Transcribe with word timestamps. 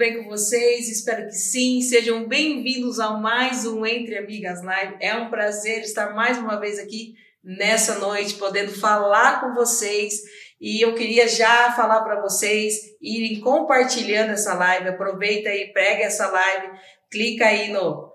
bem 0.00 0.22
com 0.22 0.30
vocês? 0.30 0.88
Espero 0.88 1.26
que 1.26 1.34
sim. 1.34 1.82
Sejam 1.82 2.26
bem-vindos 2.26 2.98
a 2.98 3.10
mais 3.10 3.66
um 3.66 3.84
Entre 3.84 4.16
Amigas 4.16 4.62
Live. 4.62 4.96
É 4.98 5.14
um 5.14 5.28
prazer 5.28 5.80
estar 5.80 6.14
mais 6.14 6.38
uma 6.38 6.58
vez 6.58 6.78
aqui 6.78 7.12
nessa 7.44 7.98
noite, 7.98 8.32
podendo 8.36 8.72
falar 8.72 9.42
com 9.42 9.52
vocês. 9.52 10.22
E 10.58 10.80
eu 10.80 10.94
queria 10.94 11.28
já 11.28 11.72
falar 11.72 12.00
para 12.00 12.18
vocês 12.22 12.76
irem 12.98 13.40
compartilhando 13.40 14.30
essa 14.30 14.54
live. 14.54 14.88
Aproveita 14.88 15.50
aí, 15.50 15.70
pega 15.70 16.04
essa 16.04 16.30
live, 16.30 16.78
clica 17.10 17.44
aí 17.44 17.70
no 17.70 18.09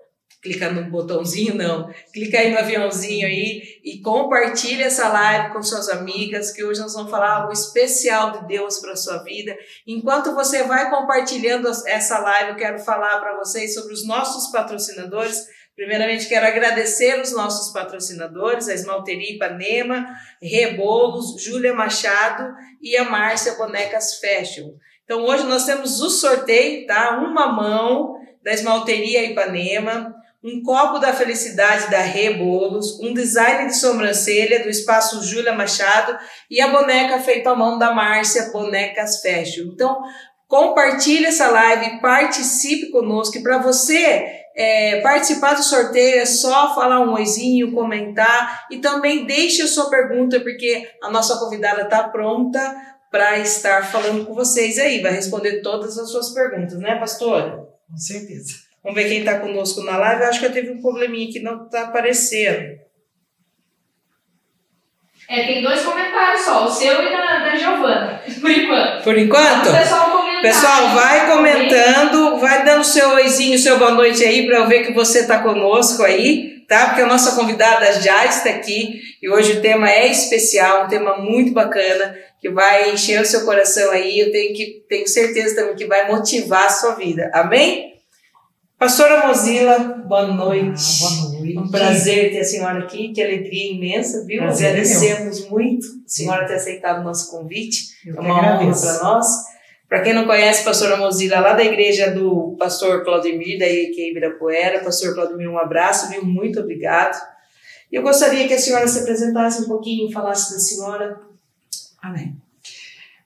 clica 0.46 0.70
no 0.70 0.90
botãozinho, 0.90 1.54
não. 1.54 1.92
Clica 2.12 2.38
aí 2.38 2.52
no 2.52 2.58
aviãozinho 2.58 3.26
aí 3.26 3.80
e 3.84 4.00
compartilha 4.00 4.84
essa 4.84 5.08
live 5.08 5.52
com 5.52 5.62
suas 5.62 5.88
amigas, 5.88 6.52
que 6.52 6.64
hoje 6.64 6.80
nós 6.80 6.94
vamos 6.94 7.10
falar 7.10 7.40
algo 7.40 7.52
especial 7.52 8.30
de 8.32 8.46
Deus 8.46 8.78
para 8.78 8.94
sua 8.94 9.18
vida. 9.24 9.56
Enquanto 9.86 10.34
você 10.34 10.62
vai 10.62 10.88
compartilhando 10.88 11.68
essa 11.86 12.18
live, 12.18 12.50
eu 12.50 12.56
quero 12.56 12.78
falar 12.78 13.18
para 13.18 13.36
vocês 13.36 13.74
sobre 13.74 13.92
os 13.92 14.06
nossos 14.06 14.50
patrocinadores. 14.52 15.46
Primeiramente, 15.74 16.28
quero 16.28 16.46
agradecer 16.46 17.20
os 17.20 17.32
nossos 17.32 17.72
patrocinadores, 17.72 18.68
a 18.68 18.74
Esmalteria 18.74 19.34
Ipanema, 19.34 20.06
Rebolos, 20.40 21.42
Júlia 21.42 21.74
Machado 21.74 22.54
e 22.80 22.96
a 22.96 23.04
Márcia 23.04 23.54
Bonecas 23.54 24.18
Fashion. 24.18 24.70
Então, 25.04 25.22
hoje 25.24 25.44
nós 25.44 25.66
temos 25.66 26.00
o 26.00 26.08
sorteio, 26.08 26.86
tá? 26.86 27.18
Uma 27.18 27.52
mão 27.52 28.16
da 28.42 28.52
Esmalteria 28.52 29.24
Ipanema, 29.24 30.15
um 30.46 30.62
copo 30.62 31.00
da 31.00 31.12
felicidade 31.12 31.90
da 31.90 31.98
Rebolos, 31.98 33.00
um 33.00 33.12
design 33.12 33.66
de 33.66 33.76
sobrancelha 33.76 34.62
do 34.62 34.68
espaço 34.68 35.24
Júlia 35.24 35.52
Machado 35.52 36.16
e 36.48 36.60
a 36.60 36.68
boneca 36.68 37.18
feita 37.18 37.50
à 37.50 37.56
mão 37.56 37.76
da 37.76 37.92
Márcia 37.92 38.50
Bonecas 38.52 39.20
Fashion. 39.20 39.72
Então, 39.72 40.00
compartilhe 40.46 41.26
essa 41.26 41.50
live, 41.50 42.00
participe 42.00 42.92
conosco. 42.92 43.36
E 43.36 43.42
para 43.42 43.58
você 43.58 44.24
é, 44.54 45.00
participar 45.00 45.54
do 45.54 45.64
sorteio 45.64 46.20
é 46.20 46.26
só 46.26 46.72
falar 46.76 47.00
um 47.00 47.14
oizinho, 47.14 47.72
comentar 47.72 48.66
e 48.70 48.78
também 48.78 49.26
deixe 49.26 49.62
a 49.62 49.66
sua 49.66 49.90
pergunta, 49.90 50.38
porque 50.38 50.88
a 51.02 51.10
nossa 51.10 51.40
convidada 51.40 51.82
está 51.82 52.04
pronta 52.04 52.60
para 53.10 53.36
estar 53.40 53.90
falando 53.90 54.24
com 54.24 54.32
vocês 54.32 54.78
aí. 54.78 55.02
Vai 55.02 55.10
responder 55.10 55.60
todas 55.60 55.98
as 55.98 56.08
suas 56.08 56.30
perguntas, 56.30 56.78
né, 56.78 56.94
pastora? 57.00 57.66
Com 57.90 57.96
certeza. 57.96 58.65
Vamos 58.86 59.02
ver 59.02 59.08
quem 59.08 59.18
está 59.18 59.40
conosco 59.40 59.82
na 59.82 59.96
live. 59.96 60.22
Eu 60.22 60.28
acho 60.28 60.38
que 60.38 60.46
eu 60.46 60.52
teve 60.52 60.70
um 60.70 60.80
probleminha 60.80 61.28
que 61.28 61.40
não 61.40 61.64
está 61.64 61.82
aparecendo. 61.82 62.78
É, 65.28 65.44
tem 65.44 65.60
dois 65.60 65.82
comentários 65.82 66.42
só, 66.42 66.64
o 66.64 66.70
seu 66.70 67.02
e 67.02 67.10
da, 67.10 67.38
da 67.40 67.56
Giovana, 67.56 68.22
por 68.40 68.48
enquanto. 68.48 69.02
Por 69.02 69.18
enquanto? 69.18 69.72
Pessoal. 69.72 70.24
Pessoal, 70.40 70.90
vai 70.90 71.26
comentando, 71.26 72.38
vai 72.38 72.64
dando 72.64 72.84
seu 72.84 73.08
oizinho, 73.14 73.58
seu 73.58 73.76
boa 73.76 73.90
noite 73.90 74.22
aí 74.22 74.46
para 74.46 74.58
eu 74.58 74.68
ver 74.68 74.86
que 74.86 74.92
você 74.92 75.20
está 75.20 75.42
conosco 75.42 76.04
aí, 76.04 76.60
tá? 76.68 76.86
Porque 76.86 77.02
a 77.02 77.06
nossa 77.06 77.34
convidada 77.34 78.00
já 78.00 78.24
está 78.24 78.50
aqui 78.50 79.00
e 79.20 79.28
hoje 79.28 79.54
o 79.54 79.62
tema 79.62 79.90
é 79.90 80.06
especial, 80.06 80.84
um 80.84 80.88
tema 80.88 81.16
muito 81.16 81.52
bacana 81.52 82.16
que 82.40 82.48
vai 82.50 82.92
encher 82.92 83.20
o 83.20 83.26
seu 83.26 83.44
coração 83.44 83.90
aí. 83.90 84.20
Eu 84.20 84.30
tenho 84.30 84.54
que 84.54 84.84
tenho 84.88 85.08
certeza 85.08 85.56
também 85.56 85.74
que 85.74 85.86
vai 85.86 86.06
motivar 86.08 86.66
a 86.66 86.70
sua 86.70 86.94
vida. 86.94 87.28
Amém? 87.34 87.95
Pastora 88.78 89.26
Mozilla, 89.26 89.78
boa 90.06 90.26
noite. 90.26 90.82
Ah, 91.02 91.22
boa 91.22 91.40
noite. 91.40 91.58
Um 91.58 91.70
prazer 91.70 92.30
ter 92.30 92.40
a 92.40 92.44
senhora 92.44 92.80
aqui, 92.80 93.10
que 93.10 93.22
alegria 93.22 93.72
imensa, 93.72 94.22
viu? 94.26 94.42
Prazer 94.42 94.66
é 94.66 94.70
Agradecemos 94.72 95.48
muito 95.48 95.86
a 95.86 96.08
senhora 96.08 96.46
ter 96.46 96.56
aceitado 96.56 97.00
o 97.00 97.04
nosso 97.04 97.30
convite. 97.30 97.96
Eu 98.04 98.16
é 98.16 98.20
uma 98.20 98.34
honra 98.34 98.78
para 98.78 99.02
nós. 99.02 99.26
Para 99.88 100.02
quem 100.02 100.12
não 100.12 100.26
conhece, 100.26 100.62
pastora 100.62 100.98
Mozilla, 100.98 101.40
lá 101.40 101.54
da 101.54 101.64
igreja 101.64 102.10
do 102.10 102.54
pastor 102.58 103.02
Claudemir, 103.02 103.58
da 103.58 103.66
IEQ 103.66 104.10
Ibirapuera. 104.10 104.84
Pastor 104.84 105.14
Claudemir, 105.14 105.48
um 105.48 105.58
abraço, 105.58 106.10
viu? 106.10 106.22
Muito 106.22 106.60
obrigado. 106.60 107.16
E 107.90 107.96
eu 107.96 108.02
gostaria 108.02 108.46
que 108.46 108.52
a 108.52 108.58
senhora 108.58 108.86
se 108.86 108.98
apresentasse 108.98 109.62
um 109.62 109.68
pouquinho, 109.68 110.12
falasse 110.12 110.52
da 110.52 110.58
senhora. 110.58 111.18
Amém. 112.02 112.36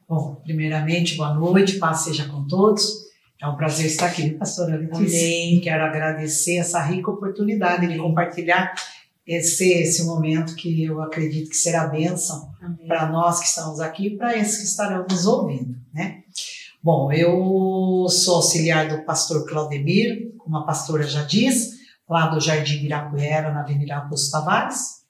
Bom, 0.08 0.40
primeiramente, 0.44 1.16
boa 1.16 1.34
noite, 1.34 1.78
paz 1.78 2.02
seja 2.02 2.28
com 2.28 2.46
todos. 2.46 2.99
É 3.40 3.48
um 3.48 3.56
prazer 3.56 3.86
estar 3.86 4.06
aqui, 4.06 4.30
pastora 4.32 4.76
Letícia. 4.76 4.98
Amém. 4.98 5.60
Quero 5.60 5.82
agradecer 5.82 6.58
essa 6.58 6.78
rica 6.82 7.10
oportunidade 7.10 7.88
de 7.88 7.96
compartilhar 7.96 8.74
esse, 9.26 9.72
esse 9.72 10.04
momento 10.04 10.54
que 10.54 10.84
eu 10.84 11.00
acredito 11.00 11.48
que 11.48 11.56
será 11.56 11.86
bênção 11.86 12.52
Amém. 12.60 12.86
para 12.86 13.08
nós 13.08 13.40
que 13.40 13.46
estamos 13.46 13.80
aqui 13.80 14.08
e 14.08 14.16
para 14.18 14.36
esses 14.36 14.58
que 14.58 14.64
estarão 14.64 15.06
nos 15.08 15.24
ouvindo, 15.24 15.74
né? 15.94 16.22
Bom, 16.82 17.10
eu 17.12 18.06
sou 18.10 18.36
auxiliar 18.36 18.88
do 18.88 19.04
pastor 19.04 19.46
Claudemir, 19.48 20.34
como 20.36 20.58
a 20.58 20.64
pastora 20.64 21.04
já 21.04 21.22
diz, 21.22 21.78
lá 22.08 22.26
do 22.26 22.40
Jardim 22.40 22.76
Ibirapuera, 22.76 23.52
na 23.52 23.60
Avenida 23.60 23.96
Augusto 23.96 24.32
Tavares. 24.32 25.00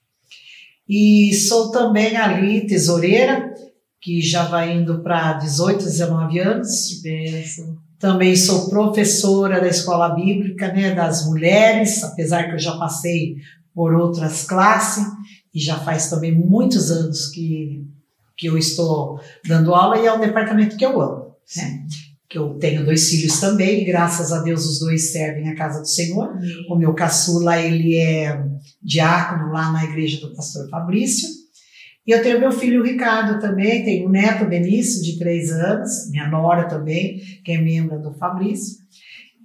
E 0.89 1.35
sou 1.35 1.71
também 1.71 2.17
ali 2.17 2.67
tesoureira, 2.67 3.55
que 4.01 4.21
já 4.21 4.45
vai 4.45 4.73
indo 4.73 5.03
para 5.03 5.33
18, 5.35 5.85
19 5.85 6.39
anos. 6.39 6.87
Que 6.87 7.03
bênção. 7.03 7.90
Também 8.01 8.35
sou 8.35 8.71
professora 8.71 9.61
da 9.61 9.69
escola 9.69 10.09
bíblica, 10.15 10.73
né, 10.73 10.95
das 10.95 11.27
mulheres, 11.27 12.03
apesar 12.03 12.45
que 12.45 12.55
eu 12.55 12.59
já 12.59 12.79
passei 12.79 13.37
por 13.75 13.95
outras 13.95 14.45
classes 14.45 15.05
e 15.55 15.61
já 15.61 15.79
faz 15.79 16.09
também 16.09 16.35
muitos 16.35 16.91
anos 16.91 17.27
que, 17.27 17.85
que 18.39 18.47
eu 18.47 18.57
estou 18.57 19.21
dando 19.47 19.75
aula 19.75 19.99
e 19.99 20.07
é 20.07 20.13
um 20.13 20.21
departamento 20.21 20.79
que 20.79 20.85
eu 20.85 20.99
amo, 21.01 21.35
né? 21.57 21.87
Que 22.27 22.39
eu 22.39 22.55
tenho 22.55 22.85
dois 22.85 23.09
filhos 23.11 23.39
também, 23.39 23.85
graças 23.85 24.33
a 24.33 24.41
Deus 24.41 24.65
os 24.65 24.79
dois 24.79 25.13
servem 25.13 25.51
a 25.51 25.57
casa 25.57 25.81
do 25.81 25.89
Senhor. 25.89 26.39
O 26.71 26.77
meu 26.77 26.95
caçula, 26.95 27.61
ele 27.61 27.97
é 27.97 28.43
diácono 28.83 29.53
lá 29.53 29.73
na 29.73 29.85
igreja 29.85 30.21
do 30.21 30.35
pastor 30.35 30.69
Fabrício. 30.71 31.29
E 32.11 32.13
eu 32.13 32.21
tenho 32.25 32.41
meu 32.41 32.51
filho 32.51 32.83
Ricardo 32.83 33.39
também, 33.41 33.85
tenho 33.85 34.09
um 34.09 34.11
neto 34.11 34.45
Benício, 34.45 35.01
de 35.01 35.17
três 35.17 35.53
anos, 35.53 36.11
minha 36.11 36.27
nora 36.27 36.67
também, 36.67 37.21
que 37.45 37.53
é 37.53 37.59
membro 37.59 38.03
do 38.03 38.13
Fabrício. 38.15 38.79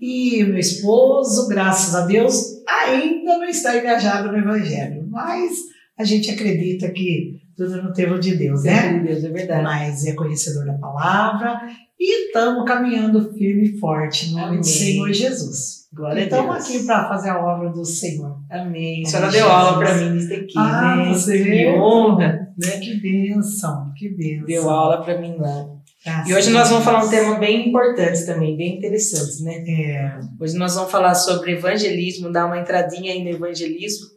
E 0.02 0.44
o 0.44 0.48
meu 0.48 0.58
esposo, 0.58 1.48
graças 1.48 1.94
a 1.94 2.08
Deus, 2.08 2.34
ainda 2.68 3.38
não 3.38 3.46
está 3.46 3.78
engajado 3.78 4.32
no 4.32 4.40
Evangelho, 4.40 5.08
mas 5.12 5.52
a 6.00 6.04
gente 6.04 6.32
acredita 6.32 6.90
que 6.90 7.40
tudo 7.56 7.84
no 7.84 7.94
tempo 7.94 8.18
de 8.20 8.36
Deus, 8.36 8.64
né? 8.64 9.00
Deus, 9.00 9.24
é 9.24 9.30
verdade. 9.30 9.62
Mas 9.64 10.04
é 10.08 10.14
conhecedor 10.14 10.66
da 10.66 10.74
palavra 10.74 11.62
e 12.00 12.26
estamos 12.28 12.66
caminhando 12.66 13.32
firme 13.34 13.76
e 13.76 13.80
forte 13.80 14.32
no 14.32 14.38
nome 14.38 14.48
Amém. 14.48 14.60
do 14.62 14.66
Senhor 14.66 15.14
Jesus. 15.14 15.86
Glória 15.94 16.24
a 16.24 16.26
Estamos 16.26 16.56
Deus. 16.56 16.66
aqui 16.68 16.86
para 16.88 17.08
fazer 17.08 17.30
a 17.30 17.40
obra 17.46 17.70
do 17.70 17.86
Senhor. 17.86 18.40
Amém. 18.50 18.58
A 18.58 18.62
Amém, 18.64 19.06
senhora 19.06 19.32
deu 19.32 19.40
Jesus. 19.46 19.54
aula 19.54 19.78
para 19.80 19.96
mim 19.96 20.10
nisso 20.10 20.34
aqui, 20.34 20.54
Ah, 20.58 20.96
né? 20.98 21.14
você 21.14 21.44
Que 21.44 21.68
honra, 21.68 22.45
né? 22.58 22.80
Que 22.80 23.00
bênção, 23.00 23.94
que 23.98 24.10
bênção. 24.10 24.46
Deu 24.46 24.70
aula 24.70 25.04
para 25.04 25.20
mim 25.20 25.36
lá. 25.38 25.68
Graças 26.04 26.30
E 26.30 26.34
hoje 26.36 26.50
nós 26.52 26.70
vamos 26.70 26.86
falar 26.86 27.04
um 27.04 27.10
tema 27.10 27.40
bem 27.40 27.70
importante 27.70 28.26
também, 28.26 28.56
bem 28.56 28.78
interessante, 28.78 29.42
né? 29.44 29.64
É, 29.68 30.20
Hoje 30.40 30.56
nós 30.56 30.76
vamos 30.76 30.92
falar 30.92 31.16
sobre 31.16 31.54
evangelismo, 31.54 32.32
dar 32.32 32.46
uma 32.46 32.60
entradinha 32.60 33.12
aí 33.12 33.24
no 33.24 33.30
evangelismo, 33.32 34.08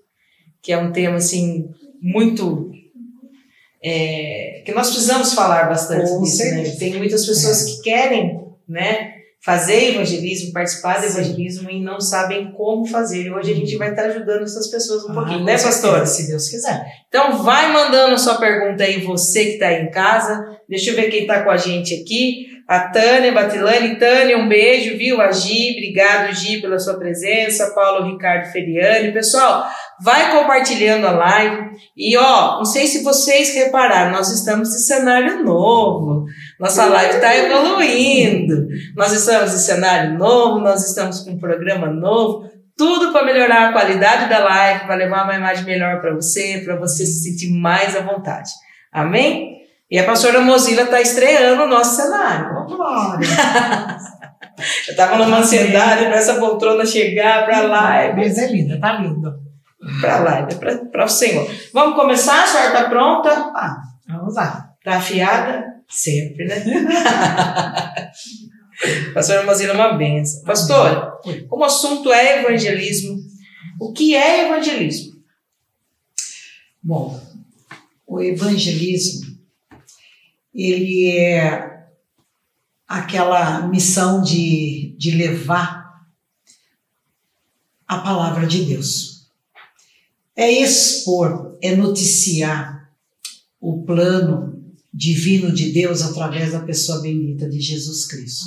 que 0.62 0.72
é 0.72 0.78
um 0.78 0.92
tema, 0.92 1.16
assim, 1.16 1.68
muito... 2.00 2.70
é, 3.82 4.62
que 4.66 4.72
nós 4.72 4.90
precisamos 4.90 5.32
falar 5.32 5.68
bastante 5.68 6.10
Com 6.10 6.22
disso, 6.22 6.38
né? 6.44 6.50
certeza. 6.50 6.78
Tem 6.78 6.98
muitas 6.98 7.24
pessoas 7.24 7.64
que 7.64 7.82
querem, 7.82 8.38
né? 8.68 9.17
Fazer 9.44 9.94
evangelismo, 9.94 10.52
participar 10.52 11.00
do 11.00 11.06
evangelismo 11.06 11.70
e 11.70 11.80
não 11.80 12.00
sabem 12.00 12.52
como 12.52 12.84
fazer. 12.86 13.26
E 13.26 13.30
hoje 13.30 13.52
a 13.52 13.54
gente 13.54 13.76
vai 13.76 13.90
estar 13.90 14.06
ajudando 14.06 14.42
essas 14.42 14.68
pessoas 14.68 15.04
um 15.04 15.12
ah, 15.12 15.14
pouquinho, 15.14 15.44
né, 15.44 15.56
pastora? 15.56 16.04
Se 16.04 16.26
Deus 16.26 16.48
quiser. 16.48 16.84
Então 17.08 17.42
vai 17.42 17.72
mandando 17.72 18.14
a 18.14 18.18
sua 18.18 18.36
pergunta 18.36 18.82
aí, 18.82 19.00
você 19.00 19.44
que 19.44 19.52
está 19.52 19.68
aí 19.68 19.82
em 19.82 19.90
casa. 19.90 20.44
Deixa 20.68 20.90
eu 20.90 20.96
ver 20.96 21.08
quem 21.08 21.22
está 21.22 21.44
com 21.44 21.50
a 21.50 21.56
gente 21.56 21.94
aqui. 21.94 22.58
A 22.68 22.80
Tânia 22.90 23.32
Batilani. 23.32 23.98
Tânia, 23.98 24.36
um 24.36 24.46
beijo, 24.46 24.98
viu? 24.98 25.22
A 25.22 25.32
Gi, 25.32 25.70
obrigado, 25.70 26.34
Gi, 26.34 26.60
pela 26.60 26.78
sua 26.78 26.98
presença. 26.98 27.72
Paulo 27.74 28.12
Ricardo 28.12 28.52
Feriani. 28.52 29.10
Pessoal, 29.10 29.66
vai 30.02 30.30
compartilhando 30.32 31.06
a 31.06 31.12
live. 31.12 31.70
E 31.96 32.14
ó, 32.18 32.58
não 32.58 32.66
sei 32.66 32.86
se 32.86 33.02
vocês 33.02 33.54
repararam, 33.54 34.12
nós 34.12 34.30
estamos 34.30 34.68
em 34.74 34.78
cenário 34.80 35.42
novo. 35.42 36.26
Nossa 36.58 36.86
live 36.86 37.14
está 37.14 37.36
evoluindo. 37.36 38.66
Nós 38.96 39.12
estamos 39.12 39.54
em 39.54 39.58
cenário 39.58 40.18
novo, 40.18 40.58
nós 40.58 40.84
estamos 40.84 41.20
com 41.20 41.30
um 41.32 41.38
programa 41.38 41.86
novo. 41.86 42.50
Tudo 42.76 43.12
para 43.12 43.24
melhorar 43.24 43.68
a 43.68 43.72
qualidade 43.72 44.28
da 44.28 44.38
live, 44.40 44.86
para 44.86 44.94
levar 44.96 45.24
uma 45.24 45.34
imagem 45.34 45.64
melhor 45.64 46.00
para 46.00 46.14
você, 46.14 46.62
para 46.64 46.76
você 46.76 47.06
se 47.06 47.22
sentir 47.22 47.52
mais 47.52 47.96
à 47.96 48.00
vontade. 48.00 48.50
Amém? 48.92 49.58
E 49.90 49.98
a 49.98 50.04
pastora 50.04 50.40
Mozilla 50.40 50.82
está 50.82 51.00
estreando 51.00 51.62
o 51.62 51.68
nosso 51.68 51.96
cenário. 51.96 52.66
Glória. 52.66 53.28
Eu 54.88 54.90
estava 54.90 55.16
numa 55.16 55.38
ansiedade 55.38 56.06
para 56.06 56.16
essa 56.16 56.34
poltrona 56.34 56.84
chegar 56.84 57.46
para 57.46 57.58
a 57.58 57.62
live. 57.62 58.16
mesa 58.16 58.42
é 58.42 58.46
linda, 58.48 58.78
tá 58.80 58.94
lindo. 58.94 59.32
Para 60.00 60.16
a 60.16 60.18
live, 60.18 60.54
para 60.90 61.04
o 61.04 61.08
Senhor. 61.08 61.48
Vamos 61.72 61.94
começar? 61.94 62.42
A 62.42 62.46
senhora 62.46 62.68
está 62.68 62.88
pronta? 62.88 63.30
Ah, 63.54 63.76
vamos 64.08 64.34
lá. 64.34 64.70
Está 64.78 64.96
afiada? 64.96 65.67
Sempre, 65.88 66.44
né? 66.46 66.64
Pastora 69.14 69.44
Mozilla, 69.44 69.74
uma 69.74 69.94
benção. 69.94 70.44
Pastora, 70.44 71.18
como 71.48 71.62
o 71.62 71.66
assunto 71.66 72.12
é 72.12 72.40
evangelismo, 72.40 73.18
o 73.80 73.92
que 73.92 74.14
é 74.14 74.46
evangelismo? 74.46 75.18
Bom, 76.82 77.20
o 78.06 78.22
evangelismo, 78.22 79.26
ele 80.54 81.10
é 81.16 81.86
aquela 82.86 83.66
missão 83.66 84.22
de, 84.22 84.94
de 84.96 85.10
levar 85.10 86.06
a 87.86 87.98
palavra 87.98 88.46
de 88.46 88.64
Deus. 88.64 89.28
É 90.36 90.50
expor, 90.50 91.58
é 91.60 91.74
noticiar 91.74 92.92
o 93.60 93.82
plano 93.84 94.57
divino 94.92 95.52
de 95.52 95.72
Deus 95.72 96.02
através 96.02 96.52
da 96.52 96.60
pessoa 96.60 97.00
bendita 97.00 97.48
de 97.48 97.60
Jesus 97.60 98.06
Cristo. 98.06 98.44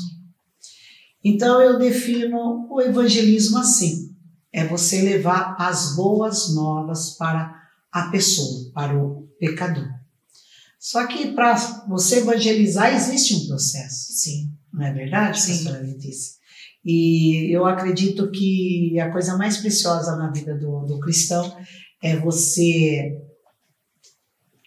Então 1.24 1.62
eu 1.62 1.78
defino 1.78 2.68
o 2.70 2.82
evangelismo 2.82 3.58
assim: 3.60 4.16
é 4.52 4.66
você 4.66 5.02
levar 5.02 5.56
as 5.60 5.96
boas 5.96 6.54
novas 6.54 7.12
para 7.12 7.62
a 7.92 8.10
pessoa, 8.10 8.72
para 8.74 8.98
o 8.98 9.28
pecador. 9.40 9.88
Só 10.80 11.06
que 11.06 11.34
para 11.34 11.56
você 11.88 12.20
evangelizar 12.20 12.94
existe 12.96 13.36
um 13.36 13.48
processo. 13.48 14.14
Sim. 14.14 14.52
Não 14.74 14.84
é 14.84 14.92
verdade, 14.92 15.40
Sim. 15.40 15.52
pastora 15.52 15.82
Letícia? 15.82 16.42
E 16.84 17.56
eu 17.56 17.66
acredito 17.66 18.32
que 18.32 19.00
a 19.00 19.12
coisa 19.12 19.38
mais 19.38 19.58
preciosa 19.58 20.16
na 20.16 20.32
vida 20.32 20.58
do, 20.58 20.86
do 20.86 21.00
cristão 21.00 21.56
é 22.02 22.18
você 22.18 23.16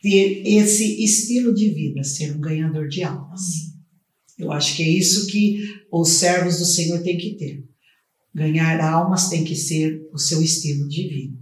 ter 0.05 0.43
esse 0.45 1.03
estilo 1.03 1.55
de 1.55 1.71
vida, 1.71 2.05
ser 2.05 2.37
um 2.37 2.39
ganhador 2.39 2.89
de 2.89 3.03
almas. 3.03 3.73
Eu 4.39 4.53
acho 4.53 4.77
que 4.77 4.83
é 4.83 4.89
isso 4.89 5.27
que 5.29 5.65
os 5.91 6.11
servos 6.11 6.59
do 6.59 6.67
Senhor 6.67 7.03
têm 7.03 7.17
que 7.17 7.37
ter. 7.37 7.65
Ganhar 8.35 8.79
almas 8.83 9.31
tem 9.31 9.45
que 9.45 9.57
ser 9.57 10.07
o 10.13 10.19
seu 10.19 10.43
estilo 10.43 10.87
de 10.91 11.09
vida. 11.09 11.39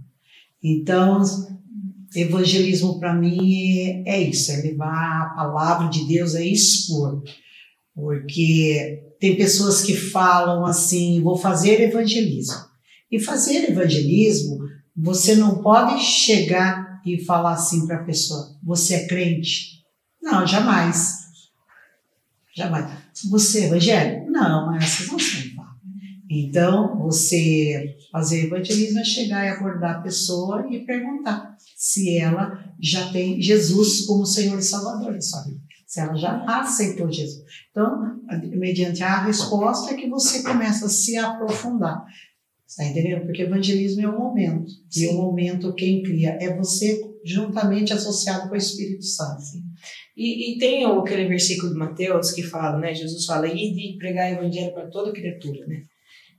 Então, 0.63 1.21
evangelismo 2.15 3.01
para 3.01 3.13
mim 3.13 3.79
é, 3.79 4.15
é 4.15 4.21
isso, 4.21 4.49
é 4.53 4.61
levar 4.61 5.23
a 5.23 5.33
palavra 5.35 5.89
de 5.89 6.07
Deus, 6.07 6.33
é 6.33 6.47
expor. 6.47 7.21
Porque 7.93 9.03
tem 9.19 9.35
pessoas 9.35 9.81
que 9.81 9.93
falam 9.93 10.65
assim, 10.65 11.21
vou 11.21 11.35
fazer 11.35 11.81
evangelismo. 11.81 12.63
E 13.11 13.19
fazer 13.19 13.69
evangelismo, 13.69 14.59
você 14.95 15.35
não 15.35 15.61
pode 15.61 16.01
chegar 16.01 16.92
e 17.05 17.23
falar 17.23 17.53
assim 17.53 17.85
para 17.85 17.97
a 17.97 18.03
pessoa, 18.03 18.55
você 18.63 18.95
é 18.95 19.07
crente? 19.07 19.83
Não, 20.21 20.45
jamais. 20.47 21.23
Jamais. 22.55 22.91
Você 23.29 23.61
é 23.61 23.65
evangélico? 23.65 24.31
Não, 24.31 24.75
essas 24.75 25.07
não 25.07 25.19
são 25.19 25.55
palavras. 25.55 25.81
Então, 26.29 26.97
você 26.99 27.97
fazer 28.11 28.45
evangelismo 28.45 28.99
é 28.99 29.03
chegar 29.03 29.45
e 29.45 29.49
abordar 29.49 29.97
a 29.97 30.01
pessoa 30.01 30.65
e 30.69 30.85
perguntar 30.85 31.55
se 31.75 32.17
ela 32.17 32.63
já 32.81 33.11
tem 33.11 33.41
Jesus 33.41 34.05
como 34.05 34.25
Senhor 34.25 34.57
e 34.57 34.63
Salvador 34.63 35.13
da 35.13 35.21
sua 35.21 35.43
vida. 35.43 35.59
Se 35.85 35.99
ela 35.99 36.15
já 36.15 36.43
aceitou 36.45 37.11
Jesus. 37.11 37.43
Então, 37.69 38.19
mediante 38.57 39.03
a 39.03 39.25
resposta 39.25 39.91
é 39.91 39.95
que 39.95 40.09
você 40.09 40.41
começa 40.41 40.85
a 40.85 40.89
se 40.89 41.17
aprofundar. 41.17 42.03
Está 42.73 42.85
entendendo? 42.85 43.25
Porque 43.25 43.43
evangelismo 43.43 44.01
é 44.01 44.09
o 44.09 44.17
momento. 44.17 44.71
E 44.95 45.07
o 45.07 45.13
momento 45.13 45.75
quem 45.75 46.01
cria 46.01 46.39
é 46.41 46.55
você 46.57 46.99
juntamente 47.23 47.93
associado 47.93 48.49
com 48.49 48.55
o 48.55 48.57
Espírito 48.57 49.05
Santo. 49.05 49.43
E, 50.17 50.55
e 50.55 50.57
tem 50.57 50.83
aquele 50.83 51.27
versículo 51.27 51.71
de 51.71 51.77
Mateus 51.77 52.31
que 52.31 52.41
fala, 52.41 52.79
né? 52.79 52.93
Jesus 52.93 53.25
fala, 53.25 53.47
e 53.47 53.95
pregar 53.99 54.31
o 54.31 54.35
evangelho 54.35 54.73
para 54.73 54.89
toda 54.89 55.13
criatura, 55.13 55.67
né? 55.67 55.83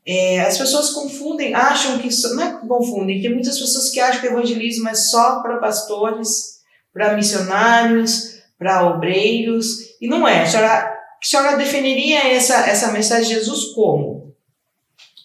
É, 0.05 0.41
as 0.41 0.59
pessoas 0.59 0.91
confundem, 0.91 1.55
acham 1.55 1.99
que. 1.99 2.09
Não 2.35 2.43
é 2.43 2.61
que 2.61 2.67
confundem, 2.67 3.23
tem 3.23 3.33
muitas 3.33 3.59
pessoas 3.59 3.91
que 3.91 4.01
acham 4.01 4.21
que 4.21 4.27
o 4.27 4.33
evangelismo 4.33 4.89
é 4.89 4.95
só 4.95 5.41
para 5.41 5.59
pastores, 5.59 6.57
para 6.93 7.17
missionários, 7.17 8.41
para 8.59 8.91
obreiros, 8.91 9.67
e 10.01 10.09
não 10.09 10.27
é. 10.27 10.43
A 10.43 10.47
senhora, 10.47 10.69
a 10.69 10.97
senhora 11.23 11.57
definiria 11.57 12.29
essa, 12.29 12.69
essa 12.69 12.93
mensagem 12.93 13.29
de 13.29 13.35
Jesus 13.35 13.73
como? 13.73 14.14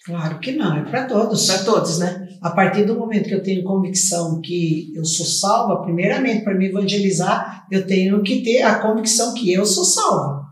Claro 0.10 0.40
que 0.40 0.54
não, 0.54 0.76
é 0.76 0.84
para 0.90 1.06
todos. 1.06 1.46
Para 1.46 1.64
todos, 1.64 2.00
né? 2.00 2.28
A 2.42 2.50
partir 2.50 2.84
do 2.84 2.98
momento 2.98 3.28
que 3.30 3.36
eu 3.36 3.44
tenho 3.44 3.64
convicção 3.64 4.42
que 4.42 4.92
eu 4.96 5.06
sou 5.06 5.26
salva, 5.26 5.84
primeiramente, 5.84 6.44
para 6.44 6.56
me 6.58 6.68
evangelizar, 6.68 7.68
eu 7.72 7.86
tenho 7.86 8.22
que 8.24 8.42
ter 8.42 8.64
a 8.64 8.80
convicção 8.80 9.34
que 9.36 9.54
eu 9.54 9.66
sou 9.66 9.84
salva. 9.86 10.48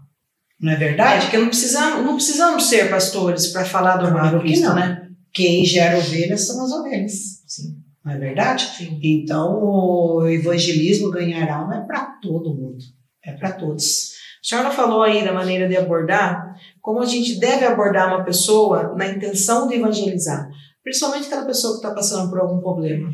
Não 0.61 0.71
é 0.71 0.75
É, 0.75 0.77
verdade? 0.77 1.21
porque 1.25 1.37
não 1.37 1.47
precisamos, 1.47 2.05
não 2.05 2.15
precisamos 2.15 2.63
ser 2.65 2.89
pastores 2.89 3.47
para 3.47 3.65
falar 3.65 3.97
do 3.97 4.07
amor 4.07 4.19
Claro 4.21 4.43
que 4.43 4.59
não. 4.59 4.75
né? 4.75 5.07
Quem 5.33 5.65
gera 5.65 5.97
ovelhas 5.97 6.45
são 6.45 6.63
as 6.63 6.71
ovelhas. 6.71 7.13
Sim. 7.47 7.77
Não 8.03 8.11
é 8.13 8.17
verdade? 8.17 8.67
Sim. 8.77 8.99
Então, 9.01 9.59
o 9.63 10.27
evangelismo, 10.27 11.09
ganhar 11.11 11.49
alma, 11.51 11.77
é 11.77 11.81
para 11.81 12.05
todo 12.21 12.55
mundo. 12.55 12.77
É 13.23 13.31
para 13.33 13.51
todos. 13.53 14.11
Senhora 14.47 14.71
falou 14.71 15.03
aí 15.03 15.25
da 15.25 15.33
maneira 15.33 15.67
de 15.67 15.75
abordar, 15.75 16.55
como 16.81 17.01
a 17.01 17.05
gente 17.05 17.37
deve 17.37 17.65
abordar 17.65 18.07
uma 18.07 18.23
pessoa 18.23 18.95
na 18.95 19.05
intenção 19.05 19.67
de 19.67 19.75
evangelizar, 19.75 20.49
principalmente 20.81 21.25
aquela 21.25 21.45
pessoa 21.45 21.73
que 21.73 21.85
está 21.85 21.93
passando 21.93 22.29
por 22.29 22.39
algum 22.39 22.61
problema. 22.61 23.11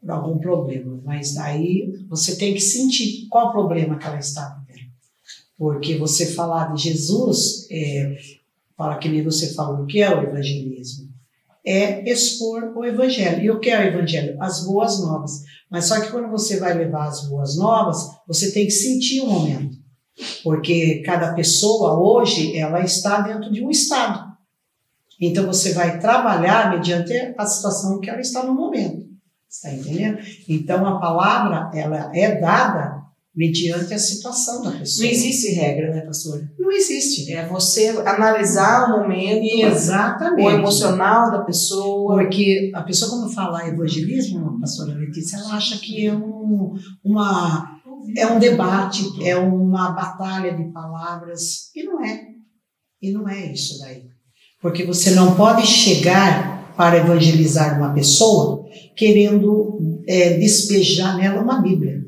Por 0.00 0.08
algum 0.08 0.38
problema. 0.38 1.02
Mas 1.04 1.34
daí 1.34 1.92
você 2.08 2.36
tem 2.36 2.54
que 2.54 2.60
sentir 2.60 3.26
qual 3.28 3.50
problema 3.50 3.98
que 3.98 4.06
ela 4.06 4.20
está 4.20 4.56
vivendo. 4.68 4.92
Porque 5.58 5.98
você 5.98 6.26
falar 6.26 6.74
de 6.74 6.84
Jesus, 6.84 7.66
é, 7.68 8.16
fala 8.76 8.98
que 8.98 9.08
nem 9.08 9.24
você 9.24 9.52
falou, 9.52 9.82
o 9.82 9.86
que 9.86 10.00
é 10.00 10.14
o 10.14 10.22
evangelismo? 10.22 11.08
É 11.66 12.08
expor 12.08 12.72
o 12.76 12.84
evangelho. 12.84 13.42
E 13.42 13.50
o 13.50 13.58
que 13.58 13.68
é 13.68 13.80
o 13.80 13.82
evangelho? 13.82 14.40
As 14.40 14.64
boas 14.64 15.00
novas. 15.00 15.42
Mas 15.68 15.86
só 15.86 16.00
que 16.00 16.12
quando 16.12 16.30
você 16.30 16.60
vai 16.60 16.72
levar 16.72 17.08
as 17.08 17.28
boas 17.28 17.56
novas, 17.56 18.08
você 18.28 18.52
tem 18.52 18.66
que 18.66 18.70
sentir 18.70 19.22
o 19.22 19.26
momento. 19.26 19.69
Porque 20.42 21.02
cada 21.04 21.34
pessoa 21.34 21.98
hoje, 21.98 22.56
ela 22.56 22.80
está 22.80 23.20
dentro 23.20 23.50
de 23.50 23.64
um 23.64 23.70
estado. 23.70 24.30
Então 25.20 25.46
você 25.46 25.72
vai 25.72 25.98
trabalhar 25.98 26.70
mediante 26.70 27.12
a 27.36 27.46
situação 27.46 28.00
que 28.00 28.08
ela 28.08 28.20
está 28.20 28.42
no 28.42 28.54
momento. 28.54 29.08
Está 29.48 29.72
entendendo? 29.72 30.18
Então 30.48 30.86
a 30.86 30.98
palavra, 30.98 31.70
ela 31.78 32.10
é 32.14 32.40
dada 32.40 33.00
mediante 33.34 33.94
a 33.94 33.98
situação 33.98 34.62
da 34.62 34.72
pessoa. 34.72 35.06
Não 35.06 35.12
existe 35.14 35.52
regra, 35.52 35.94
né, 35.94 36.00
pastora? 36.02 36.50
Não 36.58 36.70
existe. 36.72 37.32
É 37.32 37.46
você 37.46 37.88
analisar 38.04 38.86
o 38.86 39.00
momento, 39.00 39.66
Exatamente. 39.66 40.46
o 40.46 40.50
emocional 40.50 41.30
da 41.30 41.40
pessoa. 41.40 42.16
Porque 42.16 42.70
a 42.74 42.82
pessoa, 42.82 43.10
quando 43.10 43.32
fala 43.32 43.66
evangelismo, 43.68 44.58
pastora 44.60 44.94
Letícia, 44.94 45.36
ela 45.36 45.54
acha 45.54 45.78
que 45.78 46.06
é 46.06 46.14
um, 46.14 46.74
uma, 47.04 47.79
é 48.16 48.26
um 48.26 48.38
debate, 48.38 49.04
é 49.22 49.36
uma 49.36 49.90
batalha 49.92 50.56
de 50.56 50.64
palavras. 50.72 51.70
E 51.74 51.82
não 51.82 52.04
é. 52.04 52.26
E 53.00 53.12
não 53.12 53.28
é 53.28 53.52
isso 53.52 53.78
daí. 53.78 54.04
Porque 54.60 54.84
você 54.84 55.12
não 55.12 55.34
pode 55.34 55.66
chegar 55.66 56.74
para 56.76 56.98
evangelizar 56.98 57.78
uma 57.78 57.92
pessoa 57.92 58.64
querendo 58.96 60.02
é, 60.06 60.38
despejar 60.38 61.16
nela 61.16 61.42
uma 61.42 61.60
Bíblia, 61.60 62.02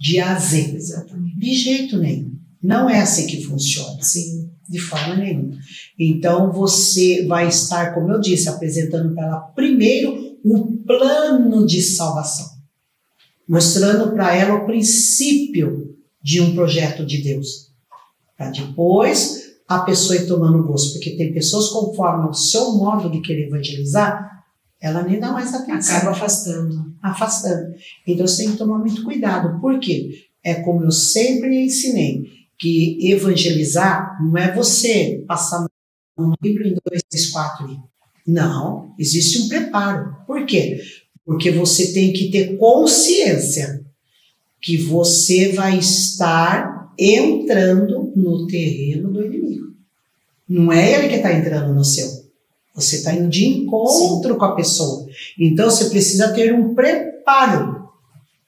de 0.00 0.20
A 0.20 0.34
a 0.34 0.38
Z. 0.38 0.74
Exatamente. 0.74 1.38
De 1.38 1.54
jeito 1.54 1.98
nenhum. 1.98 2.32
Não 2.62 2.88
é 2.88 3.00
assim 3.00 3.26
que 3.26 3.42
funciona. 3.42 4.02
Sim. 4.02 4.50
De 4.68 4.80
forma 4.80 5.16
nenhuma. 5.16 5.56
Então 5.98 6.52
você 6.52 7.24
vai 7.26 7.46
estar, 7.48 7.94
como 7.94 8.10
eu 8.10 8.20
disse, 8.20 8.48
apresentando 8.48 9.14
para 9.14 9.26
ela 9.26 9.40
primeiro 9.54 10.36
o 10.44 10.76
plano 10.84 11.66
de 11.66 11.80
salvação, 11.80 12.46
mostrando 13.48 14.12
para 14.12 14.34
ela 14.34 14.54
o 14.54 14.66
princípio 14.66 15.96
de 16.22 16.40
um 16.40 16.54
projeto 16.54 17.06
de 17.06 17.22
Deus, 17.22 17.70
para 18.36 18.50
depois 18.50 19.46
a 19.68 19.80
pessoa 19.80 20.16
ir 20.16 20.26
tomando 20.26 20.64
gosto, 20.64 20.94
porque 20.94 21.16
tem 21.16 21.32
pessoas 21.32 21.68
conforme 21.68 22.28
o 22.28 22.34
seu 22.34 22.72
modo 22.72 23.10
de 23.10 23.20
querer 23.20 23.46
evangelizar, 23.48 24.44
ela 24.80 25.02
nem 25.02 25.18
dá 25.18 25.32
mais 25.32 25.54
atenção 25.54 25.96
Acaba 25.96 26.12
afastando. 26.12 26.94
afastando. 27.02 27.74
Então 28.06 28.26
você 28.26 28.42
tem 28.42 28.52
que 28.52 28.58
tomar 28.58 28.78
muito 28.78 29.02
cuidado. 29.04 29.60
Por 29.60 29.80
quê? 29.80 30.26
É 30.44 30.56
como 30.56 30.84
eu 30.84 30.92
sempre 30.92 31.64
ensinei, 31.64 32.24
que 32.58 33.10
evangelizar 33.10 34.18
não 34.22 34.36
é 34.36 34.54
você 34.54 35.24
passar 35.26 35.66
um 36.18 36.32
livro 36.42 36.66
em 36.66 36.74
dois, 36.84 37.02
três, 37.08 37.30
quatro. 37.30 37.66
Não, 38.26 38.94
existe 38.98 39.38
um 39.42 39.48
preparo. 39.48 40.16
Por 40.26 40.44
quê? 40.46 40.80
Porque 41.26 41.50
você 41.50 41.92
tem 41.92 42.12
que 42.12 42.30
ter 42.30 42.56
consciência 42.56 43.84
que 44.62 44.76
você 44.76 45.52
vai 45.52 45.78
estar 45.78 46.92
entrando 46.98 48.12
no 48.14 48.46
terreno 48.46 49.12
do 49.12 49.26
inimigo. 49.26 49.66
Não 50.48 50.72
é 50.72 50.94
ele 50.94 51.08
que 51.08 51.16
está 51.16 51.32
entrando 51.32 51.74
no 51.74 51.84
seu. 51.84 52.08
Você 52.74 52.96
está 52.96 53.12
indo 53.12 53.28
de 53.28 53.44
encontro 53.46 54.36
com 54.36 54.44
a 54.44 54.54
pessoa. 54.54 55.06
Então 55.38 55.68
você 55.68 55.86
precisa 55.86 56.32
ter 56.32 56.54
um 56.54 56.74
preparo. 56.74 57.75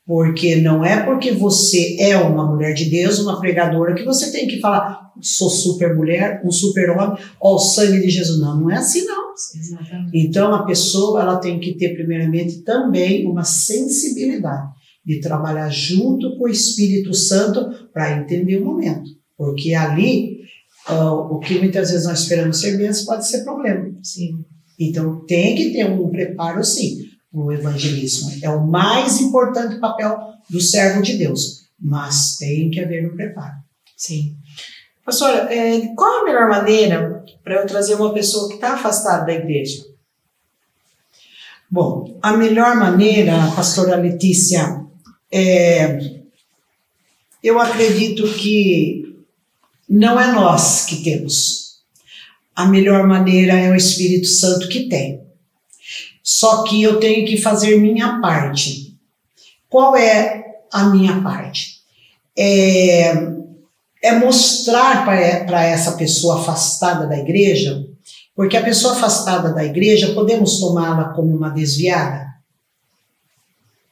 Porque 0.09 0.57
não 0.57 0.83
é 0.83 1.05
porque 1.05 1.33
você 1.33 1.99
é 2.01 2.17
uma 2.17 2.51
mulher 2.51 2.73
de 2.73 2.87
Deus, 2.87 3.19
uma 3.19 3.39
pregadora, 3.39 3.95
que 3.95 4.07
você 4.07 4.33
tem 4.33 4.49
que 4.49 4.59
falar, 4.59 5.13
sou 5.21 5.51
super 5.51 5.95
mulher, 5.95 6.41
um 6.43 6.51
super 6.51 6.89
homem, 6.89 7.19
ó, 7.39 7.57
o 7.57 7.59
sangue 7.59 8.01
de 8.01 8.09
Jesus. 8.09 8.41
Não, 8.41 8.59
não 8.59 8.71
é 8.71 8.77
assim 8.77 9.05
não. 9.05 9.35
Exatamente. 9.55 10.17
Então 10.17 10.55
a 10.55 10.65
pessoa 10.65 11.21
ela 11.21 11.37
tem 11.37 11.61
que 11.61 11.75
ter 11.75 11.91
primeiramente 11.95 12.63
também 12.63 13.27
uma 13.27 13.45
sensibilidade 13.45 14.71
de 15.05 15.21
trabalhar 15.21 15.69
junto 15.69 16.39
com 16.39 16.45
o 16.45 16.49
Espírito 16.49 17.13
Santo 17.13 17.91
para 17.93 18.19
entender 18.19 18.57
o 18.57 18.65
momento, 18.65 19.11
porque 19.37 19.75
ali 19.75 20.39
ah, 20.87 21.13
o 21.13 21.39
que 21.39 21.59
muitas 21.59 21.91
vezes 21.91 22.07
nós 22.07 22.21
esperamos 22.21 22.59
ser 22.59 22.79
bênção 22.79 23.05
pode 23.05 23.29
ser 23.29 23.45
problema. 23.45 23.91
Sim. 24.03 24.43
Então 24.81 25.23
tem 25.27 25.55
que 25.55 25.71
ter 25.71 25.85
um 25.85 26.09
preparo 26.09 26.65
sim 26.65 27.09
o 27.33 27.53
evangelismo. 27.53 28.33
É 28.43 28.51
o 28.51 28.67
mais 28.67 29.21
importante 29.21 29.81
papel 29.81 30.19
do 30.49 30.61
servo 30.61 31.03
de 31.03 31.17
Deus, 31.17 31.69
mas 31.79 32.37
tem 32.37 32.71
que 32.71 32.81
haver 32.81 33.07
um 33.07 33.17
preparo. 33.17 33.57
Sim. 33.97 34.37
Pastora, 35.05 35.53
é, 35.53 35.87
qual 35.95 36.21
a 36.21 36.25
melhor 36.25 36.49
maneira 36.49 37.25
para 37.43 37.57
eu 37.57 37.67
trazer 37.67 37.95
uma 37.95 38.13
pessoa 38.13 38.49
que 38.49 38.55
está 38.55 38.75
afastada 38.75 39.27
da 39.27 39.33
igreja? 39.33 39.83
Bom, 41.71 42.19
a 42.23 42.37
melhor 42.37 42.77
maneira, 42.77 43.53
pastora 43.55 43.97
Letícia, 43.97 44.85
é, 45.31 46.19
eu 47.43 47.59
acredito 47.59 48.27
que 48.35 49.25
não 49.89 50.19
é 50.21 50.33
nós 50.33 50.87
que 50.87 51.03
temos. 51.03 51.79
A 52.55 52.67
melhor 52.67 53.07
maneira 53.07 53.55
é 53.55 53.71
o 53.71 53.77
Espírito 53.77 54.27
Santo 54.27 54.69
que 54.69 54.89
tem. 54.89 55.28
Só 56.29 56.63
que 56.65 56.83
eu 56.83 57.01
tenho 57.01 57.27
que 57.27 57.39
fazer 57.39 57.81
minha 57.81 58.21
parte. 58.21 58.95
Qual 59.67 59.97
é 59.97 60.45
a 60.71 60.85
minha 60.85 61.23
parte? 61.23 61.79
É, 62.37 63.15
é 64.03 64.13
mostrar 64.13 65.07
para 65.07 65.65
essa 65.65 65.93
pessoa 65.93 66.39
afastada 66.39 67.07
da 67.07 67.17
igreja, 67.17 67.83
porque 68.37 68.59
a 68.59 68.63
pessoa 68.63 68.93
afastada 68.93 69.55
da 69.55 69.65
igreja, 69.65 70.13
podemos 70.13 70.61
tomá-la 70.61 71.15
como 71.15 71.35
uma 71.35 71.49
desviada? 71.49 72.27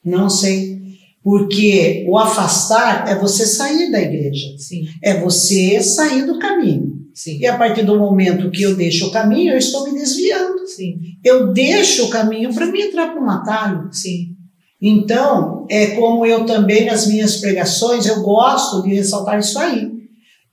Não 0.04 0.28
sei. 0.28 0.76
Porque 1.24 2.04
o 2.06 2.18
afastar 2.18 3.08
é 3.08 3.14
você 3.14 3.46
sair 3.46 3.90
da 3.90 3.98
igreja. 3.98 4.58
Sim. 4.58 4.86
É 5.02 5.18
você 5.18 5.82
sair 5.82 6.26
do 6.26 6.38
caminho. 6.38 6.95
Sim. 7.16 7.38
E 7.40 7.46
a 7.46 7.56
partir 7.56 7.82
do 7.82 7.98
momento 7.98 8.50
que 8.50 8.62
eu 8.62 8.76
deixo 8.76 9.06
o 9.06 9.10
caminho, 9.10 9.54
eu 9.54 9.58
estou 9.58 9.90
me 9.90 9.98
desviando. 9.98 10.66
Sim. 10.68 10.98
Eu 11.24 11.50
deixo 11.50 12.04
o 12.04 12.10
caminho 12.10 12.52
para 12.54 12.66
me 12.66 12.82
entrar 12.82 13.06
para 13.10 13.22
um 13.24 13.30
atalho. 13.30 13.88
Sim. 13.90 14.36
Então, 14.80 15.66
é 15.70 15.86
como 15.92 16.26
eu 16.26 16.44
também 16.44 16.84
nas 16.84 17.06
minhas 17.06 17.36
pregações, 17.38 18.04
eu 18.04 18.20
gosto 18.22 18.82
de 18.82 18.94
ressaltar 18.94 19.38
isso 19.38 19.58
aí. 19.58 19.90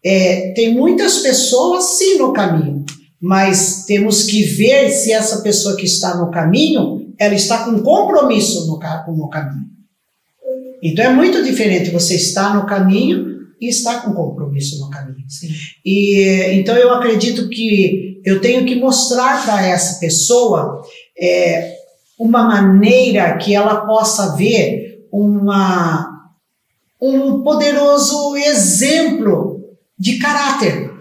É, 0.01 0.53
tem 0.55 0.73
muitas 0.73 1.19
pessoas 1.19 1.97
sim 1.97 2.17
no 2.17 2.31
caminho, 2.31 2.85
mas 3.21 3.83
temos 3.85 4.23
que 4.23 4.43
ver 4.43 4.89
se 4.89 5.11
essa 5.11 5.41
pessoa 5.41 5.75
que 5.75 5.85
está 5.85 6.15
no 6.17 6.31
caminho, 6.31 7.13
ela 7.19 7.33
está 7.35 7.65
com 7.65 7.77
compromisso 7.83 8.65
no, 8.67 8.79
ca- 8.79 9.05
no 9.07 9.29
caminho. 9.29 9.65
Então 10.81 11.03
é 11.05 11.09
muito 11.13 11.43
diferente 11.43 11.89
você 11.91 12.15
estar 12.15 12.55
no 12.55 12.65
caminho 12.65 13.32
e 13.63 13.69
estar 13.69 14.01
com 14.01 14.13
compromisso 14.13 14.77
no 14.79 14.89
caminho. 14.89 15.25
Sim. 15.29 15.49
E 15.85 16.19
então 16.51 16.75
eu 16.75 16.93
acredito 16.93 17.47
que 17.49 18.21
eu 18.25 18.41
tenho 18.41 18.65
que 18.65 18.75
mostrar 18.75 19.45
para 19.45 19.65
essa 19.65 19.99
pessoa 20.01 20.81
é, 21.17 21.75
uma 22.19 22.43
maneira 22.43 23.37
que 23.37 23.55
ela 23.55 23.85
possa 23.85 24.35
ver 24.35 25.07
uma, 25.09 26.29
um 27.01 27.41
poderoso 27.41 28.35
exemplo 28.35 29.63
de 29.97 30.17
caráter, 30.17 30.91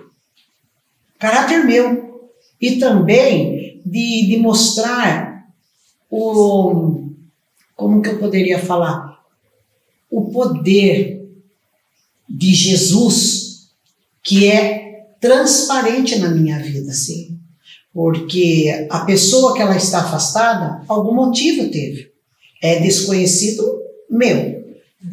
caráter 1.18 1.64
meu, 1.64 2.30
e 2.60 2.76
também 2.76 3.82
de, 3.84 4.26
de 4.28 4.36
mostrar 4.36 5.46
o, 6.08 7.08
como 7.74 8.00
que 8.00 8.10
eu 8.10 8.18
poderia 8.18 8.60
falar, 8.60 9.18
o 10.08 10.30
poder 10.30 11.21
de 12.32 12.54
Jesus 12.54 13.68
que 14.22 14.48
é 14.48 15.04
transparente 15.20 16.18
na 16.18 16.30
minha 16.30 16.58
vida, 16.58 16.90
assim. 16.90 17.38
Porque 17.92 18.88
a 18.90 19.00
pessoa 19.00 19.54
que 19.54 19.60
ela 19.60 19.76
está 19.76 20.00
afastada, 20.00 20.82
algum 20.88 21.14
motivo 21.14 21.70
teve. 21.70 22.10
É 22.62 22.80
desconhecido 22.80 23.62
meu, 24.08 24.64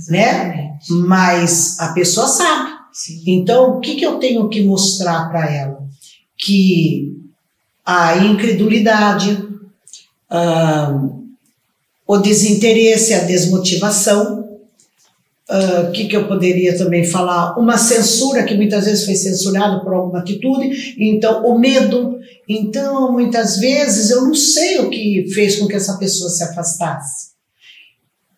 né? 0.07 0.77
Exatamente. 0.79 0.93
Mas 1.07 1.79
a 1.79 1.89
pessoa 1.93 2.27
sabe. 2.27 2.71
Sim. 2.93 3.23
Então, 3.27 3.77
o 3.77 3.79
que, 3.79 3.95
que 3.95 4.05
eu 4.05 4.17
tenho 4.17 4.47
que 4.47 4.61
mostrar 4.61 5.29
para 5.29 5.51
ela? 5.51 5.83
Que 6.37 7.17
a 7.85 8.17
incredulidade, 8.17 9.45
ah, 10.29 11.09
o 12.07 12.17
desinteresse, 12.17 13.13
a 13.13 13.23
desmotivação, 13.23 14.48
ah, 15.49 15.87
o 15.87 15.91
que, 15.91 16.07
que 16.07 16.15
eu 16.15 16.27
poderia 16.27 16.77
também 16.77 17.03
falar? 17.03 17.57
Uma 17.57 17.77
censura, 17.77 18.43
que 18.43 18.55
muitas 18.55 18.85
vezes 18.85 19.03
foi 19.03 19.15
censurado 19.15 19.83
por 19.83 19.93
alguma 19.93 20.19
atitude, 20.19 20.95
então 20.97 21.43
o 21.45 21.57
medo. 21.57 22.19
Então, 22.47 23.11
muitas 23.11 23.57
vezes, 23.57 24.11
eu 24.11 24.23
não 24.23 24.35
sei 24.35 24.79
o 24.79 24.89
que 24.89 25.25
fez 25.33 25.57
com 25.57 25.67
que 25.67 25.75
essa 25.75 25.97
pessoa 25.97 26.29
se 26.29 26.43
afastasse. 26.43 27.29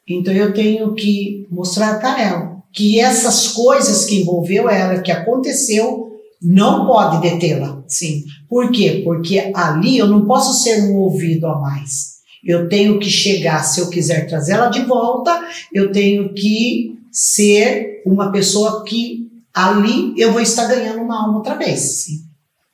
Então, 0.08 0.34
eu 0.34 0.54
tenho 0.54 0.94
que 0.94 1.48
mostrar 1.50 2.00
para 2.00 2.22
ela 2.22 2.62
que 2.74 3.00
essas 3.00 3.50
coisas 3.50 4.06
que 4.06 4.22
envolveu 4.22 4.70
ela, 4.70 5.02
que 5.02 5.12
aconteceu, 5.12 6.12
não 6.42 6.86
pode 6.86 7.22
detê-la. 7.22 7.84
Sim. 7.88 8.24
Por 8.50 8.72
quê? 8.72 9.02
Porque 9.04 9.52
ali 9.54 9.98
eu 9.98 10.08
não 10.08 10.26
posso 10.26 10.62
ser 10.64 10.82
um 10.84 10.96
ouvido 10.96 11.48
a 11.48 11.60
mais. 11.60 12.12
Eu 12.44 12.68
tenho 12.68 13.00
que 13.00 13.10
chegar, 13.10 13.64
se 13.64 13.80
eu 13.80 13.90
quiser 13.90 14.28
trazê-la 14.28 14.68
de 14.68 14.82
volta, 14.82 15.42
eu 15.72 15.92
tenho 15.92 16.34
que 16.34 17.01
ser 17.12 18.02
uma 18.06 18.32
pessoa 18.32 18.84
que 18.86 19.30
ali 19.54 20.14
eu 20.18 20.32
vou 20.32 20.42
estar 20.42 20.66
ganhando 20.68 21.02
uma 21.02 21.24
alma 21.24 21.38
outra 21.38 21.56
vez. 21.56 22.06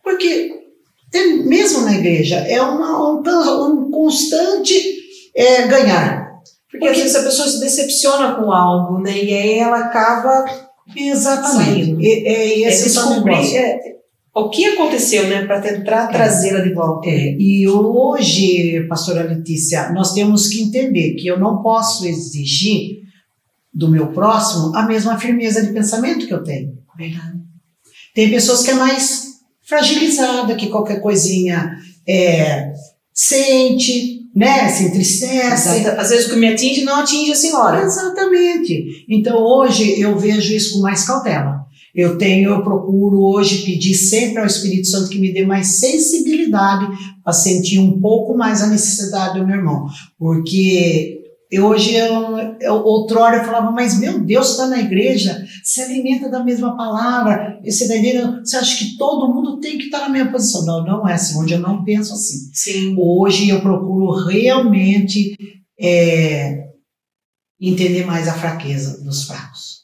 Porque 0.04 0.52
mesmo 1.46 1.82
na 1.82 1.94
igreja 1.94 2.38
é 2.38 2.62
uma, 2.62 3.12
um, 3.12 3.22
um 3.66 3.92
constante 3.92 4.74
é, 5.36 5.68
ganhar. 5.68 6.28
Porque 6.70 6.88
às 6.88 6.98
vezes 6.98 7.16
a 7.16 7.24
pessoa 7.24 7.48
se 7.48 7.60
decepciona 7.60 8.36
com 8.36 8.52
algo, 8.52 9.00
né? 9.00 9.12
E 9.12 9.34
aí 9.34 9.54
ela 9.60 9.80
acaba 9.80 10.46
Exatamente. 10.96 11.86
Saindo. 11.86 12.02
É, 12.02 12.08
é 12.08 12.64
é, 12.64 12.68
esse 12.68 12.98
o 12.98 13.02
negócio. 13.02 13.14
descobrir 13.14 13.58
é, 13.58 13.80
o 14.34 14.50
que 14.50 14.66
aconteceu, 14.66 15.28
né? 15.28 15.46
Para 15.46 15.62
tentar 15.62 16.10
É. 16.10 16.12
trazê-la 16.14 16.60
de 16.60 16.74
volta. 16.74 17.10
É, 17.10 17.36
e 17.38 17.68
hoje, 17.68 18.86
pastora 18.88 19.24
Letícia, 19.24 19.92
nós 19.92 20.14
temos 20.14 20.48
que 20.48 20.62
entender 20.62 21.16
que 21.16 21.28
eu 21.28 21.40
não 21.40 21.62
posso 21.62 22.08
exigir 22.08 23.02
do 23.78 23.88
meu 23.90 24.08
próximo 24.08 24.76
a 24.76 24.84
mesma 24.88 25.18
firmeza 25.20 25.62
de 25.62 25.72
pensamento 25.72 26.26
que 26.26 26.34
eu 26.34 26.44
tenho. 26.44 26.74
Verdade. 26.98 27.38
Tem 28.16 28.30
pessoas 28.32 28.64
que 28.64 28.72
é 28.72 28.74
mais 28.74 29.28
fragilizada, 29.68 30.56
que 30.56 30.68
qualquer 30.68 31.00
coisinha 31.02 31.78
é, 32.08 32.72
sente, 33.14 34.22
né, 34.36 34.68
se 34.70 34.86
entristece. 34.86 35.70
Exata- 35.80 36.02
Às 36.02 36.10
vezes 36.10 36.28
o 36.28 36.30
que 36.32 36.36
me 36.38 36.48
atinge 36.48 36.84
não 36.84 36.96
atinge 37.02 37.32
a 37.32 37.36
senhora. 37.36 37.84
Exatamente. 37.84 39.06
Então 39.10 39.38
hoje 39.38 40.00
eu 40.00 40.18
vejo 40.18 40.54
isso 40.56 40.74
com 40.74 40.82
mais 40.82 41.06
cautela. 41.06 41.58
Eu 41.94 42.18
tenho, 42.18 42.52
eu 42.52 42.64
procuro 42.64 43.20
hoje 43.22 43.64
pedir 43.66 43.96
sempre 43.96 44.38
ao 44.40 44.46
Espírito 44.46 44.88
Santo 44.88 45.10
que 45.10 45.18
me 45.20 45.34
dê 45.34 45.44
mais 45.46 45.68
sensibilidade 45.68 46.88
para 47.24 47.34
sentir 47.34 47.80
um 47.80 48.00
pouco 48.00 48.38
mais 48.38 48.62
a 48.62 48.68
necessidade 48.68 49.40
do 49.40 49.46
meu 49.48 49.56
irmão. 49.58 49.88
Porque 50.18 51.17
eu, 51.50 51.66
hoje, 51.66 51.94
eu, 51.96 52.56
eu, 52.60 52.74
outrora 52.76 53.38
eu 53.38 53.46
falava, 53.46 53.72
mas 53.72 53.98
meu 54.00 54.20
Deus, 54.20 54.52
está 54.52 54.68
na 54.68 54.80
igreja, 54.80 55.46
se 55.64 55.82
alimenta 55.82 56.30
da 56.30 56.44
mesma 56.44 56.76
palavra, 56.76 57.60
você, 57.64 57.88
tá 57.88 57.96
entendendo? 57.96 58.40
você 58.46 58.58
acha 58.58 58.78
que 58.78 58.98
todo 58.98 59.34
mundo 59.34 59.60
tem 59.60 59.78
que 59.78 59.86
estar 59.86 60.00
na 60.00 60.10
mesma 60.10 60.32
posição? 60.32 60.66
Não, 60.66 60.84
não 60.84 61.08
é 61.08 61.14
assim, 61.14 61.40
hoje 61.40 61.54
eu 61.54 61.60
não 61.60 61.84
penso 61.84 62.14
assim. 62.14 62.50
Sim. 62.54 62.96
Hoje 63.00 63.50
eu 63.50 63.62
procuro 63.62 64.26
realmente 64.26 65.36
é, 65.80 66.66
entender 67.62 68.06
mais 68.06 68.28
a 68.28 68.34
fraqueza 68.34 69.04
dos 69.04 69.24
fracos. 69.24 69.78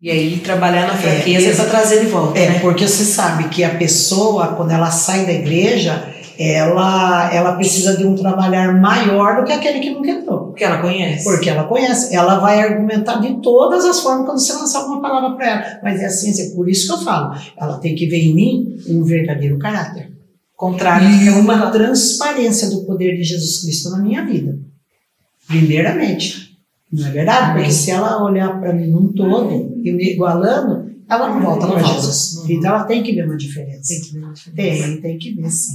E 0.00 0.10
aí 0.10 0.38
trabalhar 0.40 0.86
na 0.86 0.96
fraqueza 0.96 1.46
É, 1.48 1.50
é, 1.50 1.54
para 1.56 1.64
trazer 1.64 2.00
de 2.00 2.06
volta, 2.06 2.38
É, 2.38 2.50
né? 2.50 2.58
porque 2.60 2.86
você 2.86 3.04
sabe 3.04 3.48
que 3.48 3.64
a 3.64 3.74
pessoa, 3.76 4.48
quando 4.48 4.70
ela 4.70 4.90
sai 4.90 5.24
da 5.24 5.32
igreja, 5.32 6.13
ela, 6.38 7.32
ela 7.32 7.56
precisa 7.56 7.96
de 7.96 8.04
um 8.04 8.14
trabalhar 8.14 8.80
maior 8.80 9.36
do 9.40 9.44
que 9.44 9.52
aquele 9.52 9.80
que 9.80 9.90
nunca 9.90 10.10
entrou. 10.10 10.46
Porque 10.48 10.64
ela 10.64 10.78
conhece. 10.78 11.24
Porque 11.24 11.50
ela 11.50 11.64
conhece, 11.64 12.14
ela 12.14 12.38
vai 12.38 12.60
argumentar 12.60 13.20
de 13.20 13.40
todas 13.40 13.84
as 13.84 14.00
formas 14.00 14.26
quando 14.26 14.38
você 14.38 14.52
lançar 14.52 14.80
alguma 14.80 15.00
palavra 15.00 15.36
para 15.36 15.50
ela. 15.50 15.80
Mas 15.82 16.00
é 16.00 16.06
assim, 16.06 16.30
é 16.40 16.54
por 16.54 16.68
isso 16.68 16.86
que 16.86 16.92
eu 16.92 17.04
falo. 17.04 17.34
Ela 17.56 17.78
tem 17.78 17.94
que 17.94 18.06
ver 18.06 18.18
em 18.24 18.34
mim 18.34 18.76
um 18.88 19.02
verdadeiro 19.04 19.58
caráter. 19.58 20.12
Contrário. 20.56 21.08
E 21.08 21.28
uma 21.30 21.54
uma- 21.54 21.70
transparência 21.70 22.70
do 22.70 22.84
poder 22.84 23.16
de 23.16 23.24
Jesus 23.24 23.62
Cristo 23.62 23.90
na 23.90 23.98
minha 23.98 24.24
vida. 24.24 24.58
Primeiramente. 25.46 26.54
Não 26.92 27.06
é 27.06 27.10
verdade? 27.10 27.52
Porque 27.54 27.72
se 27.72 27.90
ela 27.90 28.22
olhar 28.22 28.60
para 28.60 28.72
mim 28.72 28.86
num 28.86 29.12
todo 29.12 29.80
e 29.84 29.92
me 29.92 30.12
igualando, 30.12 30.94
ela 31.08 31.28
não 31.28 31.40
volta 31.40 31.66
Não 31.66 31.74
para. 31.74 31.84
Jesus. 31.84 32.36
Não 32.36 32.50
Então 32.50 32.70
ela 32.70 32.84
tem 32.84 33.02
que 33.02 33.12
ver 33.12 33.24
uma 33.24 33.36
diferença. 33.36 33.88
Tem 33.88 34.00
que 34.00 34.12
ver 34.12 34.24
uma 34.24 34.32
diferença. 34.32 34.82
Tem, 34.86 35.00
tem 35.00 35.18
que 35.18 35.34
ver 35.34 35.50
sim. 35.50 35.72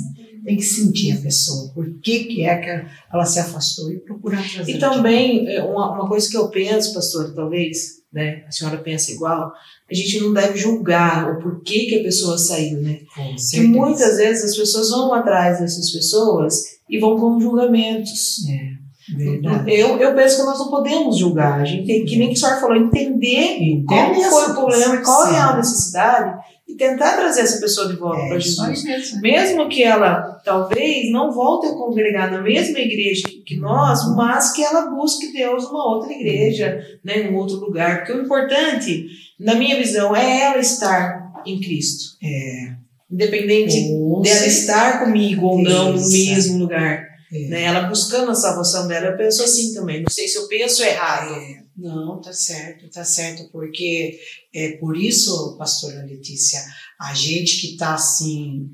Tem 0.50 0.58
que 0.58 0.64
sentir 0.64 1.12
a 1.12 1.22
pessoa. 1.22 1.72
Por 1.76 1.94
que, 2.02 2.24
que 2.24 2.44
é 2.44 2.58
que 2.58 2.86
ela 3.14 3.24
se 3.24 3.40
afastou 3.40 3.92
e 3.92 4.00
procurar 4.00 4.42
trazer. 4.52 4.72
E 4.72 4.80
também, 4.80 5.48
é, 5.48 5.62
uma, 5.62 5.94
uma 5.94 6.08
coisa 6.08 6.28
que 6.28 6.36
eu 6.36 6.48
penso, 6.48 6.92
pastor, 6.92 7.36
talvez, 7.36 8.00
né, 8.12 8.44
a 8.48 8.52
senhora 8.52 8.80
pensa 8.80 9.12
igual, 9.12 9.52
a 9.88 9.94
gente 9.94 10.20
não 10.20 10.34
deve 10.34 10.58
julgar 10.58 11.30
o 11.30 11.40
porquê 11.40 11.86
que 11.86 12.00
a 12.00 12.04
pessoa 12.04 12.36
saiu, 12.36 12.82
né? 12.82 12.98
certeza. 13.38 13.72
muitas 13.72 14.18
vezes 14.18 14.46
as 14.46 14.58
pessoas 14.58 14.90
vão 14.90 15.14
atrás 15.14 15.60
dessas 15.60 15.92
pessoas 15.92 16.64
e 16.90 16.98
vão 16.98 17.16
com 17.16 17.40
julgamentos. 17.40 18.40
É, 18.50 19.16
verdade. 19.16 19.72
Eu, 19.72 20.00
eu 20.00 20.16
penso 20.16 20.38
que 20.38 20.44
nós 20.48 20.58
não 20.58 20.72
podemos 20.72 21.16
julgar. 21.16 21.62
A 21.62 21.66
gente 21.66 21.86
tem 21.86 22.06
que, 22.06 22.18
nem 22.18 22.30
que 22.30 22.34
a 22.34 22.38
senhora 22.38 22.60
falou, 22.60 22.76
entender 22.76 23.84
qual 23.86 24.10
Entende 24.10 24.30
foi 24.32 24.46
o 24.50 24.56
problema 24.56 24.98
qual 25.04 25.28
é 25.28 25.38
a 25.38 25.58
necessidade 25.58 26.49
tentar 26.80 27.18
trazer 27.18 27.42
essa 27.42 27.60
pessoa 27.60 27.88
de 27.90 27.96
volta 27.98 28.22
É 28.22 28.28
para 28.30 28.40
Jesus. 28.40 28.84
mesmo. 28.84 29.22
Mesmo 29.22 29.70
que 29.70 29.84
ela 29.84 30.42
talvez 30.44 31.12
não 31.12 31.32
volte 31.32 31.68
a 31.68 31.74
congregar 31.74 32.32
na 32.32 32.42
mesma 32.42 32.80
igreja 32.80 33.28
que- 33.46 33.58
nós, 33.58 34.00
mas 34.16 34.52
que 34.54 34.64
ela 34.64 34.90
busque 34.90 35.32
Deus 35.34 35.66
numa 35.66 35.94
outra 35.96 36.12
igreja, 36.14 36.82
né, 37.04 37.20
em 37.24 37.32
um 37.32 37.36
outro 37.36 37.58
lugar. 37.58 37.98
Porque 38.00 38.14
o 38.14 38.24
importante, 38.24 39.06
na 39.40 39.54
minha 39.56 39.76
visão, 39.78 40.16
é 40.16 40.42
ela 40.42 40.58
estar 40.58 41.34
em 41.46 41.60
Cristo. 41.60 42.16
É, 42.24 42.80
Independente 43.12 43.88
com 43.90 44.22
dela 44.22 44.46
estar 44.46 45.00
comigo 45.04 45.46
ou 45.48 45.62
não 45.64 45.94
no 45.94 46.10
mesmo 46.12 46.60
lugar. 46.60 47.09
É. 47.32 47.48
Né? 47.48 47.64
Ela 47.64 47.88
buscando 47.88 48.32
a 48.32 48.36
salvação 48.36 48.88
dela, 48.88 49.08
eu 49.08 49.18
penso 49.18 49.44
assim 49.44 49.74
também. 49.74 50.02
Não 50.02 50.10
sei 50.10 50.28
se 50.28 50.38
eu 50.38 50.48
penso 50.48 50.84
errado. 50.84 51.36
É, 51.36 51.64
não, 51.78 52.20
tá 52.20 52.34
certo, 52.34 52.90
tá 52.90 53.06
certo, 53.06 53.50
porque 53.52 54.20
é 54.54 54.78
por 54.78 54.98
isso, 54.98 55.56
pastora 55.58 56.04
Letícia, 56.04 56.60
a 57.00 57.14
gente 57.14 57.62
que 57.62 57.68
está 57.72 57.94
assim 57.94 58.70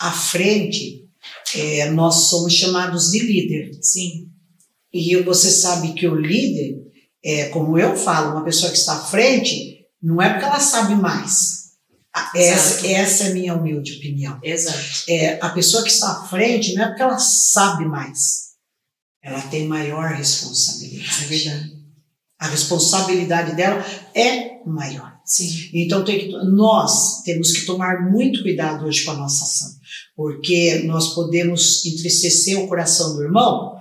à 0.00 0.10
frente, 0.10 1.06
é, 1.54 1.90
nós 1.90 2.28
somos 2.28 2.52
chamados 2.54 3.10
de 3.10 3.20
líder. 3.20 3.78
Sim. 3.82 4.28
E 4.92 5.16
você 5.22 5.50
sabe 5.50 5.92
que 5.92 6.08
o 6.08 6.14
líder, 6.14 6.82
é, 7.22 7.48
como 7.50 7.78
eu 7.78 7.94
falo, 7.94 8.32
uma 8.32 8.44
pessoa 8.44 8.72
que 8.72 8.78
está 8.78 8.94
à 8.94 9.04
frente, 9.04 9.86
não 10.02 10.20
é 10.22 10.30
porque 10.30 10.44
ela 10.44 10.60
sabe 10.60 10.94
mais. 10.94 11.57
Essa, 12.34 12.86
essa 12.86 13.24
é 13.24 13.30
a 13.30 13.34
minha 13.34 13.54
humilde 13.54 13.96
opinião. 13.96 14.38
Exato. 14.42 14.78
É, 15.08 15.38
a 15.40 15.50
pessoa 15.50 15.82
que 15.82 15.90
está 15.90 16.12
à 16.12 16.26
frente 16.26 16.74
não 16.74 16.84
é 16.84 16.88
porque 16.88 17.02
ela 17.02 17.18
sabe 17.18 17.84
mais. 17.84 18.48
Ela 19.22 19.40
tem 19.42 19.66
maior 19.66 20.12
responsabilidade. 20.12 21.24
É 21.24 21.26
verdade. 21.26 21.78
A 22.40 22.46
responsabilidade 22.46 23.56
dela 23.56 23.84
é 24.14 24.62
maior. 24.64 25.18
Sim. 25.24 25.70
Então 25.74 26.04
tem 26.04 26.18
que, 26.20 26.28
nós 26.46 27.22
temos 27.22 27.52
que 27.52 27.66
tomar 27.66 28.10
muito 28.10 28.42
cuidado 28.42 28.86
hoje 28.86 29.04
com 29.04 29.10
a 29.10 29.16
nossa 29.16 29.44
ação, 29.44 29.68
porque 30.16 30.84
nós 30.86 31.14
podemos 31.14 31.84
entristecer 31.84 32.58
o 32.58 32.66
coração 32.66 33.14
do 33.14 33.22
irmão 33.22 33.76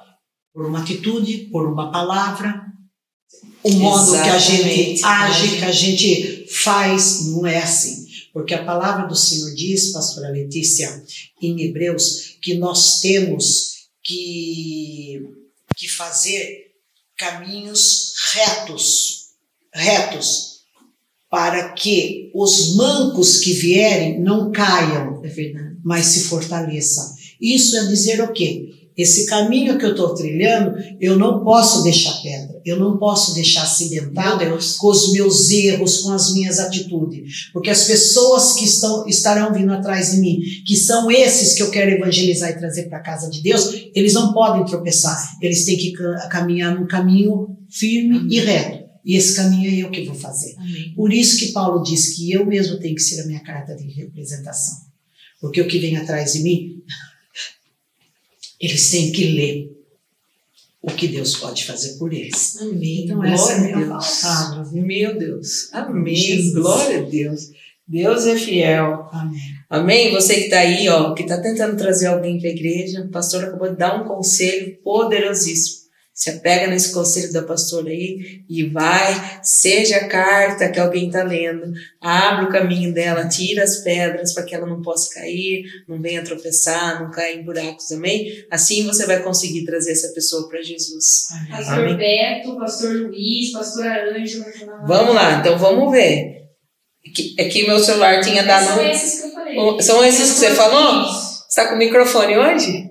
por 0.53 0.65
uma 0.65 0.81
atitude, 0.81 1.49
por 1.51 1.65
uma 1.67 1.91
palavra, 1.91 2.65
o 3.63 3.71
modo 3.73 4.11
que 4.11 4.29
a 4.29 4.39
gente 4.39 4.91
Exatamente. 4.93 5.05
age, 5.05 5.57
que 5.57 5.63
a 5.63 5.71
gente 5.71 6.47
faz, 6.51 7.27
não 7.27 7.45
é 7.45 7.59
assim. 7.59 8.06
Porque 8.37 8.53
a 8.53 8.63
palavra 8.63 9.07
do 9.07 9.15
Senhor 9.15 9.51
diz, 9.55 9.91
pastora 9.91 10.29
Letícia, 10.29 11.03
em 11.41 11.59
Hebreus, 11.59 12.37
que 12.39 12.53
nós 12.53 12.99
temos 13.01 13.87
que, 14.03 15.23
que 15.75 15.87
fazer 15.87 16.67
caminhos 17.17 18.13
retos, 18.35 19.29
retos, 19.73 20.59
para 21.31 21.73
que 21.73 22.31
os 22.35 22.75
mancos 22.75 23.39
que 23.39 23.53
vierem 23.53 24.21
não 24.21 24.51
caiam, 24.51 25.19
É 25.25 25.29
mas 25.83 26.05
se 26.05 26.25
fortaleçam. 26.25 27.15
Isso 27.41 27.75
é 27.75 27.87
dizer 27.87 28.21
o 28.21 28.31
quê? 28.31 28.66
Esse 28.97 29.25
caminho 29.27 29.77
que 29.77 29.85
eu 29.85 29.91
estou 29.91 30.15
trilhando, 30.15 30.75
eu 30.99 31.17
não 31.19 31.43
posso 31.43 31.83
deixar 31.83 32.13
pedra, 32.23 32.59
eu 32.65 32.79
não 32.79 32.97
posso 32.97 33.33
deixar 33.35 33.65
Deus. 34.49 34.75
com 34.77 34.87
os 34.89 35.11
meus 35.11 35.49
erros, 35.51 35.97
com 36.01 36.11
as 36.11 36.33
minhas 36.33 36.57
atitudes. 36.59 37.51
Porque 37.53 37.69
as 37.69 37.83
pessoas 37.83 38.53
que 38.53 38.65
estão, 38.65 39.07
estarão 39.07 39.53
vindo 39.53 39.71
atrás 39.71 40.11
de 40.11 40.17
mim, 40.17 40.39
que 40.65 40.75
são 40.75 41.11
esses 41.11 41.53
que 41.53 41.61
eu 41.61 41.69
quero 41.69 41.91
evangelizar 41.91 42.49
e 42.49 42.57
trazer 42.57 42.89
para 42.89 42.97
a 42.97 43.03
casa 43.03 43.29
de 43.29 43.41
Deus, 43.43 43.71
eles 43.93 44.13
não 44.13 44.33
podem 44.33 44.65
tropeçar. 44.65 45.31
Eles 45.41 45.63
têm 45.65 45.77
que 45.77 45.91
ca- 45.91 46.27
caminhar 46.29 46.73
num 46.73 46.87
caminho 46.87 47.55
firme 47.69 48.27
e 48.35 48.39
reto. 48.39 48.87
E 49.05 49.15
esse 49.15 49.35
caminho 49.35 49.69
é 49.71 49.75
eu 49.85 49.91
que 49.91 50.03
vou 50.05 50.15
fazer. 50.15 50.55
Amém. 50.57 50.93
Por 50.95 51.13
isso 51.13 51.37
que 51.37 51.51
Paulo 51.53 51.81
diz 51.83 52.15
que 52.15 52.31
eu 52.31 52.45
mesmo 52.45 52.77
tenho 52.79 52.95
que 52.95 53.01
ser 53.01 53.21
a 53.21 53.25
minha 53.27 53.41
carta 53.41 53.73
de 53.75 53.85
representação. 53.91 54.75
Porque 55.39 55.61
o 55.61 55.67
que 55.67 55.79
vem 55.79 55.95
atrás 55.95 56.33
de 56.33 56.39
mim, 56.41 56.71
eles 58.59 58.89
têm 58.89 59.11
que 59.11 59.23
ler 59.25 59.77
o 60.81 60.91
que 60.91 61.07
Deus 61.07 61.35
pode 61.35 61.65
fazer 61.65 61.97
por 61.97 62.13
eles. 62.13 62.61
Amém. 62.61 63.03
Então, 63.05 63.23
essa 63.23 63.53
é 63.53 63.73
a 63.73 63.83
Glória 63.83 64.55
Deus. 64.55 64.71
viu? 64.71 64.85
Meu 64.85 65.19
Deus. 65.19 65.73
Amém. 65.73 66.15
Jesus. 66.15 66.53
Glória 66.53 66.99
a 66.99 67.01
Deus. 67.01 67.51
Deus 67.87 68.25
é 68.25 68.37
fiel. 68.37 69.07
Amém. 69.11 69.39
Amém? 69.69 70.11
Você 70.11 70.35
que 70.35 70.41
está 70.41 70.59
aí, 70.59 70.87
ó, 70.89 71.13
que 71.13 71.23
está 71.23 71.41
tentando 71.41 71.77
trazer 71.77 72.07
alguém 72.07 72.39
para 72.39 72.49
a 72.49 72.51
igreja, 72.51 73.01
o 73.01 73.09
pastor 73.09 73.43
acabou 73.43 73.69
de 73.69 73.77
dar 73.77 74.01
um 74.01 74.07
conselho 74.07 74.77
poderosíssimo. 74.83 75.86
Se 76.17 76.31
apega 76.31 76.65
nesse 76.65 76.91
conselho 76.93 77.31
da 77.31 77.43
pastora 77.43 77.89
aí 77.89 78.41
e 78.49 78.63
vai, 78.63 79.39
seja 79.43 79.97
a 79.97 80.07
carta 80.07 80.67
que 80.67 80.79
alguém 80.79 81.05
está 81.05 81.21
lendo, 81.21 81.71
abre 82.01 82.45
o 82.45 82.49
caminho 82.49 82.91
dela, 82.91 83.27
tira 83.27 83.63
as 83.63 83.83
pedras 83.83 84.33
para 84.33 84.41
que 84.41 84.55
ela 84.55 84.65
não 84.65 84.81
possa 84.81 85.13
cair, 85.13 85.63
não 85.87 86.01
venha 86.01 86.23
tropeçar, 86.23 87.03
não 87.03 87.11
caia 87.11 87.35
em 87.35 87.43
buracos, 87.45 87.91
amém? 87.91 88.31
Assim 88.49 88.83
você 88.87 89.05
vai 89.05 89.21
conseguir 89.21 89.63
trazer 89.63 89.91
essa 89.91 90.11
pessoa 90.11 90.49
para 90.49 90.59
Jesus. 90.63 91.27
Pastor 91.51 91.85
Amém. 91.85 91.97
Beto, 91.97 92.55
Pastor 92.57 92.95
Luiz, 92.95 93.51
Pastora 93.51 94.17
Ângela. 94.17 94.45
Vamos 94.87 95.13
lá, 95.13 95.33
então 95.39 95.55
vamos 95.59 95.91
ver. 95.91 96.47
Aqui, 97.07 97.35
aqui 97.39 97.67
meu 97.67 97.77
celular 97.77 98.21
tinha 98.21 98.41
dado. 98.41 98.65
São 98.65 98.89
esses 98.89 99.21
que 99.21 99.27
eu 99.27 99.31
falei. 99.33 99.81
São 99.83 100.03
esses 100.03 100.33
que 100.33 100.39
você 100.39 100.55
falou? 100.55 101.03
Você 101.03 101.47
está 101.47 101.67
com 101.67 101.75
o 101.75 101.77
microfone 101.77 102.35
hoje? 102.35 102.86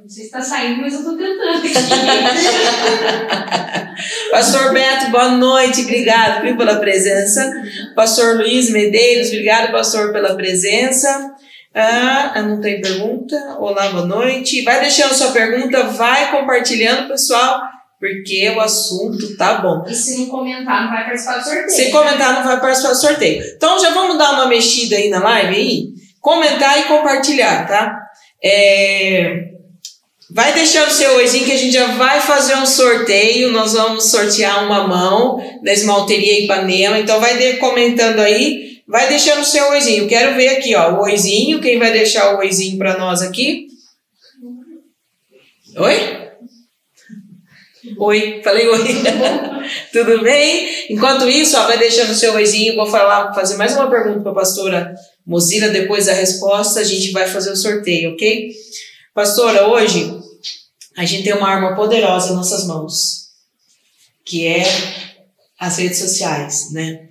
Não 0.00 0.08
sei 0.08 0.24
se 0.24 0.30
tá 0.30 0.40
saindo, 0.40 0.80
mas 0.80 0.94
eu 0.94 1.04
tô 1.04 1.16
tentando 1.16 1.58
aqui. 1.58 1.68
Pastor 4.30 4.72
Beto, 4.72 5.10
boa 5.10 5.32
noite, 5.32 5.82
obrigado 5.82 6.42
viu, 6.42 6.56
pela 6.56 6.76
presença. 6.76 7.52
Pastor 7.94 8.36
Luiz 8.36 8.70
Medeiros, 8.70 9.28
obrigado, 9.28 9.70
pastor, 9.70 10.12
pela 10.12 10.34
presença. 10.34 11.30
Ah, 11.74 12.40
não 12.42 12.60
tem 12.60 12.80
pergunta? 12.80 13.36
Olá, 13.58 13.90
boa 13.90 14.06
noite. 14.06 14.62
Vai 14.62 14.80
deixando 14.80 15.14
sua 15.14 15.32
pergunta, 15.32 15.82
vai 15.84 16.30
compartilhando, 16.30 17.08
pessoal, 17.08 17.60
porque 18.00 18.48
o 18.50 18.60
assunto 18.60 19.36
tá 19.36 19.54
bom. 19.54 19.84
e 19.86 19.94
se 19.94 20.18
não 20.18 20.26
comentar, 20.26 20.84
não 20.84 20.90
vai 20.90 21.04
participar 21.04 21.38
do 21.38 21.44
sorteio. 21.44 21.70
Se 21.70 21.90
comentar, 21.90 22.34
não 22.34 22.44
vai 22.44 22.60
participar 22.60 22.92
do 22.92 23.00
sorteio. 23.00 23.44
Então 23.56 23.78
já 23.78 23.90
vamos 23.90 24.16
dar 24.16 24.32
uma 24.32 24.46
mexida 24.46 24.96
aí 24.96 25.10
na 25.10 25.22
live 25.22 25.54
aí? 25.54 25.88
Comentar 26.20 26.80
e 26.80 26.84
compartilhar, 26.84 27.68
tá? 27.68 27.98
É, 28.42 29.51
Vai 30.34 30.54
deixando 30.54 30.88
o 30.88 30.94
seu 30.94 31.16
oizinho 31.16 31.44
que 31.44 31.52
a 31.52 31.56
gente 31.58 31.72
já 31.72 31.88
vai 31.92 32.20
fazer 32.20 32.54
um 32.56 32.64
sorteio. 32.64 33.50
Nós 33.52 33.74
vamos 33.74 34.04
sortear 34.04 34.64
uma 34.64 34.86
mão 34.86 35.38
da 35.62 35.72
esmalteria 35.72 36.40
Ipanema. 36.40 36.98
Então 36.98 37.20
vai 37.20 37.36
de- 37.36 37.58
comentando 37.58 38.20
aí. 38.20 38.80
Vai 38.88 39.08
deixando 39.08 39.40
o 39.40 39.44
seu 39.44 39.68
oizinho. 39.70 40.08
Quero 40.08 40.34
ver 40.34 40.48
aqui, 40.48 40.74
ó, 40.74 40.94
o 40.94 41.02
oizinho. 41.02 41.60
Quem 41.60 41.78
vai 41.78 41.92
deixar 41.92 42.34
o 42.34 42.38
oizinho 42.38 42.78
para 42.78 42.96
nós 42.98 43.20
aqui? 43.20 43.66
Oi? 45.76 46.22
Oi, 47.98 48.40
falei 48.42 48.68
oi. 48.68 48.80
Tudo 49.92 50.22
bem? 50.22 50.68
Enquanto 50.90 51.28
isso, 51.28 51.56
ó, 51.58 51.66
vai 51.66 51.78
deixando 51.78 52.10
o 52.10 52.14
seu 52.14 52.32
oizinho. 52.34 52.74
Vou 52.74 52.86
falar, 52.86 53.34
fazer 53.34 53.56
mais 53.56 53.74
uma 53.74 53.90
pergunta 53.90 54.20
para 54.20 54.32
a 54.32 54.34
pastora 54.34 54.94
Mozira. 55.26 55.68
Depois 55.68 56.06
da 56.06 56.12
resposta, 56.14 56.80
a 56.80 56.84
gente 56.84 57.10
vai 57.12 57.26
fazer 57.26 57.50
o 57.52 57.56
sorteio, 57.56 58.12
ok? 58.12 58.50
Pastora, 59.14 59.68
hoje 59.68 60.21
a 60.96 61.04
gente 61.04 61.24
tem 61.24 61.34
uma 61.34 61.48
arma 61.48 61.74
poderosa 61.74 62.32
em 62.32 62.36
nossas 62.36 62.66
mãos, 62.66 63.28
que 64.24 64.46
é 64.46 64.64
as 65.58 65.78
redes 65.78 65.98
sociais, 65.98 66.70
né? 66.72 67.08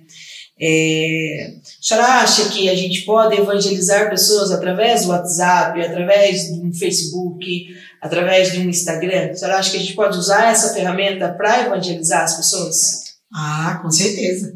É, 0.64 1.54
a 1.56 1.82
senhora 1.82 2.06
acha 2.20 2.48
que 2.50 2.68
a 2.68 2.76
gente 2.76 3.02
pode 3.02 3.34
evangelizar 3.36 4.08
pessoas 4.08 4.52
através 4.52 5.02
do 5.02 5.08
WhatsApp, 5.08 5.80
através 5.80 6.46
de 6.46 6.52
um 6.52 6.72
Facebook, 6.72 7.66
através 8.00 8.52
de 8.52 8.60
um 8.60 8.68
Instagram? 8.68 9.30
A 9.30 9.34
senhora 9.34 9.58
acha 9.58 9.70
que 9.72 9.76
a 9.78 9.80
gente 9.80 9.94
pode 9.94 10.16
usar 10.16 10.52
essa 10.52 10.72
ferramenta 10.72 11.30
para 11.30 11.66
evangelizar 11.66 12.22
as 12.22 12.36
pessoas? 12.36 13.02
Ah, 13.34 13.80
com 13.82 13.90
certeza. 13.90 14.54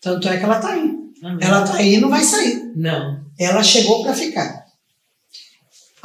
Tanto 0.00 0.28
é 0.28 0.36
que 0.36 0.44
ela 0.44 0.56
está 0.56 0.72
aí. 0.72 0.90
Amém. 1.22 1.38
Ela 1.40 1.64
está 1.64 1.76
aí 1.76 1.94
e 1.94 2.00
não 2.00 2.10
vai 2.10 2.22
sair. 2.24 2.72
Não. 2.74 3.20
Ela 3.38 3.62
chegou 3.62 4.02
para 4.02 4.14
ficar. 4.14 4.63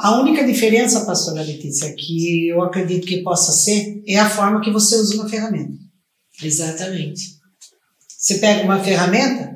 A 0.02 0.18
única 0.18 0.46
diferença, 0.46 1.04
pastora 1.04 1.42
Letícia, 1.42 1.92
que 1.94 2.48
eu 2.48 2.62
acredito 2.62 3.06
que 3.06 3.22
possa 3.22 3.52
ser, 3.52 4.02
é 4.06 4.18
a 4.18 4.30
forma 4.30 4.62
que 4.62 4.70
você 4.70 4.96
usa 4.96 5.14
uma 5.14 5.28
ferramenta. 5.28 5.74
Exatamente. 6.42 7.38
Você 8.08 8.38
pega 8.38 8.64
uma 8.64 8.82
ferramenta, 8.82 9.54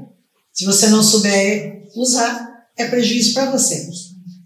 se 0.52 0.66
você 0.66 0.88
não 0.88 1.02
souber 1.02 1.88
usar, 1.96 2.46
é 2.76 2.86
prejuízo 2.86 3.32
para 3.32 3.50
você. 3.50 3.88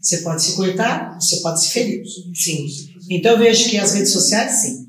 Você 0.01 0.19
pode 0.19 0.41
se 0.41 0.55
cortar, 0.55 1.19
você 1.21 1.41
pode 1.41 1.61
se 1.63 1.71
ferir. 1.71 2.05
Sim. 2.33 2.65
Então 3.11 3.33
eu 3.33 3.39
vejo 3.39 3.69
que 3.69 3.77
as 3.77 3.95
redes 3.95 4.13
sociais, 4.13 4.53
sim. 4.53 4.87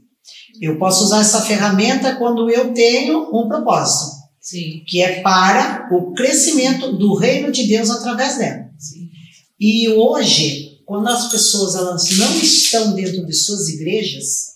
Eu 0.62 0.78
posso 0.78 1.06
usar 1.06 1.22
essa 1.22 1.42
ferramenta 1.42 2.18
quando 2.18 2.52
eu 2.52 2.72
tenho 2.72 3.30
um 3.36 3.48
propósito, 3.48 4.12
Sim. 4.40 4.84
que 4.86 5.02
é 5.02 5.22
para 5.22 5.88
o 5.92 6.14
crescimento 6.14 6.98
do 6.98 7.16
reino 7.16 7.52
de 7.52 7.66
Deus 7.66 7.90
através 7.90 8.38
dela. 8.38 8.66
Sim. 8.78 9.10
E 9.58 9.88
hoje, 9.90 10.69
quando 10.90 11.08
as 11.08 11.30
pessoas 11.30 11.76
elas 11.76 12.10
não 12.18 12.36
estão 12.40 12.96
dentro 12.96 13.24
de 13.24 13.32
suas 13.32 13.70
igrejas, 13.70 14.56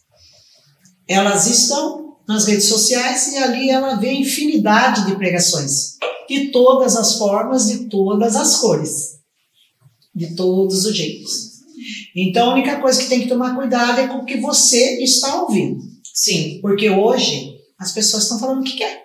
elas 1.07 1.45
estão 1.45 2.17
nas 2.27 2.45
redes 2.45 2.65
sociais 2.65 3.33
e 3.33 3.37
ali 3.37 3.69
ela 3.69 3.97
vê 3.97 4.11
infinidade 4.13 5.05
de 5.05 5.15
pregações, 5.15 5.99
de 6.27 6.47
todas 6.49 6.95
as 6.95 7.19
formas, 7.19 7.67
de 7.67 7.87
todas 7.87 8.35
as 8.35 8.55
cores, 8.55 9.19
de 10.15 10.35
todos 10.35 10.87
os 10.87 10.97
jeitos. 10.97 11.51
Então 12.15 12.49
a 12.49 12.53
única 12.53 12.81
coisa 12.81 13.03
que 13.03 13.09
tem 13.09 13.21
que 13.21 13.27
tomar 13.27 13.53
cuidado 13.53 13.99
é 13.99 14.07
com 14.07 14.17
o 14.17 14.25
que 14.25 14.37
você 14.37 15.03
está 15.03 15.39
ouvindo, 15.39 15.83
Sim. 16.15 16.57
porque 16.63 16.89
hoje 16.89 17.57
as 17.77 17.91
pessoas 17.91 18.23
estão 18.23 18.39
falando 18.39 18.61
o 18.61 18.63
que 18.63 18.77
quer. 18.77 19.03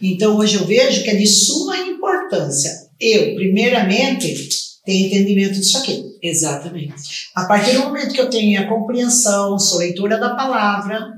Então 0.00 0.38
hoje 0.38 0.54
eu 0.54 0.64
vejo 0.64 1.02
que 1.02 1.10
é 1.10 1.16
de 1.16 1.26
suma 1.26 1.76
importância 1.76 2.84
eu, 3.00 3.34
primeiramente, 3.34 4.32
ter 4.84 4.92
entendimento 4.92 5.54
disso 5.54 5.78
aqui. 5.78 6.18
Exatamente. 6.22 7.30
A 7.34 7.44
partir 7.46 7.72
do 7.72 7.84
momento 7.84 8.12
que 8.12 8.20
eu 8.20 8.30
tenho 8.30 8.60
a 8.60 8.68
compreensão, 8.68 9.58
sou 9.58 9.78
leitora 9.78 10.18
da 10.18 10.34
palavra, 10.34 11.12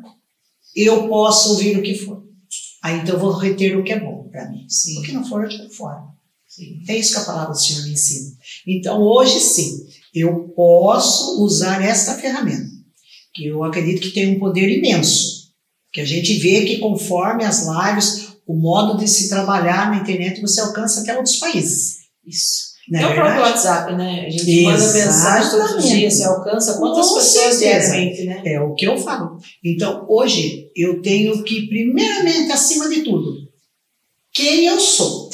eu 0.75 1.09
posso 1.09 1.51
ouvir 1.51 1.77
o 1.77 1.83
que 1.83 1.95
for. 1.95 2.25
Aí 2.83 3.01
então 3.01 3.15
eu 3.17 3.21
vou 3.21 3.33
reter 3.33 3.77
o 3.77 3.83
que 3.83 3.93
é 3.93 4.01
bom 4.01 4.29
para 4.31 4.49
mim. 4.49 4.67
Sim. 4.69 5.01
O 5.01 5.03
que 5.03 5.13
não 5.13 5.27
for, 5.27 5.45
eu 5.45 5.51
jogo 5.51 5.71
fora. 5.71 6.03
Sim. 6.47 6.83
É 6.89 6.97
isso 6.97 7.13
que 7.13 7.19
a 7.19 7.25
palavra 7.25 7.53
do 7.53 7.61
Senhor 7.61 7.83
me 7.83 7.93
ensina. 7.93 8.31
Então 8.67 9.03
hoje 9.03 9.41
sim, 9.41 9.87
eu 10.15 10.49
posso 10.55 11.43
usar 11.43 11.83
esta 11.83 12.15
ferramenta, 12.15 12.71
que 13.35 13.47
eu 13.47 13.65
acredito 13.65 14.01
que 14.01 14.11
tem 14.11 14.35
um 14.35 14.39
poder 14.39 14.69
imenso. 14.69 15.51
Que 15.93 16.01
a 16.01 16.05
gente 16.05 16.35
vê 16.39 16.65
que 16.65 16.79
conforme 16.79 17.45
as 17.45 17.67
lives, 17.67 18.29
o 18.47 18.55
modo 18.55 18.97
de 18.99 19.09
se 19.09 19.29
trabalhar 19.29 19.91
na 19.91 19.99
internet, 19.99 20.41
você 20.41 20.61
alcança 20.61 21.01
até 21.01 21.17
outros 21.17 21.37
países. 21.37 21.97
Isso. 22.25 22.66
Não 22.89 23.01
é 23.01 23.03
o 23.03 23.15
próprio 23.15 23.35
verdade? 23.35 23.51
WhatsApp, 23.51 23.95
né? 23.97 24.27
A 24.27 24.31
gente 24.31 24.63
manda 24.63 24.93
mensagem 24.93 25.51
todos 25.51 25.65
os 25.65 25.77
Exatamente. 25.77 25.99
dias, 25.99 26.15
você 26.15 26.25
alcança 26.25 26.79
quantas 26.79 27.09
Com 27.09 27.15
pessoas 27.15 27.59
diariamente, 27.59 28.25
né? 28.25 28.43
É 28.45 28.61
o 28.61 28.75
que 28.75 28.87
eu 28.87 28.97
falo. 28.97 29.39
Então, 29.65 30.07
hoje, 30.09 30.71
eu 30.77 31.03
tenho 31.03 31.43
que, 31.43 31.67
primeiramente, 31.67 32.53
acima 32.53 32.89
de 32.89 33.03
tudo, 33.03 33.49
quem 34.33 34.67
eu 34.67 34.79
sou. 34.79 35.31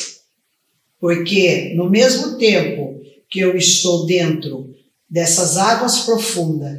Porque, 0.99 1.75
no 1.77 1.91
mesmo 1.91 2.39
tempo 2.39 3.01
que 3.29 3.41
eu 3.41 3.57
estou 3.57 4.07
dentro 4.07 4.75
dessas 5.11 5.59
águas 5.59 6.01
profundas 6.01 6.79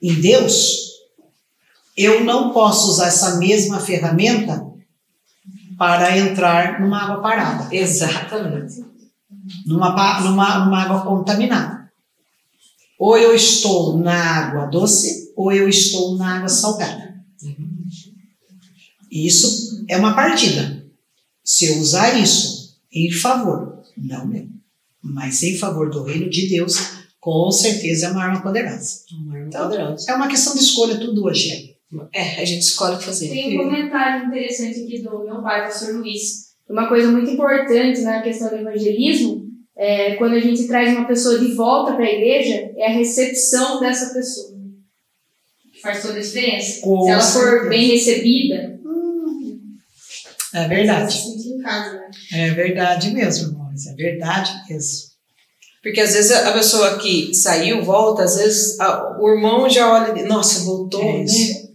em 0.00 0.14
Deus, 0.20 0.92
eu 1.96 2.22
não 2.22 2.52
posso 2.52 2.88
usar 2.90 3.08
essa 3.08 3.36
mesma 3.36 3.80
ferramenta 3.80 4.64
para 5.76 6.16
entrar 6.16 6.80
numa 6.80 7.02
água 7.02 7.22
parada, 7.22 7.74
Exatamente. 7.74 8.93
Numa, 9.66 10.20
numa, 10.20 10.64
numa 10.64 10.82
água 10.82 11.02
contaminada. 11.02 11.92
Ou 12.98 13.18
eu 13.18 13.34
estou 13.34 13.98
na 13.98 14.14
água 14.14 14.66
doce, 14.66 15.32
ou 15.36 15.52
eu 15.52 15.68
estou 15.68 16.16
na 16.16 16.36
água 16.36 16.48
salgada. 16.48 17.14
Isso 19.10 19.84
é 19.88 19.96
uma 19.96 20.14
partida. 20.14 20.84
Se 21.44 21.66
eu 21.66 21.78
usar 21.78 22.18
isso 22.18 22.78
em 22.92 23.10
favor, 23.12 23.82
não 23.96 24.26
meu, 24.26 24.48
mas 25.02 25.42
em 25.42 25.56
favor 25.56 25.90
do 25.90 26.02
reino 26.02 26.30
de 26.30 26.48
Deus, 26.48 26.74
com 27.20 27.50
certeza 27.50 28.06
é 28.06 28.10
uma 28.10 28.24
arma 28.24 28.42
poderosa. 28.42 29.00
Uma 29.12 29.34
arma 29.34 29.46
Então, 29.48 29.68
poderosa. 29.68 30.10
É 30.10 30.14
uma 30.14 30.28
questão 30.28 30.54
de 30.54 30.60
escolha 30.60 30.98
tudo 30.98 31.24
hoje. 31.24 31.74
É, 32.12 32.40
a 32.40 32.44
gente 32.44 32.62
escolhe 32.62 32.96
o 32.96 32.98
que 32.98 33.04
fazer. 33.04 33.28
Tem 33.28 33.60
um 33.60 33.64
comentário 33.64 34.26
interessante 34.26 34.80
aqui 34.80 35.02
do 35.02 35.20
meu 35.24 35.42
pai, 35.42 35.62
pastor 35.64 35.94
Luiz. 35.94 36.43
Uma 36.68 36.88
coisa 36.88 37.08
muito 37.10 37.30
importante 37.30 38.00
na 38.00 38.22
questão 38.22 38.48
do 38.48 38.56
evangelismo, 38.56 39.44
é, 39.76 40.14
quando 40.14 40.34
a 40.34 40.40
gente 40.40 40.66
traz 40.66 40.96
uma 40.96 41.06
pessoa 41.06 41.38
de 41.38 41.52
volta 41.54 41.94
para 41.94 42.04
a 42.04 42.10
igreja, 42.12 42.70
é 42.76 42.86
a 42.86 42.92
recepção 42.94 43.80
dessa 43.80 44.14
pessoa. 44.14 44.54
Que 45.72 45.80
faz 45.80 46.00
toda 46.02 46.18
a 46.18 46.20
diferença. 46.22 46.80
Com 46.80 47.02
Se 47.02 47.10
ela 47.10 47.20
for 47.20 47.42
certeza. 47.50 47.68
bem 47.68 47.88
recebida, 47.90 48.80
É 50.54 50.68
verdade. 50.68 51.12
se 51.12 51.58
casa, 51.62 51.92
né? 51.94 52.10
É 52.32 52.50
verdade 52.50 53.10
mesmo, 53.12 53.48
irmãos. 53.48 53.86
É 53.88 53.94
verdade 53.94 54.52
mesmo. 54.70 55.14
Porque 55.82 56.00
às 56.00 56.12
vezes 56.14 56.32
a 56.32 56.52
pessoa 56.52 56.96
que 56.98 57.34
saiu, 57.34 57.84
volta, 57.84 58.22
às 58.22 58.36
vezes 58.36 58.78
a- 58.80 59.18
o 59.20 59.28
irmão 59.28 59.68
já 59.68 59.92
olha, 59.92 60.18
e, 60.18 60.22
nossa, 60.24 60.64
voltou, 60.64 61.02
É 61.02 61.18
né? 61.18 61.26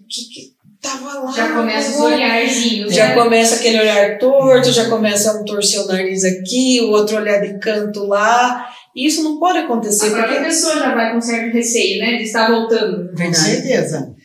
que, 0.09 0.21
que 0.33 0.53
tava 0.81 1.19
lá? 1.19 1.31
Já 1.31 1.53
começa 1.53 1.91
os 1.91 1.99
olharzinhos. 1.99 2.93
Já 2.93 3.09
né? 3.09 3.13
começa 3.15 3.55
aquele 3.55 3.79
olhar 3.79 4.17
torto, 4.17 4.71
já 4.71 4.89
começa 4.89 5.39
um 5.39 5.45
torcer 5.45 5.81
o 5.81 5.87
nariz 5.87 6.23
aqui, 6.23 6.81
o 6.81 6.91
outro 6.91 7.17
olhar 7.17 7.39
de 7.41 7.59
canto 7.59 8.05
lá. 8.05 8.65
E 8.95 9.05
isso 9.05 9.23
não 9.23 9.39
pode 9.39 9.59
acontecer, 9.59 10.07
A 10.07 10.23
porque. 10.23 10.41
pessoa 10.41 10.75
já 10.75 10.93
vai 10.95 11.13
com 11.13 11.21
certo 11.21 11.53
receio, 11.53 11.99
né? 11.99 12.17
De 12.17 12.23
estar 12.23 12.49
voltando. 12.49 13.11
Com 13.15 13.33
certeza. 13.33 14.15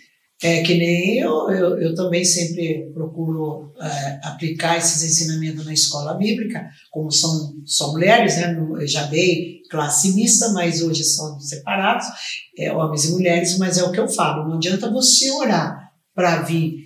É 0.42 0.62
que 0.62 0.74
nem 0.76 1.18
eu, 1.20 1.48
eu, 1.50 1.80
eu 1.80 1.94
também 1.94 2.24
sempre 2.24 2.90
procuro 2.92 3.72
é, 3.80 4.20
aplicar 4.26 4.76
esses 4.76 5.02
ensinamentos 5.02 5.64
na 5.64 5.72
escola 5.72 6.14
bíblica, 6.14 6.66
como 6.90 7.10
são 7.10 7.54
só 7.64 7.92
mulheres, 7.92 8.36
né? 8.36 8.54
Eu 8.58 8.86
já 8.86 9.04
dei 9.04 9.60
classe 9.70 10.14
mista, 10.14 10.50
mas 10.52 10.82
hoje 10.82 11.02
são 11.02 11.38
separados, 11.40 12.06
é, 12.58 12.70
homens 12.72 13.06
e 13.06 13.12
mulheres, 13.12 13.58
mas 13.58 13.78
é 13.78 13.84
o 13.84 13.92
que 13.92 14.00
eu 14.00 14.08
falo, 14.08 14.48
não 14.48 14.56
adianta 14.56 14.90
você 14.90 15.30
orar 15.30 15.83
para 16.14 16.42
vir 16.42 16.84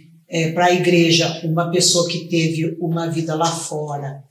para 0.55 0.67
a 0.67 0.75
igreja 0.75 1.41
uma 1.45 1.71
pessoa 1.71 2.09
que 2.09 2.29
teve 2.29 2.77
uma 2.81 3.11
vida 3.11 3.35
lá 3.35 3.51
fora 3.51 4.23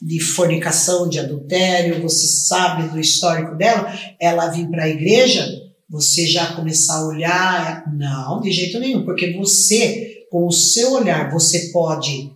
de 0.00 0.20
fornicação, 0.20 1.08
de 1.08 1.18
adultério, 1.18 2.02
você 2.02 2.26
sabe 2.26 2.88
do 2.88 3.00
histórico 3.00 3.56
dela, 3.56 3.90
ela 4.20 4.48
vir 4.48 4.68
para 4.68 4.84
a 4.84 4.88
igreja, 4.88 5.48
você 5.88 6.26
já 6.26 6.54
começar 6.54 6.98
a 6.98 7.06
olhar, 7.06 7.84
não, 7.94 8.40
de 8.40 8.52
jeito 8.52 8.78
nenhum, 8.78 9.04
porque 9.04 9.32
você, 9.32 10.26
com 10.30 10.46
o 10.46 10.52
seu 10.52 10.92
olhar, 10.92 11.30
você 11.30 11.70
pode 11.72 12.30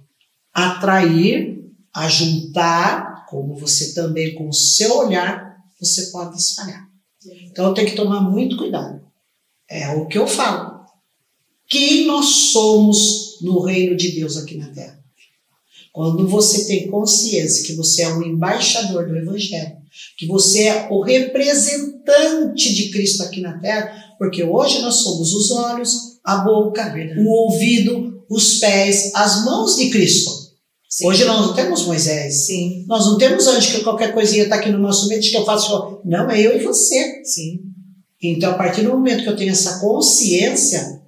atrair, 0.53 1.63
ajuntar, 1.95 3.27
como 3.29 3.55
você 3.55 3.93
também, 3.93 4.35
com 4.35 4.49
o 4.49 4.55
seu 4.55 4.97
olhar, 4.97 5.57
você 5.79 6.07
pode 6.11 6.39
espalhar. 6.39 6.89
Então 7.51 7.75
tem 7.75 7.85
que 7.85 7.95
tomar 7.95 8.21
muito 8.21 8.57
cuidado. 8.57 9.01
É 9.69 9.91
o 9.91 10.07
que 10.07 10.19
eu 10.19 10.27
falo. 10.27 10.70
Quem 11.71 12.05
nós 12.05 12.27
somos 12.27 13.39
no 13.41 13.61
reino 13.61 13.97
de 13.97 14.11
Deus 14.11 14.37
aqui 14.37 14.57
na 14.57 14.69
Terra? 14.71 14.99
Quando 15.93 16.27
você 16.27 16.67
tem 16.67 16.89
consciência 16.89 17.65
que 17.65 17.75
você 17.75 18.03
é 18.03 18.09
um 18.13 18.23
embaixador 18.23 19.09
do 19.09 19.17
Evangelho, 19.17 19.77
que 20.19 20.27
você 20.27 20.65
é 20.65 20.89
o 20.91 21.01
representante 21.01 22.75
de 22.75 22.91
Cristo 22.91 23.23
aqui 23.23 23.41
na 23.41 23.59
Terra, 23.59 23.93
porque 24.19 24.43
hoje 24.43 24.81
nós 24.81 24.97
somos 24.97 25.33
os 25.33 25.51
olhos, 25.53 26.19
a 26.25 26.39
boca, 26.39 26.93
o 27.19 27.29
ouvido, 27.29 28.25
os 28.29 28.59
pés, 28.59 29.13
as 29.15 29.45
mãos 29.45 29.77
de 29.77 29.91
Cristo. 29.91 30.31
Sim. 30.89 31.07
Hoje 31.07 31.25
nós 31.25 31.47
não 31.47 31.55
temos 31.55 31.87
Moisés. 31.87 32.47
Sim, 32.47 32.85
Nós 32.89 33.07
não 33.07 33.17
temos 33.17 33.47
anjo 33.47 33.77
que 33.77 33.85
qualquer 33.85 34.13
coisinha 34.13 34.43
está 34.43 34.57
aqui 34.57 34.71
no 34.71 34.79
nosso 34.79 35.07
meio, 35.09 35.21
que 35.21 35.37
eu 35.37 35.45
faço. 35.45 36.01
Não, 36.05 36.29
é 36.29 36.41
eu 36.41 36.61
e 36.61 36.65
você. 36.65 37.23
sim. 37.25 37.61
Então, 38.23 38.51
a 38.51 38.55
partir 38.55 38.83
do 38.83 38.91
momento 38.91 39.23
que 39.23 39.29
eu 39.29 39.37
tenho 39.37 39.53
essa 39.53 39.79
consciência 39.79 41.00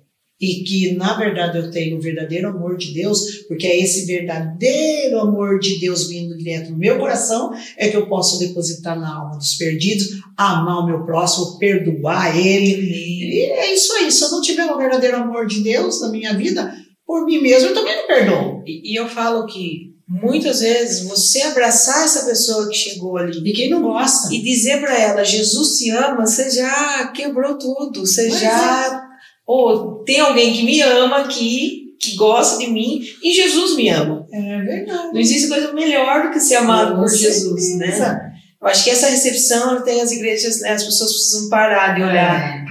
e 0.43 0.65
que, 0.65 0.95
na 0.97 1.17
verdade, 1.17 1.57
eu 1.57 1.71
tenho 1.71 1.97
o 1.97 2.01
verdadeiro 2.01 2.49
amor 2.49 2.77
de 2.77 2.93
Deus, 2.93 3.45
porque 3.47 3.65
é 3.65 3.79
esse 3.81 4.05
verdadeiro 4.07 5.21
amor 5.21 5.61
de 5.61 5.79
Deus 5.79 6.09
vindo 6.09 6.37
direto 6.37 6.73
no 6.73 6.79
meu 6.79 6.99
coração, 6.99 7.53
é 7.77 7.89
que 7.89 7.97
eu 7.97 8.09
posso 8.09 8.41
depositar 8.41 8.99
na 8.99 9.17
alma 9.17 9.39
dos 9.39 9.55
perdidos, 9.55 10.09
amar 10.37 10.81
o 10.81 10.87
meu 10.87 11.05
próximo, 11.05 11.59
perdoar 11.59 12.37
ele. 12.37 12.73
E 12.75 13.43
é 13.53 13.73
isso 13.73 13.93
aí. 13.93 14.11
Se 14.11 14.25
eu 14.25 14.33
não 14.33 14.41
tiver 14.43 14.67
o 14.67 14.77
verdadeiro 14.77 15.19
amor 15.19 15.47
de 15.47 15.61
Deus 15.61 16.01
na 16.01 16.09
minha 16.09 16.35
vida, 16.35 16.75
por 17.07 17.25
mim 17.25 17.41
mesmo, 17.41 17.69
eu 17.69 17.75
também 17.75 17.97
não 17.97 18.07
perdoo. 18.09 18.63
E, 18.67 18.93
e 18.93 18.99
eu 18.99 19.09
falo 19.09 19.47
que 19.47 19.93
muitas 20.09 20.61
vezes 20.61 21.09
você 21.09 21.41
abraçar 21.43 22.05
essa 22.05 22.27
pessoa 22.27 22.69
que 22.69 22.75
chegou 22.77 23.17
ali 23.17 23.39
E 23.49 23.53
quem 23.53 23.71
não 23.71 23.81
gosta? 23.81 24.35
e 24.35 24.43
dizer 24.43 24.81
para 24.81 24.99
ela, 24.99 25.25
Jesus 25.25 25.79
te 25.79 25.91
ama, 25.91 26.27
você 26.27 26.51
já 26.51 27.07
quebrou 27.15 27.57
tudo, 27.57 28.05
você 28.05 28.29
Pois 28.29 28.41
já. 28.41 29.02
Ou 29.47 30.03
tem 30.05 30.21
alguém 30.21 30.53
que 30.53 30.63
me 30.63 30.81
ama 30.81 31.19
aqui, 31.19 31.95
que 32.01 32.17
gosta 32.17 32.59
de 32.59 32.71
mim, 32.71 33.01
e 33.23 33.33
Jesus 33.33 33.77
me 33.77 33.89
ama. 33.89 34.27
É 34.33 34.63
verdade. 34.63 35.13
Não 35.13 35.21
existe 35.21 35.49
coisa 35.49 35.73
melhor 35.73 36.25
do 36.25 36.31
que 36.31 36.41
ser 36.41 36.57
amado 36.57 36.97
por 36.97 37.09
Jesus, 37.09 37.77
né? 37.79 38.33
Eu 38.61 38.69
acho 38.69 38.85
que 38.85 38.91
essa 38.91 39.09
recepção 39.09 39.83
tem 39.83 40.01
as 40.01 40.13
igrejas, 40.13 40.61
né? 40.61 40.71
As 40.71 40.85
pessoas 40.85 41.13
precisam 41.13 41.49
parar 41.49 41.95
de 41.95 42.03
olhar. 42.03 42.59
É. 42.59 42.65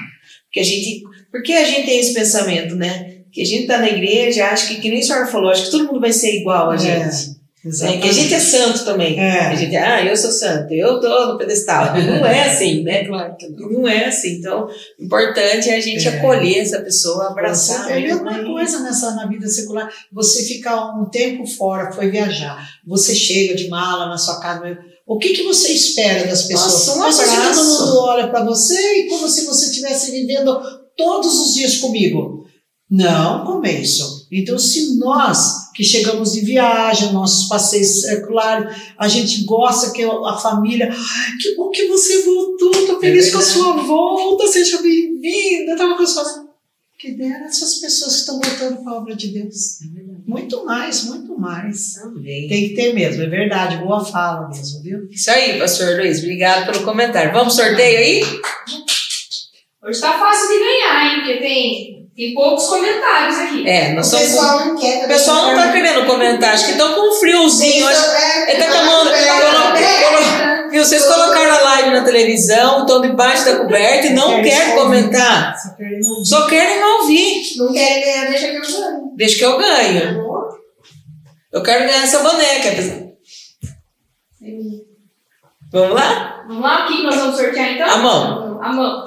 Porque 0.45 0.59
a 0.59 0.63
gente. 0.63 1.03
Por 1.29 1.41
que 1.43 1.53
a 1.53 1.63
gente 1.63 1.85
tem 1.85 1.99
esse 1.99 2.13
pensamento, 2.13 2.75
né? 2.75 3.19
Que 3.31 3.41
a 3.41 3.45
gente 3.45 3.67
tá 3.67 3.77
na 3.77 3.89
igreja, 3.89 4.47
acha 4.47 4.67
que, 4.67 4.81
que 4.81 4.89
nem 4.89 4.99
a 4.99 5.03
senhora 5.03 5.27
falou, 5.27 5.49
acho 5.49 5.65
que 5.65 5.71
todo 5.71 5.87
mundo 5.87 6.01
vai 6.01 6.11
ser 6.11 6.39
igual 6.39 6.69
a 6.71 6.75
É, 6.75 6.77
gente. 6.77 7.37
É, 7.37 7.40
Exatamente. 7.63 8.01
que 8.01 8.09
a 8.09 8.11
gente 8.13 8.33
é 8.33 8.39
santo 8.39 8.85
também. 8.85 9.19
É. 9.19 9.39
A 9.47 9.55
gente, 9.55 9.75
ah, 9.75 10.03
eu 10.03 10.17
sou 10.17 10.31
santo, 10.31 10.73
eu 10.73 10.99
tô 10.99 11.27
no 11.27 11.37
pedestal. 11.37 11.93
Não 12.01 12.25
é 12.25 12.47
assim, 12.47 12.83
né? 12.83 13.05
Claro 13.05 13.35
que 13.37 13.47
não. 13.49 13.69
Não 13.69 13.87
é 13.87 14.05
assim. 14.05 14.39
Então, 14.39 14.67
o 14.99 15.03
importante 15.03 15.69
é 15.69 15.75
a 15.75 15.79
gente 15.79 16.07
É. 16.07 16.17
acolher 16.17 16.57
essa 16.57 16.81
pessoa, 16.81 17.27
abraçar. 17.27 17.85
Você, 17.85 17.91
é 17.91 17.97
a 17.97 17.99
mesma 17.99 18.37
né? 18.37 18.43
coisa 18.43 18.79
nessa, 18.79 19.11
na 19.11 19.27
vida 19.27 19.47
secular. 19.47 19.91
Você 20.11 20.43
fica 20.43 20.75
um 20.99 21.09
tempo 21.09 21.45
fora, 21.45 21.91
foi 21.91 22.09
viajar. 22.09 22.67
Você 22.87 23.13
chega 23.13 23.55
de 23.55 23.69
mala 23.69 24.07
na 24.07 24.17
sua 24.17 24.39
casa. 24.39 24.77
O 25.05 25.19
que, 25.19 25.29
que 25.29 25.43
você 25.43 25.71
espera 25.71 26.27
das 26.27 26.43
pessoas? 26.43 26.97
Nossa, 26.97 27.23
um 27.23 27.53
todo 27.53 27.65
mundo 27.65 27.99
olha 27.99 28.27
para 28.29 28.43
você 28.43 28.73
e 28.73 29.09
como 29.09 29.27
se 29.27 29.45
você 29.45 29.65
estivesse 29.65 30.11
vivendo 30.11 30.59
todos 30.97 31.39
os 31.39 31.53
dias 31.53 31.77
comigo. 31.77 32.45
Não, 32.89 33.45
como 33.45 33.65
é 33.65 33.73
isso? 33.73 34.27
Então, 34.31 34.57
se 34.57 34.97
nós 34.97 35.60
que 35.73 35.83
chegamos 35.83 36.33
de 36.33 36.41
viagem, 36.41 37.13
nossos 37.13 37.47
passeios, 37.47 38.03
é 38.05 38.21
claro, 38.21 38.67
a 38.97 39.07
gente 39.07 39.43
gosta 39.45 39.91
que 39.91 40.03
a 40.03 40.37
família. 40.37 40.93
Que 41.41 41.55
bom 41.55 41.69
que 41.69 41.87
você 41.87 42.23
voltou, 42.23 42.71
tô 42.87 42.99
feliz 42.99 43.31
com 43.31 43.39
a 43.39 43.41
sua 43.41 43.73
volta, 43.77 44.47
seja 44.47 44.81
bem-vinda. 44.81 45.75
Tava 45.75 45.95
com 45.95 46.03
a 46.03 46.07
sua 46.07 46.51
que 47.01 47.13
dera 47.13 47.45
essas 47.45 47.79
pessoas 47.79 48.13
que 48.13 48.19
estão 48.19 48.39
voltando 48.39 48.83
para 48.83 48.93
a 48.93 48.97
obra 48.97 49.15
de 49.15 49.29
Deus. 49.29 49.79
Muito 50.27 50.63
mais, 50.63 51.05
muito 51.05 51.35
mais. 51.35 51.95
Também. 51.95 52.47
Tem 52.47 52.69
que 52.69 52.75
ter 52.75 52.93
mesmo, 52.93 53.23
é 53.23 53.27
verdade, 53.27 53.77
boa 53.77 54.05
fala 54.05 54.47
mesmo, 54.49 54.83
viu? 54.83 55.09
Isso 55.09 55.31
aí, 55.31 55.57
pastor 55.57 55.97
Luiz. 55.97 56.19
Obrigado 56.19 56.71
pelo 56.71 56.85
comentário. 56.85 57.33
Vamos 57.33 57.55
sorteio 57.55 57.97
aí? 57.97 58.21
Hoje 59.83 59.99
tá 59.99 60.13
fácil 60.13 60.47
de 60.47 60.59
ganhar, 60.59 61.05
hein? 61.07 61.15
Porque 61.21 61.39
tem, 61.39 62.00
tem 62.15 62.33
poucos 62.33 62.65
comentários 62.67 63.39
aqui. 63.39 63.67
É, 63.67 63.93
nós 63.93 64.07
O 64.07 64.09
somos. 64.11 64.25
pessoal 64.27 64.65
não 64.65 64.75
quer. 64.77 65.05
O 65.05 65.07
pessoal 65.07 65.45
não 65.47 65.55
tá 65.55 65.71
querendo 65.71 66.05
comentar, 66.05 66.53
acho 66.53 66.65
que 66.65 66.71
estão 66.71 66.93
com 66.95 67.09
um 67.09 67.13
friozinho. 67.19 67.87
Acho... 67.87 68.11
Ele 68.47 68.59
tá 68.63 68.71
com 68.71 68.77
a 68.77 68.83
mão. 68.83 69.05
colo- 69.05 69.15
colo- 69.15 70.51
Viu? 70.71 70.85
Vocês 70.85 71.03
colocaram 71.05 71.51
a 71.53 71.59
live 71.61 71.89
na 71.91 72.01
televisão, 72.03 72.81
estão 72.81 73.01
debaixo 73.01 73.43
da 73.45 73.57
coberta 73.57 74.07
e 74.07 74.13
não 74.13 74.41
Querem 74.41 74.75
comentar. 74.75 75.53
Só 76.23 76.47
querem 76.47 76.81
ouvir. 76.81 77.41
Não 77.57 77.73
querem 77.73 78.01
ganhar, 78.03 78.29
deixa 78.29 78.47
que 78.47 78.55
eu 78.55 78.61
ganho. 78.61 79.11
Deixa 79.15 79.37
que 79.37 79.45
eu 79.45 79.57
ganho. 79.57 80.21
Eu 81.51 81.61
quero 81.61 81.85
ganhar 81.85 82.03
essa 82.03 82.19
boneca. 82.19 82.71
Vamos 85.71 85.95
lá? 85.95 86.43
Vamos 86.47 86.61
lá, 86.63 86.83
o 86.83 86.87
que 86.87 86.97
que 86.97 87.03
nós 87.03 87.15
vamos 87.15 87.35
sortear 87.37 87.73
então? 87.73 87.89
A 87.89 87.97
mão. 87.97 88.59
A 88.61 88.69
mão. 88.73 89.03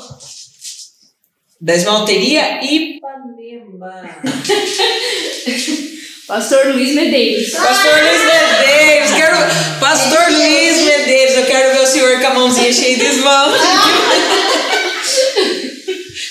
Da 1.65 1.75
esmalteria 1.75 2.61
Ipanema. 2.63 4.05
Pastor 6.29 6.75
Luiz 6.75 6.95
Medeiros. 6.95 7.53
Pastor 7.53 8.03
Luiz 8.03 8.23
Medeiros, 8.23 9.11
quero. 9.13 9.37
Pastor 9.81 10.31
Luiz 10.31 10.83
Medeiros, 10.83 11.37
eu 11.37 11.47
quero 11.47 11.73
ver 11.73 11.81
o 11.83 11.87
senhor 11.87 12.21
com 12.21 12.27
a 12.27 12.35
mãozinha 12.35 12.71
cheia 12.71 12.99
de 12.99 13.07
esmalte. 13.07 13.59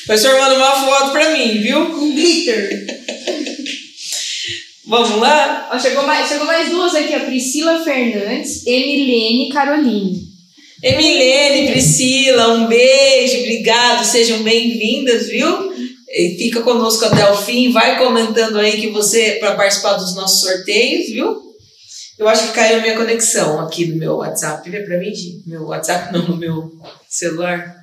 O 0.09 0.17
senhor 0.17 0.37
manda 0.37 0.55
uma 0.55 0.85
foto 0.85 1.11
pra 1.13 1.29
mim, 1.29 1.59
viu? 1.59 1.85
Com 1.91 2.13
glitter. 2.13 2.85
Vamos 4.85 5.17
lá? 5.17 5.69
Ó, 5.71 5.79
chegou, 5.79 6.05
mais, 6.05 6.27
chegou 6.27 6.45
mais 6.45 6.69
duas 6.69 6.93
aqui, 6.93 7.15
a 7.15 7.21
Priscila 7.21 7.81
Fernandes, 7.83 8.67
Emilene 8.67 9.49
Caroline. 9.49 10.32
Emilene, 10.83 11.71
Priscila, 11.71 12.55
um 12.55 12.67
beijo, 12.67 13.39
obrigado, 13.39 14.03
sejam 14.03 14.43
bem-vindas, 14.43 15.27
viu? 15.27 15.71
E 16.09 16.35
fica 16.37 16.61
conosco 16.61 17.05
até 17.05 17.31
o 17.31 17.37
fim, 17.37 17.71
vai 17.71 17.97
comentando 17.97 18.57
aí 18.59 18.81
que 18.81 18.89
você, 18.89 19.37
para 19.39 19.55
participar 19.55 19.93
dos 19.93 20.13
nossos 20.13 20.41
sorteios, 20.41 21.07
viu? 21.07 21.41
Eu 22.19 22.27
acho 22.27 22.47
que 22.47 22.53
caiu 22.53 22.79
a 22.79 22.81
minha 22.81 22.97
conexão 22.97 23.61
aqui 23.61 23.85
no 23.85 23.95
meu 23.95 24.17
WhatsApp. 24.17 24.69
Vê 24.69 24.81
pra 24.83 24.99
mim? 24.99 25.13
Meu 25.47 25.63
WhatsApp 25.67 26.11
não, 26.11 26.27
no 26.27 26.35
meu 26.35 26.69
celular. 27.07 27.81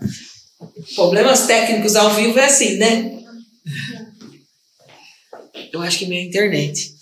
Problemas 0.95 1.47
técnicos 1.47 1.97
ao 1.97 2.11
vivo 2.11 2.39
é 2.39 2.45
assim, 2.45 2.77
né? 2.77 3.19
Eu 5.73 5.81
acho 5.81 5.99
que 5.99 6.07
minha 6.07 6.23
internet. 6.23 6.93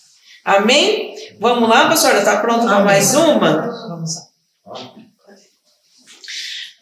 Amém? 0.44 1.16
Vamos 1.40 1.68
lá, 1.68 1.88
pastora? 1.88 2.24
Tá 2.24 2.36
pronto 2.36 2.66
para 2.66 2.84
mais 2.84 3.16
uma? 3.16 3.66
Vamos 3.88 4.14
lá. 4.14 5.07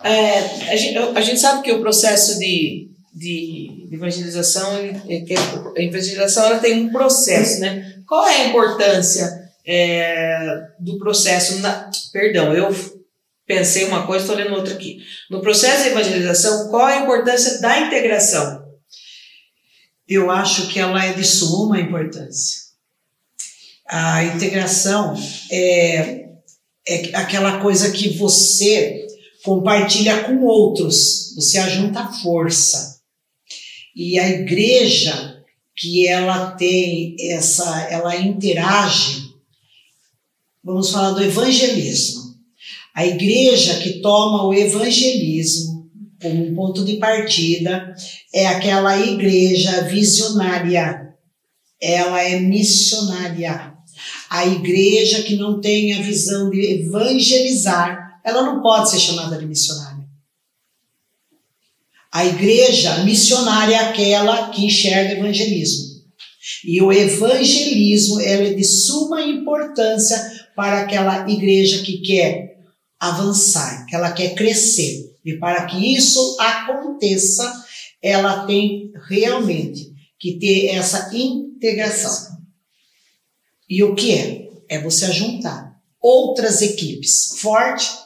É, 0.02 0.38
a, 0.72 0.76
gente, 0.76 0.98
a 0.98 1.20
gente 1.20 1.40
sabe 1.40 1.62
que 1.62 1.72
o 1.72 1.80
processo 1.80 2.38
de, 2.38 2.90
de, 3.14 3.88
evangelização, 3.90 4.70
a 5.76 5.82
evangelização 5.82 6.46
ela 6.46 6.58
tem 6.58 6.84
um 6.84 6.92
processo, 6.92 7.60
né? 7.60 7.94
Qual 8.06 8.26
é 8.26 8.42
a 8.42 8.48
importância 8.48 9.50
é, 9.66 10.68
do 10.78 10.98
processo? 10.98 11.58
Na, 11.60 11.90
perdão, 12.12 12.52
eu 12.52 12.74
pensei 13.46 13.84
uma 13.84 14.06
coisa, 14.06 14.24
estou 14.24 14.36
lendo 14.36 14.54
outra 14.54 14.74
aqui. 14.74 14.98
No 15.30 15.40
processo 15.40 15.84
de 15.84 15.90
evangelização, 15.90 16.68
qual 16.68 16.88
é 16.88 16.98
a 16.98 17.02
importância 17.02 17.60
da 17.60 17.80
integração? 17.80 18.66
Eu 20.06 20.30
acho 20.30 20.68
que 20.68 20.78
ela 20.78 21.04
é 21.04 21.12
de 21.12 21.24
suma 21.24 21.80
importância. 21.80 22.66
A 23.88 24.24
integração 24.24 25.14
é, 25.50 26.26
é 26.86 27.16
aquela 27.16 27.60
coisa 27.60 27.90
que 27.90 28.16
você 28.16 29.05
compartilha 29.46 30.24
com 30.24 30.44
outros, 30.44 31.32
você 31.36 31.56
ajunta 31.58 32.08
força. 32.08 33.00
E 33.94 34.18
a 34.18 34.28
igreja 34.28 35.44
que 35.74 36.08
ela 36.08 36.50
tem 36.50 37.14
essa, 37.30 37.86
ela 37.88 38.16
interage, 38.16 39.30
vamos 40.64 40.90
falar 40.90 41.12
do 41.12 41.22
evangelismo. 41.22 42.34
A 42.92 43.06
igreja 43.06 43.78
que 43.78 44.00
toma 44.00 44.44
o 44.44 44.52
evangelismo 44.52 45.88
como 46.20 46.44
um 46.44 46.54
ponto 46.54 46.84
de 46.84 46.96
partida 46.96 47.94
é 48.34 48.48
aquela 48.48 48.98
igreja 48.98 49.82
visionária. 49.82 51.14
Ela 51.80 52.20
é 52.22 52.40
missionária. 52.40 53.74
A 54.28 54.44
igreja 54.44 55.22
que 55.22 55.36
não 55.36 55.60
tem 55.60 55.94
a 55.94 56.02
visão 56.02 56.50
de 56.50 56.80
evangelizar, 56.80 58.05
ela 58.26 58.42
não 58.42 58.60
pode 58.60 58.90
ser 58.90 58.98
chamada 58.98 59.38
de 59.38 59.46
missionária. 59.46 60.04
A 62.12 62.26
igreja 62.26 63.04
missionária 63.04 63.76
é 63.76 63.78
aquela 63.78 64.50
que 64.50 64.64
enxerga 64.64 65.12
evangelismo. 65.12 66.02
E 66.64 66.82
o 66.82 66.92
evangelismo 66.92 68.20
é 68.20 68.52
de 68.52 68.64
suma 68.64 69.22
importância 69.22 70.18
para 70.56 70.80
aquela 70.80 71.30
igreja 71.30 71.82
que 71.82 71.98
quer 71.98 72.58
avançar, 72.98 73.86
que 73.86 73.94
ela 73.94 74.10
quer 74.10 74.34
crescer. 74.34 75.14
E 75.24 75.34
para 75.34 75.64
que 75.66 75.94
isso 75.94 76.36
aconteça, 76.40 77.64
ela 78.02 78.44
tem 78.44 78.92
realmente 79.08 79.92
que 80.18 80.36
ter 80.38 80.66
essa 80.70 81.14
integração. 81.14 82.38
E 83.68 83.84
o 83.84 83.94
que 83.94 84.14
é? 84.14 84.48
É 84.68 84.82
você 84.82 85.12
juntar 85.12 85.80
outras 86.00 86.60
equipes 86.62 87.38
fortes 87.38 88.05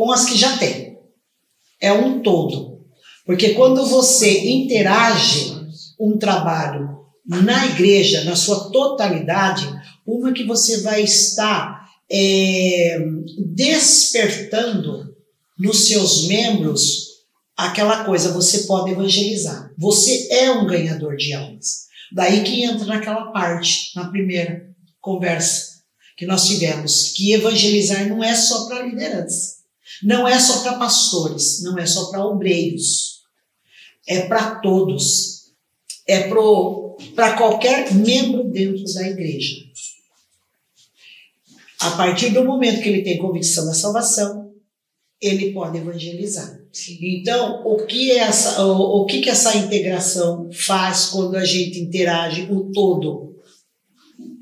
com 0.00 0.10
as 0.10 0.24
que 0.24 0.34
já 0.34 0.56
tem. 0.56 0.98
É 1.78 1.92
um 1.92 2.22
todo. 2.22 2.80
Porque 3.26 3.50
quando 3.50 3.84
você 3.84 4.48
interage 4.48 5.54
um 6.00 6.16
trabalho 6.16 7.00
na 7.26 7.66
igreja, 7.66 8.24
na 8.24 8.34
sua 8.34 8.70
totalidade, 8.70 9.68
uma 10.06 10.32
que 10.32 10.44
você 10.44 10.80
vai 10.80 11.02
estar 11.02 11.86
é, 12.10 12.98
despertando 13.54 15.14
nos 15.58 15.86
seus 15.86 16.26
membros 16.26 17.10
aquela 17.54 18.02
coisa, 18.04 18.32
você 18.32 18.60
pode 18.60 18.92
evangelizar. 18.92 19.70
Você 19.76 20.28
é 20.30 20.50
um 20.50 20.66
ganhador 20.66 21.14
de 21.14 21.34
almas. 21.34 21.88
Daí 22.10 22.42
que 22.42 22.64
entra 22.64 22.86
naquela 22.86 23.30
parte, 23.32 23.92
na 23.94 24.08
primeira 24.08 24.66
conversa 24.98 25.82
que 26.16 26.24
nós 26.24 26.46
tivemos, 26.46 27.12
que 27.14 27.34
evangelizar 27.34 28.08
não 28.08 28.24
é 28.24 28.34
só 28.34 28.66
para 28.66 28.86
liderança, 28.86 29.59
não 30.02 30.26
é 30.26 30.38
só 30.38 30.62
para 30.62 30.78
pastores, 30.78 31.62
não 31.62 31.78
é 31.78 31.86
só 31.86 32.10
para 32.10 32.26
obreiros, 32.26 33.20
é 34.06 34.22
para 34.22 34.56
todos, 34.56 35.52
é 36.06 36.28
para 37.14 37.36
qualquer 37.36 37.94
membro 37.94 38.44
dentro 38.44 38.82
da 38.94 39.08
igreja. 39.08 39.56
A 41.80 41.92
partir 41.92 42.30
do 42.30 42.44
momento 42.44 42.82
que 42.82 42.88
ele 42.88 43.02
tem 43.02 43.18
convicção 43.18 43.64
da 43.64 43.74
salvação, 43.74 44.52
ele 45.20 45.52
pode 45.52 45.78
evangelizar. 45.78 46.58
Então, 47.00 47.62
o 47.66 47.84
que, 47.84 48.12
é 48.12 48.18
essa, 48.18 48.64
o, 48.64 49.02
o 49.02 49.06
que, 49.06 49.20
que 49.20 49.30
essa 49.30 49.56
integração 49.56 50.50
faz 50.52 51.06
quando 51.06 51.36
a 51.36 51.44
gente 51.44 51.80
interage 51.80 52.48
o 52.50 52.70
todo? 52.72 53.36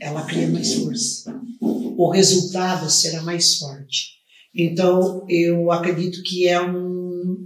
Ela 0.00 0.22
cria 0.22 0.46
mais 0.48 0.74
força. 0.74 1.34
O 1.60 2.10
resultado 2.10 2.88
será 2.90 3.22
mais 3.22 3.56
forte. 3.56 4.17
Então, 4.58 5.24
eu 5.28 5.70
acredito 5.70 6.22
que 6.24 6.48
é 6.48 6.60
um 6.60 7.38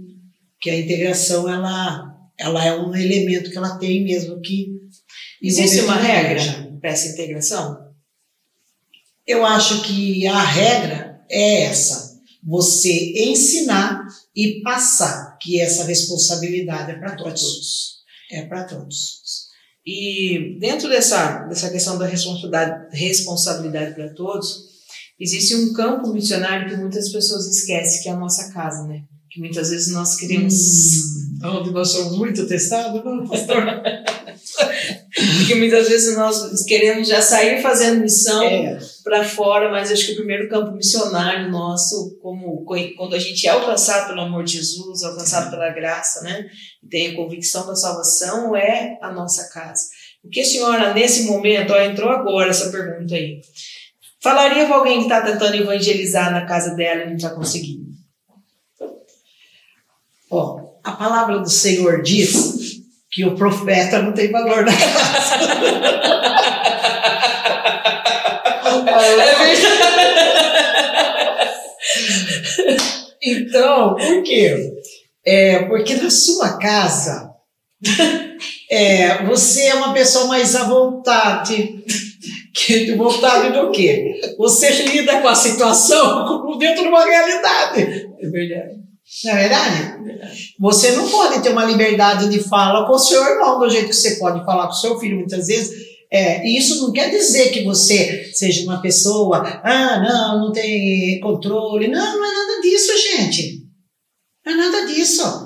que 0.59 0.69
a 0.69 0.79
integração 0.79 1.49
ela, 1.49 2.17
ela 2.39 2.65
é 2.65 2.73
um 2.75 2.95
elemento 2.95 3.51
que 3.51 3.57
ela 3.57 3.77
tem 3.77 4.03
mesmo 4.03 4.41
que 4.41 4.73
Existe 5.43 5.81
uma 5.81 5.97
regra 5.97 6.71
para 6.79 6.91
essa 6.91 7.09
integração? 7.09 7.91
Eu 9.27 9.45
acho 9.45 9.83
que 9.83 10.25
a 10.25 10.41
regra 10.41 11.21
é 11.29 11.63
essa: 11.63 12.17
você 12.41 13.11
ensinar 13.29 14.07
e 14.33 14.61
passar, 14.61 15.37
que 15.41 15.59
essa 15.59 15.83
responsabilidade 15.83 16.91
é 16.91 16.95
para 16.95 17.17
todos. 17.17 17.97
É 18.31 18.43
para 18.43 18.63
todos. 18.63 19.21
E 19.85 20.57
dentro 20.61 20.87
dessa, 20.87 21.39
dessa 21.39 21.69
questão 21.69 21.97
da 21.97 22.05
responsabilidade, 22.05 22.97
responsabilidade 22.97 23.95
para 23.95 24.13
todos, 24.13 24.72
existe 25.23 25.55
um 25.55 25.73
campo 25.73 26.13
missionário 26.13 26.69
que 26.69 26.75
muitas 26.75 27.09
pessoas 27.11 27.47
esquecem, 27.47 28.03
que 28.03 28.09
é 28.09 28.11
a 28.11 28.17
nossa 28.17 28.51
casa, 28.51 28.83
né? 28.87 29.01
Que 29.31 29.39
muitas 29.39 29.69
vezes 29.69 29.91
nós 29.93 30.15
queremos. 30.15 30.53
Onde 31.43 31.71
nós 31.71 31.89
somos 31.89 32.17
muito 32.17 32.47
testados, 32.47 33.03
não, 33.03 33.27
pastor? 33.27 33.63
que 35.47 35.55
muitas 35.55 35.89
vezes 35.89 36.15
nós 36.15 36.63
queremos 36.65 37.07
já 37.07 37.21
sair 37.21 37.61
fazendo 37.61 38.01
missão 38.01 38.43
É. 38.43 38.77
para 39.03 39.23
fora, 39.23 39.69
mas 39.71 39.91
acho 39.91 40.05
que 40.05 40.11
o 40.13 40.17
primeiro 40.17 40.47
campo 40.49 40.71
missionário 40.71 41.51
nosso, 41.51 42.17
como 42.21 42.63
quando 42.65 43.15
a 43.15 43.19
gente 43.19 43.45
é 43.47 43.49
alcançado 43.49 44.07
pelo 44.07 44.21
amor 44.21 44.43
de 44.43 44.53
Jesus, 44.53 45.03
alcançado 45.03 45.49
pela 45.51 45.69
graça, 45.71 46.21
né? 46.21 46.45
E 46.83 46.87
tem 46.87 47.07
a 47.11 47.15
convicção 47.15 47.65
da 47.65 47.75
salvação, 47.75 48.55
é 48.55 48.97
a 49.01 49.11
nossa 49.11 49.49
casa. 49.49 49.81
O 50.23 50.29
que 50.29 50.41
a 50.41 50.45
senhora, 50.45 50.93
nesse 50.93 51.23
momento, 51.23 51.73
ó, 51.73 51.81
entrou 51.81 52.09
agora 52.09 52.49
essa 52.49 52.69
pergunta 52.69 53.13
aí, 53.15 53.41
falaria 54.23 54.65
para 54.65 54.77
alguém 54.77 54.99
que 54.99 55.03
está 55.03 55.21
tentando 55.21 55.55
evangelizar 55.55 56.31
na 56.31 56.45
casa 56.45 56.73
dela 56.75 57.03
e 57.03 57.07
não 57.07 57.15
está 57.17 57.29
conseguindo? 57.29 57.83
Ó, 60.31 60.59
a 60.83 60.93
palavra 60.93 61.39
do 61.39 61.49
Senhor 61.49 62.01
diz 62.01 62.81
que 63.11 63.25
o 63.25 63.35
profeta 63.35 64.01
não 64.01 64.13
tem 64.13 64.31
valor 64.31 64.65
na 64.65 64.71
casa. 64.71 65.35
É 68.95 69.15
verdade. 69.15 69.61
Então, 73.25 73.95
por 73.95 74.23
quê? 74.23 74.73
É, 75.25 75.63
porque 75.65 75.95
na 75.95 76.09
sua 76.09 76.57
casa 76.57 77.31
é, 78.69 79.23
você 79.23 79.67
é 79.67 79.75
uma 79.75 79.93
pessoa 79.93 80.25
mais 80.27 80.55
à 80.55 80.63
vontade. 80.63 81.83
Que, 82.53 82.93
vontade 82.95 83.51
do 83.51 83.71
quê? 83.71 84.21
Você 84.37 84.69
lida 84.83 85.21
com 85.21 85.27
a 85.27 85.35
situação 85.35 86.25
como 86.25 86.57
dentro 86.57 86.83
de 86.83 86.89
uma 86.89 87.03
realidade. 87.03 88.07
É 88.19 88.29
verdade. 88.29 88.83
Não 89.25 89.31
é 89.31 89.35
verdade? 89.35 90.55
Você 90.59 90.91
não 90.91 91.09
pode 91.09 91.41
ter 91.41 91.49
uma 91.49 91.65
liberdade 91.65 92.29
de 92.29 92.39
fala 92.39 92.85
com 92.85 92.93
o 92.93 92.99
seu 92.99 93.23
irmão 93.23 93.59
do 93.59 93.69
jeito 93.69 93.87
que 93.87 93.95
você 93.95 94.15
pode 94.15 94.43
falar 94.45 94.67
com 94.67 94.73
o 94.73 94.77
seu 94.77 94.99
filho 94.99 95.17
muitas 95.17 95.47
vezes. 95.47 95.93
É, 96.11 96.45
e 96.45 96.57
isso 96.57 96.83
não 96.83 96.91
quer 96.91 97.09
dizer 97.09 97.49
que 97.49 97.63
você 97.63 98.31
seja 98.33 98.63
uma 98.63 98.79
pessoa, 98.81 99.39
ah, 99.63 99.99
não, 99.99 100.45
não 100.45 100.51
tem 100.51 101.19
controle. 101.19 101.87
Não, 101.87 102.17
não 102.17 102.23
é 102.23 102.31
nada 102.31 102.61
disso, 102.61 102.91
gente. 102.97 103.63
Não 104.45 104.53
é 104.53 104.55
nada 104.55 104.85
disso. 104.85 105.42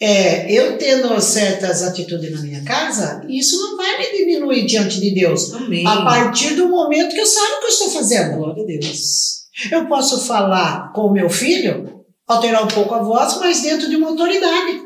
É, 0.00 0.52
eu 0.52 0.76
tendo 0.76 1.20
certas 1.20 1.82
atitudes 1.82 2.32
na 2.32 2.42
minha 2.42 2.64
casa, 2.64 3.24
isso 3.28 3.58
não 3.58 3.76
vai 3.76 3.98
me 3.98 4.18
diminuir 4.18 4.66
diante 4.66 5.00
de 5.00 5.14
Deus. 5.14 5.52
Amém. 5.54 5.86
A 5.86 6.02
partir 6.02 6.54
do 6.54 6.68
momento 6.68 7.14
que 7.14 7.20
eu 7.20 7.26
saiba 7.26 7.56
o 7.56 7.60
que 7.60 7.66
eu 7.66 7.70
estou 7.70 7.90
fazendo. 7.90 8.36
Glória 8.36 8.62
a 8.62 8.66
Deus. 8.66 9.44
Eu 9.70 9.86
posso 9.86 10.26
falar 10.26 10.92
com 10.92 11.02
o 11.02 11.12
meu 11.12 11.30
filho, 11.30 12.04
alterar 12.26 12.64
um 12.64 12.68
pouco 12.68 12.94
a 12.94 13.02
voz, 13.02 13.38
mas 13.38 13.62
dentro 13.62 13.88
de 13.88 13.96
uma 13.96 14.08
autoridade. 14.08 14.82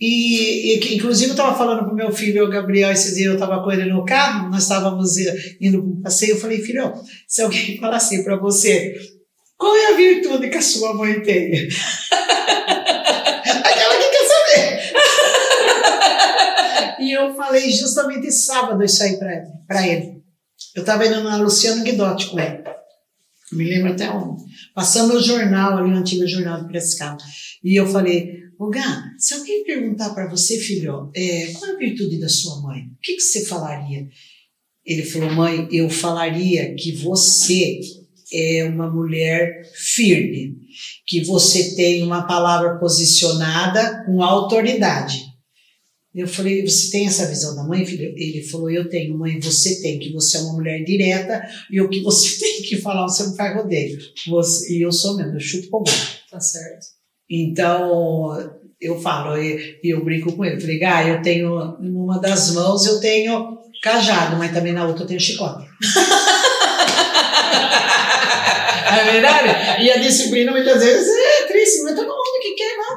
E, 0.00 0.74
e 0.74 0.96
inclusive, 0.96 1.30
eu 1.30 1.34
estava 1.34 1.56
falando 1.56 1.84
para 1.84 1.92
o 1.92 1.96
meu 1.96 2.10
filho, 2.10 2.44
o 2.44 2.50
Gabriel, 2.50 2.90
esses 2.90 3.14
dias 3.14 3.28
eu 3.28 3.34
estava 3.34 3.62
com 3.62 3.70
ele 3.70 3.84
no 3.84 4.04
carro, 4.04 4.50
nós 4.50 4.64
estávamos 4.64 5.16
indo 5.60 5.80
para 5.80 5.90
um 5.90 6.02
passeio, 6.02 6.32
eu 6.32 6.40
falei, 6.40 6.58
filho, 6.58 6.92
se 7.28 7.40
alguém 7.40 7.78
falar 7.78 7.98
assim 7.98 8.24
para 8.24 8.36
você, 8.36 8.96
qual 9.56 9.76
é 9.76 9.92
a 9.92 9.96
virtude 9.96 10.50
que 10.50 10.58
a 10.58 10.62
sua 10.62 10.92
mãe 10.92 11.20
tem? 11.22 11.52
Aquela 13.44 13.96
que 13.96 14.10
quer 14.10 14.26
saber. 14.26 14.92
E 17.12 17.14
eu 17.14 17.34
falei 17.34 17.70
justamente 17.70 18.32
sábado 18.32 18.82
isso 18.82 19.02
aí 19.02 19.18
para 19.18 19.86
ele. 19.86 20.22
Eu 20.74 20.80
estava 20.80 21.06
indo 21.06 21.22
na 21.22 21.36
Luciano 21.36 21.84
Guidotti 21.84 22.30
com 22.30 22.40
ele. 22.40 22.64
Me 23.52 23.64
lembro 23.64 23.92
até 23.92 24.10
onde. 24.10 24.42
Passando 24.74 25.12
o 25.12 25.22
jornal, 25.22 25.76
ali, 25.76 25.92
o 25.92 25.94
antigo 25.94 26.26
jornal 26.26 26.62
do 26.62 26.66
Piracicaba. 26.66 27.18
E 27.62 27.78
eu 27.78 27.86
falei, 27.86 28.32
ô 28.58 28.70
Gá, 28.70 29.04
se 29.18 29.34
alguém 29.34 29.62
perguntar 29.62 30.14
para 30.14 30.26
você, 30.26 30.58
filho, 30.58 31.10
é, 31.14 31.52
qual 31.52 31.70
é 31.70 31.74
a 31.74 31.78
virtude 31.78 32.18
da 32.18 32.30
sua 32.30 32.62
mãe? 32.62 32.80
O 32.80 32.98
que, 33.02 33.16
que 33.16 33.20
você 33.20 33.44
falaria? 33.44 34.08
Ele 34.82 35.02
falou, 35.04 35.34
mãe, 35.34 35.68
eu 35.70 35.90
falaria 35.90 36.74
que 36.74 36.92
você 36.92 37.78
é 38.32 38.64
uma 38.64 38.90
mulher 38.90 39.70
firme, 39.74 40.56
que 41.06 41.22
você 41.24 41.76
tem 41.76 42.02
uma 42.02 42.26
palavra 42.26 42.78
posicionada 42.78 44.02
com 44.06 44.22
autoridade. 44.22 45.31
Eu 46.14 46.28
falei, 46.28 46.66
você 46.66 46.90
tem 46.90 47.06
essa 47.06 47.26
visão 47.26 47.56
da 47.56 47.64
mãe, 47.64 47.86
filho? 47.86 48.12
Ele 48.16 48.42
falou, 48.42 48.70
eu 48.70 48.86
tenho, 48.88 49.16
mãe, 49.16 49.40
você 49.40 49.80
tem, 49.80 49.98
que 49.98 50.12
você 50.12 50.36
é 50.36 50.40
uma 50.40 50.52
mulher 50.52 50.84
direta 50.84 51.42
e 51.70 51.80
o 51.80 51.88
que 51.88 52.02
você 52.02 52.36
tem 52.38 52.62
que 52.62 52.76
falar, 52.76 53.08
você 53.08 53.24
não 53.24 53.34
faz 53.34 53.56
rodeio. 53.56 53.98
Você, 54.28 54.76
e 54.76 54.82
eu 54.82 54.92
sou 54.92 55.16
mesmo, 55.16 55.34
eu 55.34 55.40
chuto 55.40 55.70
com. 55.70 55.82
Tá 56.30 56.38
certo. 56.38 56.86
Então, 57.30 58.60
eu 58.78 59.00
falo, 59.00 59.38
e 59.38 59.78
eu, 59.82 59.98
eu, 59.98 60.04
brinco 60.04 60.32
com 60.32 60.44
ele, 60.44 60.60
falei, 60.60 60.78
Gá, 60.78 61.08
eu 61.08 61.22
tenho, 61.22 61.78
numa 61.80 62.20
das 62.20 62.52
mãos 62.52 62.84
eu 62.84 63.00
tenho 63.00 63.58
cajado, 63.82 64.36
mas 64.36 64.52
também 64.52 64.72
na 64.72 64.86
outra 64.86 65.04
eu 65.04 65.06
tenho 65.06 65.20
chicote. 65.20 65.66
é 69.00 69.12
verdade? 69.12 69.82
E 69.82 69.90
a 69.90 69.96
disciplina 69.96 70.52
muitas 70.52 70.82
vezes 70.82 71.08
é 71.08 71.46
triste, 71.46 71.82
mas 71.84 71.94
que 71.94 72.04
quer, 72.04 72.31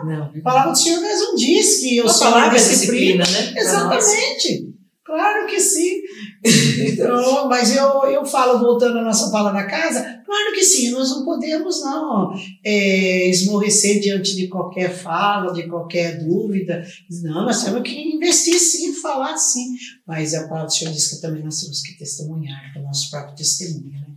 não. 0.06 0.26
A 0.26 0.42
palavra 0.42 0.72
do 0.72 0.78
Senhor 0.78 1.02
mesmo 1.02 1.36
diz 1.36 1.80
que 1.80 1.98
eu 1.98 2.06
A 2.06 2.10
sou 2.10 2.32
palavra 2.32 2.58
disciplina, 2.58 3.24
né? 3.24 3.54
Exatamente. 3.58 4.76
Claro 5.06 5.46
que 5.46 5.60
sim. 5.60 6.02
Então, 6.44 7.48
mas 7.48 7.76
eu, 7.76 7.86
eu 8.06 8.26
falo, 8.26 8.60
voltando 8.60 8.98
à 8.98 9.04
nossa 9.04 9.30
fala 9.30 9.52
da 9.52 9.66
casa, 9.66 10.02
claro 10.26 10.52
que 10.54 10.64
sim, 10.64 10.90
nós 10.90 11.12
não 11.12 11.24
podemos 11.24 11.80
não 11.82 12.34
é, 12.66 13.30
esmorrecer 13.30 14.00
diante 14.02 14.36
de 14.36 14.48
qualquer 14.48 14.92
fala, 14.92 15.54
de 15.54 15.68
qualquer 15.68 16.18
dúvida. 16.18 16.84
Não, 17.22 17.46
nós 17.46 17.64
temos 17.64 17.84
que 17.84 18.16
investir 18.16 18.60
sim, 18.60 18.94
falar 18.94 19.38
sim. 19.38 19.76
Mas 20.08 20.34
a 20.34 20.48
palavra 20.48 20.66
do 20.66 20.74
Senhor 20.74 20.92
diz 20.92 21.08
que 21.08 21.22
também 21.22 21.44
nós 21.44 21.62
temos 21.62 21.82
que 21.82 21.98
testemunhar, 21.98 22.74
com 22.74 22.80
o 22.80 22.84
nosso 22.84 23.10
próprio 23.12 23.36
testemunho. 23.36 23.92
Né? 23.92 24.08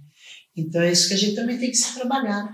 Então 0.57 0.81
é 0.81 0.91
isso 0.91 1.09
que 1.09 1.15
a 1.15 1.19
gente 1.19 1.35
também 1.35 1.59
tem 1.59 1.71
que 1.71 1.77
se 1.77 1.95
trabalhar. 1.95 2.49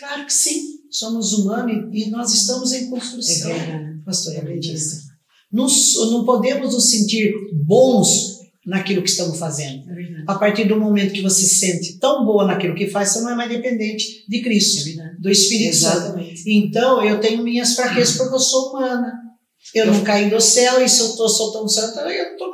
Claro 0.00 0.24
que 0.24 0.32
sim, 0.32 0.78
somos 0.90 1.34
humanos 1.34 1.90
e, 1.92 2.08
nós 2.08 2.32
estamos 2.32 2.72
em 2.72 2.88
construção. 2.88 3.50
É 3.50 3.54
verdade. 3.54 4.00
Pastor 4.02 4.34
É. 4.34 5.10
Não, 5.52 5.66
não 6.10 6.24
podemos 6.24 6.72
nos 6.72 6.90
sentir 6.90 7.34
bons 7.66 8.40
naquilo 8.64 9.02
que 9.02 9.10
estamos 9.10 9.38
fazendo. 9.38 9.90
É. 9.90 10.24
A 10.26 10.36
partir 10.36 10.64
do 10.64 10.80
momento 10.80 11.12
que 11.12 11.20
você 11.20 11.42
se 11.42 11.56
sente 11.56 11.98
tão 11.98 12.24
boa 12.24 12.46
naquilo 12.46 12.74
que 12.74 12.88
faz, 12.88 13.10
você 13.10 13.20
não 13.20 13.30
é 13.30 13.36
mais 13.36 13.50
dependente 13.50 14.24
de 14.26 14.40
Cristo, 14.40 14.88
É 14.88 15.16
do 15.18 15.28
Espírito 15.28 15.76
Santo. 15.76 15.96
Exatamente. 15.96 16.42
Então, 16.46 17.04
eu 17.04 17.20
tenho 17.20 17.42
minhas 17.42 17.74
fraquezas 17.74 18.16
porque 18.16 18.34
eu 18.34 18.40
sou 18.40 18.70
humana. 18.70 19.29
Eu 19.74 19.86
não 19.86 20.02
caí 20.02 20.28
do 20.28 20.40
céu 20.40 20.82
e 20.82 20.88
se 20.88 21.00
eu 21.00 21.06
estou 21.10 21.28
soltando 21.28 21.68
santo, 21.68 21.98
eu 22.00 22.32
estou 22.32 22.50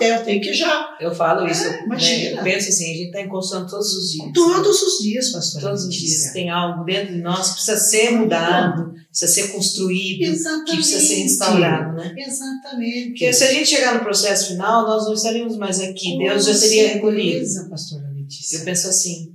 terra, 0.00 0.20
eu 0.20 0.24
tenho 0.24 0.40
que 0.40 0.52
já. 0.52 0.96
Eu 1.00 1.14
falo 1.14 1.46
isso. 1.46 1.64
É, 1.64 1.84
imagina. 1.84 2.30
Né? 2.30 2.40
Eu 2.40 2.44
penso 2.44 2.68
assim, 2.68 2.84
a 2.84 2.96
gente 2.96 3.06
está 3.06 3.20
em 3.20 3.28
construção 3.28 3.66
todos 3.66 3.94
os 3.94 4.10
dias. 4.10 4.32
Todos 4.34 4.82
os 4.82 5.02
dias, 5.02 5.28
pastor. 5.30 5.60
Todos 5.60 5.84
os 5.84 5.94
dias 5.94 6.32
tem 6.32 6.50
algo 6.50 6.84
dentro 6.84 7.14
de 7.14 7.20
nós 7.20 7.48
que 7.48 7.54
precisa 7.54 7.76
ser 7.76 8.10
mudado, 8.12 8.92
precisa 9.08 9.32
ser 9.32 9.48
construído, 9.52 10.22
Exatamente. 10.22 10.70
que 10.70 10.76
precisa 10.76 11.00
ser 11.00 11.20
instaurado, 11.20 11.96
né? 11.96 12.14
Exatamente. 12.16 13.08
Porque 13.08 13.32
se 13.32 13.44
a 13.44 13.52
gente 13.52 13.68
chegar 13.68 13.94
no 13.94 14.00
processo 14.00 14.48
final, 14.48 14.86
nós 14.86 15.04
não 15.04 15.14
estaríamos 15.14 15.56
mais 15.56 15.80
aqui, 15.80 16.18
Deus 16.18 16.46
já 16.46 16.58
teria 16.58 16.88
recolhido. 16.88 17.32
Beleza, 17.32 17.68
pastora 17.70 18.10
Letícia. 18.14 18.58
Eu 18.58 18.64
penso 18.64 18.88
assim, 18.88 19.34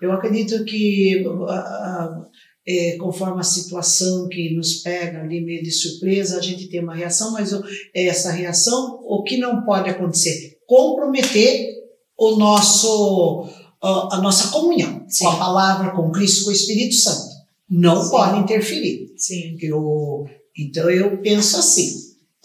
Eu 0.00 0.12
acredito 0.12 0.64
que, 0.64 1.24
ah, 1.48 1.52
ah, 1.52 2.26
é, 2.66 2.96
conforme 2.96 3.40
a 3.40 3.44
situação 3.44 4.28
que 4.28 4.54
nos 4.54 4.76
pega 4.76 5.20
ali 5.20 5.40
meio 5.40 5.62
de 5.62 5.70
surpresa, 5.72 6.38
a 6.38 6.42
gente 6.42 6.68
tem 6.68 6.80
uma 6.82 6.94
reação, 6.94 7.32
mas 7.32 7.52
o- 7.52 7.62
essa 7.94 8.30
reação, 8.30 9.00
o 9.04 9.22
que 9.24 9.36
não 9.36 9.64
pode 9.64 9.90
acontecer? 9.90 10.58
Comprometer 10.66 11.68
o 12.16 12.36
nosso, 12.36 13.48
a 13.82 14.18
nossa 14.22 14.48
comunhão 14.52 15.04
Sim. 15.08 15.24
com 15.24 15.30
a 15.30 15.36
palavra, 15.36 15.90
com 15.90 16.10
Cristo, 16.12 16.44
com 16.44 16.50
o 16.50 16.54
Espírito 16.54 16.94
Santo. 16.94 17.32
Não 17.68 18.02
Sim. 18.04 18.10
pode 18.10 18.38
interferir. 18.40 19.12
sim, 19.16 19.56
Eu, 19.60 20.26
então 20.56 20.88
eu 20.90 21.18
penso 21.20 21.56
assim, 21.56 21.90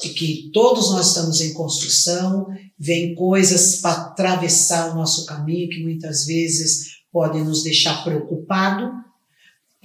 de 0.02 0.10
que 0.10 0.50
todos 0.54 0.92
nós 0.92 1.08
estamos 1.10 1.42
em 1.42 1.54
construção, 1.54 2.48
vem 2.80 3.14
coisas 3.16 3.82
para 3.82 3.92
atravessar 3.94 4.92
o 4.92 4.96
nosso 4.96 5.26
caminho 5.26 5.70
que 5.70 5.84
muitas 5.84 6.26
vezes 6.26 6.98
podem 7.12 7.44
nos 7.44 7.64
deixar 7.64 8.04
preocupado, 8.04 8.92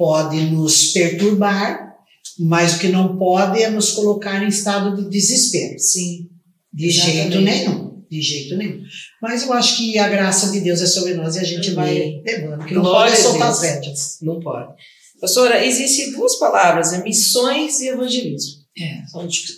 pode 0.02 0.40
nos 0.50 0.92
perturbar, 0.92 1.94
mas 2.40 2.74
o 2.74 2.78
que 2.80 2.88
não 2.88 3.16
pode 3.16 3.62
é 3.62 3.70
nos 3.70 3.92
colocar 3.92 4.42
em 4.42 4.48
estado 4.48 4.96
de 4.96 5.08
desespero. 5.08 5.78
sim, 5.78 6.28
De 6.72 6.90
jeito 6.90 7.40
nenhum. 7.40 8.02
De 8.10 8.20
jeito 8.20 8.56
nenhum. 8.56 8.82
Mas 9.22 9.44
eu 9.44 9.52
acho 9.52 9.76
que 9.76 9.96
a 9.98 10.08
graça 10.08 10.50
de 10.50 10.60
Deus 10.60 10.80
é 10.82 10.86
sobre 10.86 11.14
nós 11.14 11.36
e 11.36 11.38
a 11.40 11.44
gente 11.44 11.70
vai 11.70 12.20
levando. 12.26 12.64
Que 12.66 12.74
não 12.74 12.82
Glória 12.82 13.12
pode 13.12 13.22
soltar 13.22 13.48
as 13.50 13.62
rédeas. 13.62 14.18
Não 14.22 14.40
pode. 14.40 14.72
Pastora, 15.20 15.64
existem 15.64 16.10
duas 16.12 16.34
palavras, 16.36 16.92
é 16.92 17.02
missões 17.04 17.80
e 17.80 17.88
evangelismo. 17.88 18.62
É. 18.76 19.02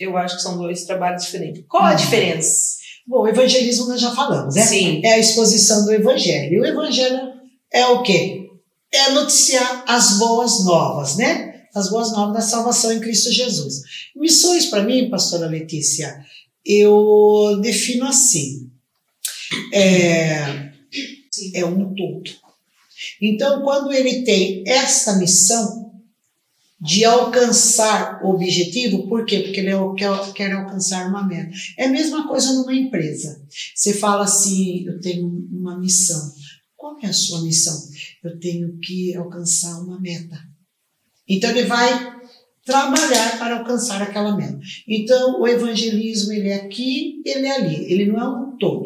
Eu 0.00 0.16
acho 0.18 0.36
que 0.36 0.42
são 0.42 0.58
dois 0.58 0.84
trabalhos 0.84 1.24
diferentes. 1.24 1.64
Qual 1.68 1.82
a 1.84 1.94
Hum. 1.94 1.96
diferença? 1.96 2.74
Bom, 3.06 3.22
o 3.22 3.28
evangelismo 3.28 3.86
nós 3.86 4.00
já 4.00 4.10
falamos, 4.14 4.54
né? 4.54 4.62
Sim. 4.62 5.00
É 5.04 5.14
a 5.14 5.18
exposição 5.18 5.84
do 5.86 5.92
evangelho. 5.92 6.52
E 6.52 6.60
o 6.60 6.64
evangelho 6.66 7.18
é 7.72 7.86
o 7.86 8.02
quê? 8.02 8.43
É 8.94 9.10
noticiar 9.10 9.84
as 9.88 10.18
boas 10.18 10.64
novas, 10.64 11.16
né? 11.16 11.64
As 11.74 11.90
boas 11.90 12.12
novas 12.12 12.34
da 12.34 12.40
salvação 12.40 12.92
em 12.92 13.00
Cristo 13.00 13.32
Jesus. 13.32 13.82
Missões, 14.14 14.66
para 14.66 14.84
mim, 14.84 15.10
pastora 15.10 15.48
Letícia, 15.48 16.24
eu 16.64 17.58
defino 17.60 18.06
assim. 18.06 18.70
É, 19.72 20.70
é 21.54 21.64
um 21.64 21.92
todo. 21.94 22.30
Então, 23.20 23.62
quando 23.62 23.92
ele 23.92 24.22
tem 24.22 24.62
essa 24.66 25.16
missão 25.18 25.84
de 26.80 27.04
alcançar 27.04 28.20
o 28.22 28.30
objetivo, 28.30 29.08
por 29.08 29.24
quê? 29.24 29.40
Porque 29.40 29.60
ele 29.60 29.70
é 29.70 29.94
quer, 29.96 30.32
quer 30.34 30.52
alcançar 30.52 31.08
uma 31.08 31.26
meta. 31.26 31.50
É 31.78 31.86
a 31.86 31.90
mesma 31.90 32.28
coisa 32.28 32.52
numa 32.52 32.74
empresa. 32.74 33.42
Você 33.74 33.94
fala 33.94 34.24
assim: 34.24 34.84
eu 34.86 35.00
tenho 35.00 35.26
uma 35.50 35.78
missão. 35.78 36.32
Qual 36.84 36.98
é 37.02 37.06
a 37.06 37.14
sua 37.14 37.40
missão? 37.40 37.74
Eu 38.22 38.38
tenho 38.38 38.76
que 38.76 39.16
alcançar 39.16 39.80
uma 39.80 39.98
meta. 39.98 40.38
Então 41.26 41.48
ele 41.48 41.62
vai 41.62 42.14
trabalhar 42.62 43.38
para 43.38 43.60
alcançar 43.60 44.02
aquela 44.02 44.36
meta. 44.36 44.60
Então 44.86 45.40
o 45.40 45.48
evangelismo 45.48 46.30
ele 46.34 46.50
é 46.50 46.56
aqui, 46.56 47.22
ele 47.24 47.46
é 47.46 47.56
ali. 47.56 47.90
Ele 47.90 48.04
não 48.04 48.20
é 48.20 48.28
um 48.28 48.58
todo. 48.58 48.84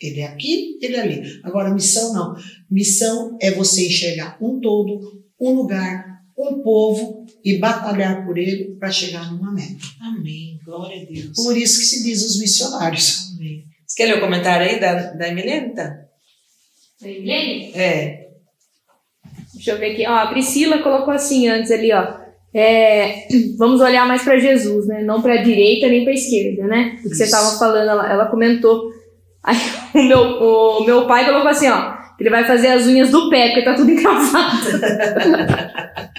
Ele 0.00 0.20
é 0.20 0.28
aqui, 0.28 0.78
ele 0.80 0.94
é 0.94 1.00
ali. 1.00 1.40
Agora 1.42 1.74
missão 1.74 2.12
não. 2.14 2.36
Missão 2.70 3.36
é 3.40 3.50
você 3.50 3.88
enxergar 3.88 4.38
um 4.40 4.60
todo, 4.60 5.24
um 5.40 5.54
lugar, 5.54 6.22
um 6.38 6.62
povo 6.62 7.26
e 7.44 7.58
batalhar 7.58 8.24
por 8.24 8.38
ele 8.38 8.76
para 8.76 8.92
chegar 8.92 9.32
numa 9.32 9.52
meta. 9.52 9.84
Amém. 10.00 10.60
Glória 10.64 11.02
a 11.02 11.04
Deus. 11.04 11.34
Por 11.34 11.56
isso 11.56 11.80
que 11.80 11.86
se 11.86 12.04
diz 12.04 12.24
os 12.24 12.38
missionários. 12.38 13.32
Amém. 13.34 13.64
Você 13.84 13.96
quer 13.96 14.06
ler 14.06 14.18
o 14.18 14.20
comentário 14.20 14.70
aí 14.70 14.78
da, 14.78 15.14
da 15.14 15.28
Emilenta? 15.28 16.03
Milene? 17.02 17.72
É. 17.74 18.28
Deixa 19.54 19.72
eu 19.72 19.78
ver 19.78 19.92
aqui. 19.92 20.06
Ó, 20.06 20.12
a 20.12 20.26
Priscila 20.26 20.78
colocou 20.78 21.12
assim 21.12 21.48
antes 21.48 21.70
ali, 21.70 21.92
ó. 21.92 22.24
É, 22.52 23.26
vamos 23.58 23.80
olhar 23.80 24.06
mais 24.06 24.22
para 24.22 24.38
Jesus, 24.38 24.86
né? 24.86 25.02
Não 25.02 25.20
para 25.20 25.34
a 25.34 25.42
direita 25.42 25.88
nem 25.88 26.04
para 26.04 26.12
a 26.12 26.16
esquerda, 26.16 26.66
né? 26.66 26.98
O 27.04 27.08
que 27.08 27.14
você 27.14 27.24
estava 27.24 27.58
falando, 27.58 27.88
ela, 27.88 28.12
ela 28.12 28.26
comentou. 28.26 28.90
Aí 29.42 29.56
o 29.94 30.02
meu, 30.02 30.20
o 30.20 30.84
meu 30.84 31.06
pai 31.06 31.24
colocou 31.24 31.48
assim, 31.48 31.68
ó. 31.68 32.04
Que 32.16 32.22
ele 32.22 32.30
vai 32.30 32.44
fazer 32.44 32.68
as 32.68 32.86
unhas 32.86 33.10
do 33.10 33.28
pé, 33.28 33.48
porque 33.48 33.64
tá 33.64 33.74
tudo 33.74 33.90
encravado. 33.90 34.68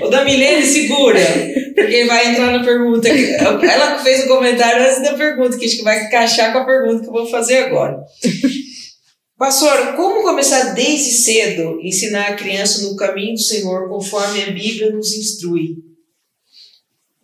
O 0.00 0.08
da 0.08 0.24
Milene 0.24 0.62
segura, 0.62 1.20
porque 1.74 2.04
vai 2.06 2.30
entrar 2.30 2.50
na 2.50 2.64
pergunta. 2.64 3.08
Ela 3.08 3.98
fez 3.98 4.24
o 4.24 4.28
comentário 4.28 4.82
antes 4.82 5.02
da 5.02 5.12
pergunta, 5.12 5.58
que 5.58 5.66
acho 5.66 5.76
que 5.76 5.84
vai 5.84 6.06
encaixar 6.06 6.52
com 6.52 6.60
a 6.60 6.64
pergunta 6.64 7.02
que 7.02 7.08
eu 7.08 7.12
vou 7.12 7.26
fazer 7.26 7.64
agora. 7.64 7.98
Pastor, 9.40 9.96
como 9.96 10.22
começar 10.22 10.74
desde 10.74 11.12
cedo 11.12 11.80
a 11.80 11.86
ensinar 11.86 12.26
a 12.26 12.34
criança 12.34 12.82
no 12.82 12.94
caminho 12.94 13.32
do 13.32 13.40
Senhor, 13.40 13.88
conforme 13.88 14.42
a 14.42 14.50
Bíblia 14.50 14.90
nos 14.90 15.14
instrui? 15.14 15.76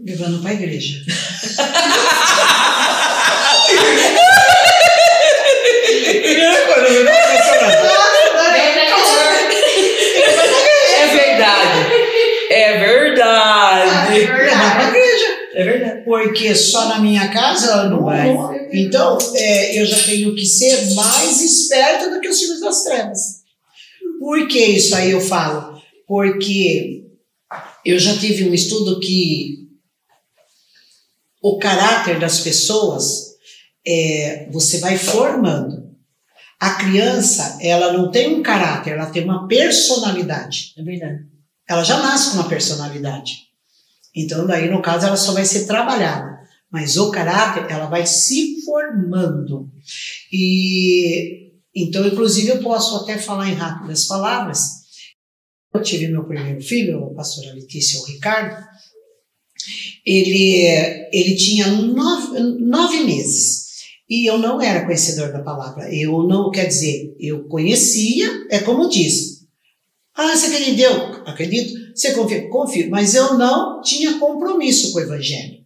Levando 0.01 0.41
para 0.41 0.53
a 0.53 0.55
igreja. 0.55 1.05
É 10.95 11.07
verdade. 11.09 11.81
É 12.49 12.79
verdade. 12.79 14.19
Levar 14.21 14.75
para 14.75 14.87
a 14.87 14.89
igreja. 14.89 15.46
É 15.59 15.65
verdade. 15.65 16.05
Porque 16.05 16.55
só 16.55 16.89
na 16.89 16.99
minha 17.01 17.29
casa 17.33 17.89
não 17.89 18.05
Vai. 18.05 18.33
não- 18.35 18.55
Então, 18.73 19.17
é, 19.35 19.81
eu 19.81 19.87
já 19.87 19.97
tenho 20.03 20.35
que 20.35 20.45
ser 20.45 20.95
mais 20.95 21.41
esperto 21.41 22.11
do 22.11 22.21
que 22.21 22.29
os 22.29 22.39
filhos 22.39 22.61
das 22.61 22.83
trevas. 22.85 23.19
Por 24.21 24.47
que 24.49 24.59
isso 24.59 24.95
aí 24.95 25.11
eu 25.13 25.21
falo? 25.21 25.81
Porque 26.07 27.05
eu 27.85 27.99
já 27.99 28.17
tive 28.19 28.49
um 28.49 28.53
estudo 28.55 29.01
que 29.01 29.67
o 31.43 31.59
caráter 31.59 32.19
das 32.19 32.41
pessoas 32.41 33.35
é, 33.87 34.49
você 34.51 34.79
vai 34.79 34.99
formando. 34.99 35.87
A 36.59 36.75
criança, 36.75 37.59
ela 37.61 37.93
não 37.93 38.11
tem 38.11 38.35
um 38.35 38.43
caráter, 38.43 38.93
ela 38.95 39.07
tem 39.07 39.23
uma 39.25 39.47
personalidade 39.47 40.73
É 40.77 40.83
verdade. 40.83 41.21
ela 41.69 41.85
já 41.85 41.99
nasce 41.99 42.31
com 42.31 42.37
uma 42.39 42.49
personalidade. 42.49 43.46
Então, 44.17 44.47
daí, 44.47 44.71
no 44.71 44.81
caso, 44.81 45.07
ela 45.07 45.17
só 45.17 45.35
vai 45.35 45.45
ser 45.45 45.67
trabalhada. 45.67 46.41
Mas 46.71 46.97
o 46.97 47.11
caráter, 47.11 47.71
ela 47.71 47.87
vai 47.87 48.07
se 48.07 48.65
formando. 48.65 49.71
E, 50.33 51.53
então, 51.75 52.07
inclusive, 52.07 52.49
eu 52.49 52.63
posso 52.63 52.97
até 52.97 53.19
falar 53.19 53.51
em 53.51 53.55
rápidas 53.55 54.07
palavras. 54.07 54.61
Eu 55.75 55.83
tive 55.83 56.09
meu 56.09 56.25
primeiro 56.25 56.63
filho, 56.63 57.05
a 57.05 57.15
pastora 57.15 57.53
Letícia, 57.53 58.01
o 58.01 58.05
Ricardo. 58.07 58.65
Ele, 60.05 60.65
ele 61.13 61.37
tinha 61.37 61.67
nove, 61.67 62.41
nove 62.41 63.05
meses. 63.05 63.67
E 64.09 64.29
eu 64.29 64.39
não 64.39 64.63
era 64.63 64.87
conhecedor 64.87 65.31
da 65.31 65.43
palavra. 65.43 65.93
Eu 65.95 66.23
não, 66.23 66.51
quer 66.51 66.67
dizer, 66.67 67.15
eu 67.21 67.45
conhecia, 67.49 68.47
é 68.51 68.61
como 68.61 68.89
diz, 68.89 69.45
ah, 70.15 70.35
você 70.35 70.47
acreditou? 70.47 71.23
Acredito. 71.27 71.86
Você 71.97 72.13
confia? 72.13 72.49
Confio. 72.49 72.91
Mas 72.91 73.15
eu 73.15 73.39
não 73.39 73.81
tinha 73.81 74.19
compromisso 74.19 74.93
com 74.93 74.99
o 74.99 75.03
evangelho. 75.03 75.65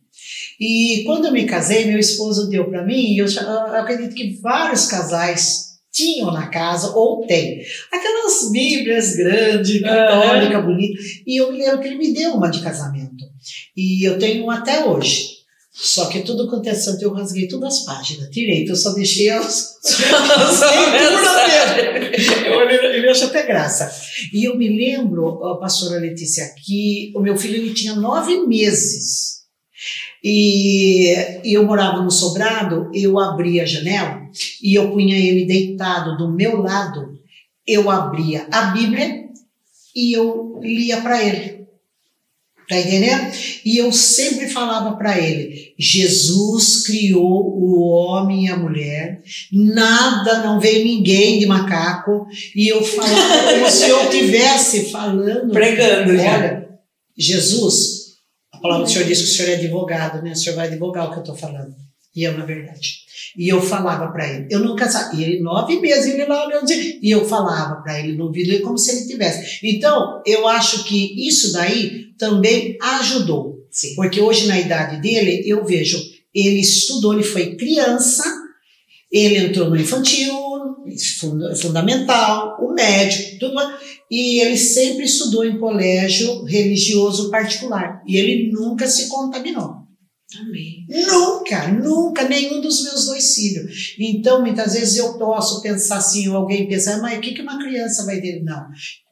E 0.60 1.02
quando 1.04 1.26
eu 1.26 1.32
me 1.32 1.44
casei, 1.44 1.86
meu 1.86 1.98
esposo 1.98 2.48
deu 2.48 2.68
para 2.68 2.84
mim, 2.84 3.14
e 3.14 3.18
eu, 3.18 3.26
eu 3.26 3.76
acredito 3.76 4.14
que 4.14 4.38
vários 4.40 4.86
casais 4.86 5.70
tinham 5.90 6.30
na 6.30 6.48
casa, 6.48 6.94
ou 6.94 7.26
tem, 7.26 7.62
aquelas 7.90 8.50
bíblias 8.52 9.16
grandes, 9.16 9.80
católica, 9.80 10.60
bonita. 10.60 11.00
E 11.26 11.40
eu 11.40 11.50
me 11.50 11.58
lembro 11.58 11.80
que 11.80 11.88
ele 11.88 11.96
me 11.96 12.12
deu 12.12 12.34
uma 12.34 12.50
de 12.50 12.60
casamento. 12.60 13.24
E 13.76 14.06
eu 14.06 14.18
tenho 14.18 14.44
uma 14.44 14.58
até 14.58 14.84
hoje. 14.84 15.39
Só 15.82 16.06
que 16.06 16.20
tudo 16.20 16.46
quanto 16.46 16.68
é 16.68 16.74
santo, 16.74 17.02
eu 17.02 17.12
rasguei 17.12 17.48
todas 17.48 17.78
as 17.78 17.84
páginas, 17.86 18.28
tirei, 18.28 18.62
então 18.62 18.74
eu 18.74 18.80
só 18.80 18.92
deixei 18.92 19.30
as, 19.30 19.78
ele 22.94 23.08
achou 23.08 23.28
até 23.28 23.46
graça. 23.46 23.90
E 24.30 24.44
eu 24.44 24.58
me 24.58 24.68
lembro, 24.68 25.42
a 25.46 25.58
pastora 25.58 25.98
Letícia, 25.98 26.54
que 26.62 27.10
o 27.16 27.20
meu 27.20 27.34
filho 27.34 27.56
ele 27.56 27.72
tinha 27.72 27.94
nove 27.94 28.46
meses. 28.46 29.40
E, 30.22 31.14
e 31.42 31.54
eu 31.54 31.64
morava 31.64 32.02
no 32.02 32.10
sobrado, 32.10 32.90
eu 32.92 33.18
abria 33.18 33.62
a 33.62 33.66
janela 33.66 34.20
e 34.62 34.74
eu 34.74 34.92
punha 34.92 35.16
ele 35.16 35.46
deitado 35.46 36.18
do 36.18 36.30
meu 36.30 36.60
lado. 36.60 37.18
Eu 37.66 37.88
abria 37.88 38.46
a 38.52 38.66
Bíblia 38.66 39.24
e 39.96 40.12
eu 40.12 40.60
lia 40.62 41.00
para 41.00 41.24
ele. 41.24 41.59
Tá 42.70 42.78
entendendo? 42.78 43.32
E 43.64 43.78
eu 43.78 43.90
sempre 43.90 44.48
falava 44.48 44.96
para 44.96 45.18
ele: 45.18 45.74
Jesus 45.76 46.86
criou 46.86 47.58
o 47.58 47.80
homem 47.80 48.46
e 48.46 48.48
a 48.48 48.56
mulher, 48.56 49.20
nada, 49.52 50.44
não 50.44 50.60
veio 50.60 50.84
ninguém 50.84 51.40
de 51.40 51.46
macaco. 51.46 52.28
E 52.54 52.68
eu 52.68 52.80
falava 52.80 53.50
como 53.50 53.68
se 53.68 53.88
eu 53.88 54.04
estivesse 54.04 54.84
falando. 54.84 55.50
Pregando 55.50 56.16
já. 56.16 56.36
Olha, 56.36 56.68
Jesus, 57.18 58.10
a 58.52 58.58
palavra 58.58 58.84
do 58.84 58.90
Senhor 58.92 59.04
diz 59.04 59.18
que 59.18 59.24
o 59.24 59.32
Senhor 59.32 59.48
é 59.48 59.54
advogado, 59.54 60.22
né? 60.22 60.30
O 60.30 60.36
Senhor 60.36 60.54
vai 60.54 60.68
advogar 60.68 61.08
o 61.08 61.10
que 61.10 61.16
eu 61.16 61.22
estou 61.22 61.36
falando. 61.36 61.74
E 62.14 62.22
eu, 62.22 62.38
na 62.38 62.44
verdade. 62.44 63.00
E 63.36 63.48
eu 63.48 63.60
falava 63.60 64.10
para 64.12 64.28
ele, 64.28 64.46
eu 64.50 64.60
nunca 64.60 64.88
e 65.14 65.22
ele 65.22 65.40
nove 65.40 65.80
meses, 65.80 66.12
ele 66.12 66.24
lá 66.26 66.46
olhando, 66.46 66.70
e 66.70 67.10
eu 67.10 67.24
falava 67.24 67.80
para 67.82 67.98
ele 67.98 68.16
no 68.16 68.24
ouvido, 68.24 68.60
como 68.62 68.76
se 68.76 68.90
ele 68.90 69.06
tivesse. 69.06 69.60
Então, 69.62 70.20
eu 70.26 70.48
acho 70.48 70.84
que 70.84 71.28
isso 71.28 71.52
daí 71.52 72.06
também 72.18 72.76
ajudou. 72.80 73.60
Sim. 73.70 73.94
Porque 73.94 74.20
hoje, 74.20 74.46
na 74.46 74.58
idade 74.58 75.00
dele, 75.00 75.42
eu 75.46 75.64
vejo, 75.64 75.98
ele 76.34 76.60
estudou, 76.60 77.14
ele 77.14 77.22
foi 77.22 77.54
criança, 77.56 78.24
ele 79.10 79.36
entrou 79.38 79.70
no 79.70 79.76
infantil, 79.76 80.34
funda- 81.18 81.54
fundamental, 81.56 82.56
o 82.60 82.72
médio, 82.72 83.38
tudo 83.38 83.54
e 84.10 84.40
ele 84.40 84.56
sempre 84.56 85.04
estudou 85.04 85.44
em 85.44 85.58
colégio 85.58 86.44
religioso 86.44 87.30
particular. 87.30 88.02
E 88.06 88.16
ele 88.16 88.50
nunca 88.50 88.88
se 88.88 89.08
contaminou. 89.08 89.79
Amém. 90.38 90.86
Nunca, 90.88 91.68
nunca, 91.68 92.28
nenhum 92.28 92.60
dos 92.60 92.84
meus 92.84 93.06
dois 93.06 93.34
filhos. 93.34 93.96
Então, 93.98 94.40
muitas 94.40 94.74
vezes 94.74 94.96
eu 94.96 95.18
posso 95.18 95.60
pensar 95.60 95.96
assim, 95.96 96.28
ou 96.28 96.36
alguém 96.36 96.68
pensa, 96.68 96.98
mas 96.98 97.18
o 97.18 97.20
que 97.20 97.34
que 97.34 97.42
uma 97.42 97.58
criança 97.58 98.04
vai 98.04 98.20
ter? 98.20 98.42
Não. 98.42 98.68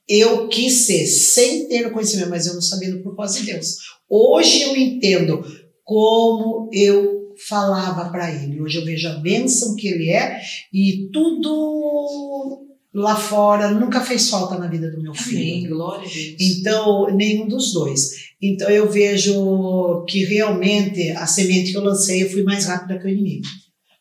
Eu 0.08 0.48
quis 0.48 0.86
ser 0.86 1.06
sem 1.06 1.68
ter 1.68 1.86
o 1.86 1.92
conhecimento, 1.92 2.30
mas 2.30 2.46
eu 2.46 2.54
não 2.54 2.62
sabia 2.62 2.90
do 2.90 3.02
propósito 3.02 3.44
de 3.44 3.52
Deus. 3.52 3.76
Hoje 4.08 4.62
eu 4.62 4.76
entendo 4.76 5.42
como 5.84 6.70
eu 6.72 7.34
falava 7.48 8.10
para 8.10 8.32
ele. 8.32 8.60
Hoje 8.60 8.78
eu 8.78 8.84
vejo 8.84 9.08
a 9.08 9.18
bênção 9.18 9.74
que 9.76 9.88
ele 9.88 10.10
é 10.10 10.40
e 10.72 11.08
tudo 11.12 12.67
lá 12.94 13.16
fora 13.16 13.70
nunca 13.70 14.00
fez 14.00 14.28
falta 14.30 14.58
na 14.58 14.66
vida 14.66 14.90
do 14.90 15.02
meu 15.02 15.14
filho. 15.14 15.38
Amém, 15.38 15.68
glória 15.68 16.08
a 16.08 16.10
Deus. 16.10 16.36
Então, 16.40 17.14
nenhum 17.14 17.46
dos 17.46 17.72
dois. 17.72 18.28
Então, 18.40 18.68
eu 18.68 18.88
vejo 18.90 20.04
que 20.08 20.24
realmente 20.24 21.10
a 21.10 21.26
semente 21.26 21.72
que 21.72 21.76
eu 21.76 21.84
lancei, 21.84 22.22
eu 22.22 22.30
fui 22.30 22.42
mais 22.42 22.66
rápida 22.66 22.98
que 22.98 23.06
o 23.06 23.10
inimigo. 23.10 23.46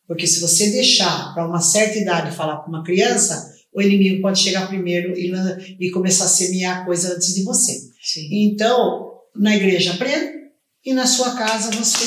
Porque 0.08 0.26
se 0.26 0.40
você 0.40 0.70
deixar 0.70 1.34
para 1.34 1.48
uma 1.48 1.60
certa 1.60 1.98
idade 1.98 2.36
falar 2.36 2.58
com 2.58 2.70
uma 2.70 2.84
criança, 2.84 3.54
o 3.74 3.82
inimigo 3.82 4.22
pode 4.22 4.40
chegar 4.40 4.68
primeiro 4.68 5.14
e, 5.18 5.32
e 5.80 5.92
começar 5.92 6.26
a 6.26 6.30
semear 6.30 6.86
coisa 6.86 7.14
antes 7.14 7.36
de 7.36 7.44
você. 7.44 7.74
Sim. 8.02 8.30
Então, 8.32 9.12
na 9.36 9.56
igreja 9.56 9.94
aprenda 9.94 10.32
e 10.86 10.94
na 10.94 11.06
sua 11.06 11.36
casa 11.36 11.72
você 11.72 12.06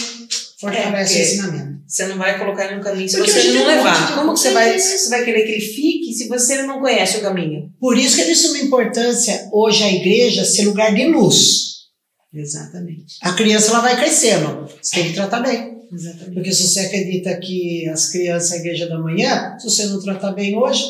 fortalece 0.58 1.18
É, 1.18 1.20
o 1.20 1.22
ensinamento. 1.22 1.69
Você 1.90 2.06
não 2.06 2.18
vai 2.18 2.38
colocar 2.38 2.66
ele 2.66 2.76
no 2.76 2.84
caminho 2.84 3.08
se 3.08 3.16
Porque 3.16 3.32
você 3.32 3.52
não 3.52 3.64
um 3.64 3.66
levar. 3.66 4.06
de 4.06 4.12
Como 4.14 4.32
que 4.32 4.38
você 4.38 4.52
vai, 4.52 4.78
você 4.78 5.08
vai 5.08 5.24
querer 5.24 5.42
que 5.44 5.50
ele 5.50 5.60
fique 5.60 6.12
se 6.12 6.28
você 6.28 6.62
não 6.62 6.78
conhece 6.78 7.18
o 7.18 7.20
caminho? 7.20 7.68
Por 7.80 7.98
isso 7.98 8.14
que 8.14 8.22
é 8.22 8.26
de 8.26 8.36
suma 8.36 8.58
importância 8.58 9.48
hoje 9.52 9.82
a 9.82 9.92
igreja 9.92 10.44
ser 10.44 10.66
lugar 10.66 10.94
de 10.94 11.08
luz. 11.08 11.80
Exatamente. 12.32 13.16
A 13.20 13.32
criança 13.32 13.72
ela 13.72 13.80
vai 13.80 13.96
crescendo, 13.96 14.68
você 14.80 14.94
tem 14.94 15.08
que 15.08 15.14
tratar 15.14 15.40
bem. 15.40 15.80
Exatamente. 15.92 16.34
Porque 16.34 16.52
se 16.52 16.68
você 16.68 16.78
acredita 16.78 17.36
que 17.40 17.88
as 17.88 18.12
crianças 18.12 18.52
é 18.52 18.54
a 18.54 18.60
igreja 18.60 18.88
da 18.88 19.00
manhã, 19.00 19.58
se 19.58 19.68
você 19.68 19.86
não 19.86 20.00
tratar 20.00 20.30
bem 20.30 20.56
hoje, 20.56 20.84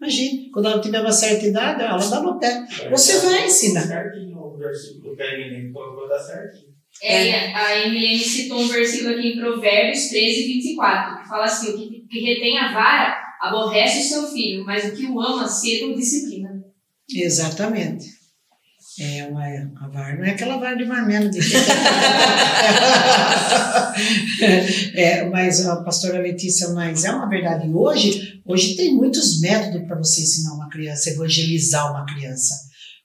imagine, 0.00 0.48
quando 0.52 0.66
ela 0.66 0.80
tiver 0.80 1.00
uma 1.00 1.10
certa 1.10 1.44
idade, 1.44 1.82
ela 1.82 1.98
dá 1.98 2.20
no 2.20 2.38
pé. 2.38 2.64
Você 2.88 3.18
vai 3.18 3.46
ensinar. 3.48 3.84
Certinho 3.84 4.38
o 4.38 4.56
versículo 4.56 5.20
Eminem 5.20 5.72
colocou, 5.72 6.08
dá 6.08 6.20
certinho. 6.20 6.75
É, 7.02 7.54
a 7.54 7.86
Emilene 7.86 8.18
citou 8.18 8.60
um 8.60 8.68
versículo 8.68 9.10
aqui 9.10 9.28
em 9.28 9.38
Provérbios 9.38 10.08
13, 10.08 10.46
24, 10.46 11.22
que 11.22 11.28
fala 11.28 11.44
assim: 11.44 11.70
o 11.70 11.78
que, 11.78 12.06
que 12.08 12.20
retém 12.20 12.58
a 12.58 12.72
vara 12.72 13.16
aborrece 13.40 14.00
o 14.00 14.08
seu 14.08 14.26
filho, 14.28 14.64
mas 14.64 14.84
o 14.84 14.96
que 14.96 15.06
o 15.06 15.20
ama 15.20 15.46
cedo 15.46 15.94
disciplina. 15.94 16.50
Exatamente. 17.14 18.16
É 18.98 19.26
uma 19.26 19.44
a 19.44 19.88
vara, 19.88 20.16
não 20.16 20.24
é 20.24 20.30
aquela 20.30 20.56
vara 20.56 20.74
de 20.74 20.86
marmelo 20.86 21.30
de 21.30 21.38
é, 24.94 25.28
mas 25.28 25.66
a 25.66 25.82
pastora 25.82 26.18
Letícia, 26.18 26.70
mas 26.70 27.04
é 27.04 27.10
uma 27.10 27.28
verdade. 27.28 27.68
Hoje, 27.68 28.40
hoje 28.46 28.74
tem 28.74 28.94
muitos 28.94 29.38
métodos 29.40 29.86
para 29.86 29.98
você 29.98 30.22
ensinar 30.22 30.54
uma 30.54 30.70
criança, 30.70 31.10
evangelizar 31.10 31.90
uma 31.90 32.06
criança. 32.06 32.54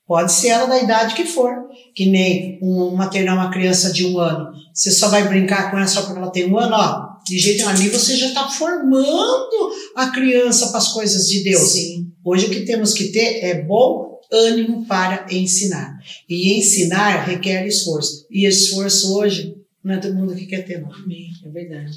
Pode 0.06 0.32
ser 0.32 0.48
ela 0.48 0.66
da 0.66 0.82
idade 0.82 1.14
que 1.14 1.24
for, 1.24 1.50
que 1.94 2.06
nem 2.06 2.58
um, 2.62 2.90
maternar 2.90 3.34
uma 3.34 3.50
criança 3.50 3.92
de 3.92 4.04
um 4.06 4.18
ano. 4.18 4.52
Você 4.74 4.90
só 4.90 5.08
vai 5.08 5.28
brincar 5.28 5.70
com 5.70 5.76
ela 5.76 5.86
só 5.86 6.02
porque 6.02 6.18
ela 6.18 6.30
tem 6.30 6.50
um 6.50 6.58
ano, 6.58 6.74
ó. 6.74 7.12
De 7.24 7.38
jeito 7.38 7.58
nenhum, 7.58 7.70
ali 7.70 7.88
você 7.88 8.16
já 8.16 8.26
está 8.26 8.48
formando 8.48 9.72
a 9.94 10.08
criança 10.08 10.68
para 10.68 10.78
as 10.78 10.88
coisas 10.88 11.28
de 11.28 11.44
Deus. 11.44 11.72
Sim. 11.72 12.10
Hoje 12.24 12.46
o 12.46 12.50
que 12.50 12.64
temos 12.64 12.92
que 12.92 13.12
ter 13.12 13.44
é 13.44 13.62
bom 13.62 14.20
ânimo 14.32 14.84
para 14.86 15.26
ensinar. 15.30 15.98
E 16.28 16.58
ensinar 16.58 17.24
requer 17.24 17.66
esforço. 17.66 18.26
E 18.30 18.46
esforço 18.46 19.16
hoje 19.16 19.54
não 19.84 19.94
é 19.94 19.98
todo 19.98 20.14
mundo 20.14 20.34
que 20.34 20.46
quer 20.46 20.64
ter, 20.64 20.80
não. 20.80 20.92
Amém. 20.92 21.28
É 21.44 21.48
verdade. 21.48 21.92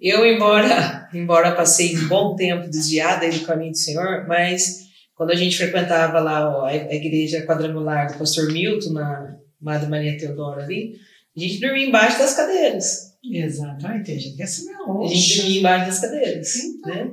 Eu, 0.00 0.26
embora, 0.26 1.08
embora 1.14 1.54
passei 1.54 1.96
um 1.96 2.08
bom 2.08 2.36
tempo 2.36 2.68
desviada 2.68 3.24
aí 3.24 3.32
do 3.32 3.46
caminho 3.46 3.72
do 3.72 3.78
Senhor, 3.78 4.26
mas 4.28 4.85
quando 5.16 5.30
a 5.30 5.34
gente 5.34 5.56
frequentava 5.56 6.20
lá 6.20 6.48
ó, 6.48 6.66
a 6.66 6.68
a 6.68 6.94
igreja 6.94 7.44
quadrangular 7.46 8.12
do 8.12 8.18
pastor 8.18 8.52
Milton, 8.52 8.92
na 8.92 9.34
Madre 9.60 9.88
Maria 9.88 10.16
Teodora 10.16 10.62
ali, 10.62 10.92
a 11.36 11.40
gente 11.40 11.58
dormia 11.60 11.86
embaixo 11.86 12.18
das 12.18 12.34
cadeiras. 12.34 13.06
Exatamente. 13.28 14.04
Tem 14.06 14.18
gente 14.20 14.40
essa 14.40 14.62
não 14.64 15.02
A 15.02 15.04
é 15.06 15.08
gente 15.08 15.18
hoje. 15.18 15.36
dormia 15.40 15.58
embaixo 15.58 15.86
das 15.90 16.00
cadeiras, 16.00 16.48
né? 16.84 17.10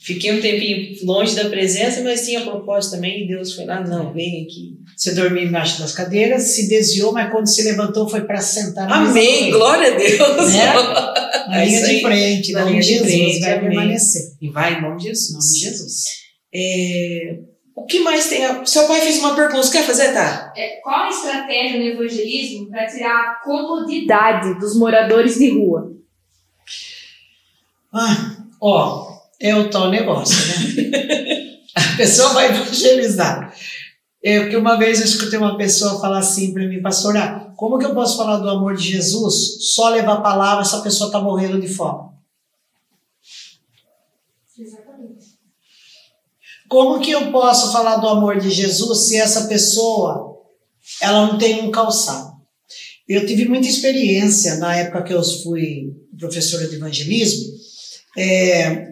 Fiquei 0.00 0.30
um 0.32 0.40
tempinho 0.40 0.94
longe 1.04 1.34
da 1.34 1.48
presença, 1.48 2.02
mas 2.02 2.24
tinha 2.24 2.42
propósito 2.42 2.92
também, 2.92 3.24
e 3.24 3.26
Deus 3.26 3.52
foi 3.54 3.64
lá, 3.64 3.80
não, 3.84 4.12
vem 4.14 4.44
aqui. 4.44 4.78
Você 4.96 5.12
dormia 5.12 5.42
embaixo 5.42 5.80
das 5.80 5.92
cadeiras, 5.92 6.42
se 6.44 6.68
desviou, 6.68 7.10
mas 7.12 7.32
quando 7.32 7.48
se 7.48 7.64
levantou 7.64 8.08
foi 8.08 8.20
para 8.20 8.40
sentar 8.40 8.88
na 8.88 9.08
Amém, 9.08 9.50
glória 9.50 9.92
a 9.92 9.96
Deus. 9.98 10.52
Né? 10.52 10.72
Na 11.48 11.62
É 11.62 11.64
linha 11.64 11.80
isso 11.80 11.88
de 11.88 12.00
frente, 12.02 12.52
Na 12.52 12.62
em 12.62 12.68
linha 12.68 12.80
de 12.80 12.86
Jesus, 12.88 13.10
frente, 13.10 13.40
vai 13.40 13.52
amém. 13.54 13.68
permanecer. 13.70 14.22
E 14.40 14.48
vai 14.50 14.78
em 14.78 14.82
nome 14.82 14.98
de 14.98 15.02
Em 15.04 15.08
Jesus. 15.08 15.32
nome 15.32 15.52
de 15.52 15.58
Jesus. 15.58 16.04
É, 16.54 17.40
o 17.74 17.84
que 17.84 18.00
mais 18.00 18.28
tem? 18.28 18.44
a- 18.44 18.64
Seu 18.64 18.86
pai 18.86 19.00
fez 19.00 19.18
uma 19.18 19.34
pergunta, 19.34 19.62
você 19.62 19.78
quer 19.78 19.84
fazer, 19.86 20.12
tá? 20.12 20.52
É, 20.56 20.80
qual 20.82 21.04
a 21.04 21.08
estratégia 21.10 21.78
no 21.78 21.84
evangelismo 21.86 22.68
para 22.70 22.86
tirar 22.86 23.30
a 23.32 23.34
comodidade 23.44 24.58
dos 24.58 24.76
moradores 24.76 25.36
de 25.38 25.50
rua? 25.50 25.92
Ah, 27.92 28.36
ó, 28.60 29.18
é 29.40 29.54
o 29.54 29.70
tal 29.70 29.90
negócio, 29.90 30.36
né? 30.36 31.58
A 31.74 31.96
pessoa 31.96 32.30
vai 32.32 32.46
evangelizar. 32.48 33.54
Eu 34.20 34.48
que 34.48 34.56
uma 34.56 34.76
vez 34.76 34.98
eu 34.98 35.04
escutei 35.06 35.38
uma 35.38 35.56
pessoa 35.56 36.00
falar 36.00 36.18
assim 36.18 36.52
para 36.52 36.66
mim, 36.66 36.82
pastora, 36.82 37.52
como 37.56 37.78
que 37.78 37.84
eu 37.84 37.94
posso 37.94 38.16
falar 38.16 38.38
do 38.38 38.50
amor 38.50 38.74
de 38.74 38.82
Jesus? 38.90 39.72
Só 39.74 39.88
levar 39.90 40.14
a 40.14 40.20
palavra, 40.20 40.62
essa 40.62 40.80
pessoa 40.82 41.06
está 41.06 41.20
morrendo 41.20 41.60
de 41.60 41.68
fome. 41.68 42.10
Exatamente. 44.58 45.38
Como 46.68 47.00
que 47.00 47.10
eu 47.10 47.32
posso 47.32 47.72
falar 47.72 47.96
do 47.96 48.08
amor 48.08 48.38
de 48.38 48.50
Jesus 48.50 49.08
se 49.08 49.16
essa 49.16 49.46
pessoa 49.48 50.36
ela 51.00 51.26
não 51.26 51.38
tem 51.38 51.62
um 51.62 51.70
calçado? 51.70 52.36
Eu 53.08 53.26
tive 53.26 53.48
muita 53.48 53.66
experiência 53.66 54.56
na 54.56 54.76
época 54.76 55.02
que 55.02 55.14
eu 55.14 55.22
fui 55.42 55.92
professora 56.18 56.68
de 56.68 56.76
evangelismo, 56.76 57.54
é, 58.16 58.88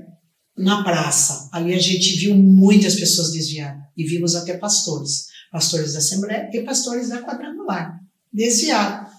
na 0.56 0.82
praça. 0.82 1.50
Ali 1.52 1.74
a 1.74 1.78
gente 1.78 2.16
viu 2.16 2.34
muitas 2.34 2.94
pessoas 2.94 3.32
desviadas 3.32 3.82
e 3.96 4.04
vimos 4.04 4.34
até 4.34 4.56
pastores, 4.56 5.26
pastores 5.52 5.92
da 5.92 5.98
Assembleia 5.98 6.48
e 6.52 6.62
pastores 6.62 7.08
da 7.08 7.22
Quadrangular, 7.22 7.98
desviados. 8.32 9.12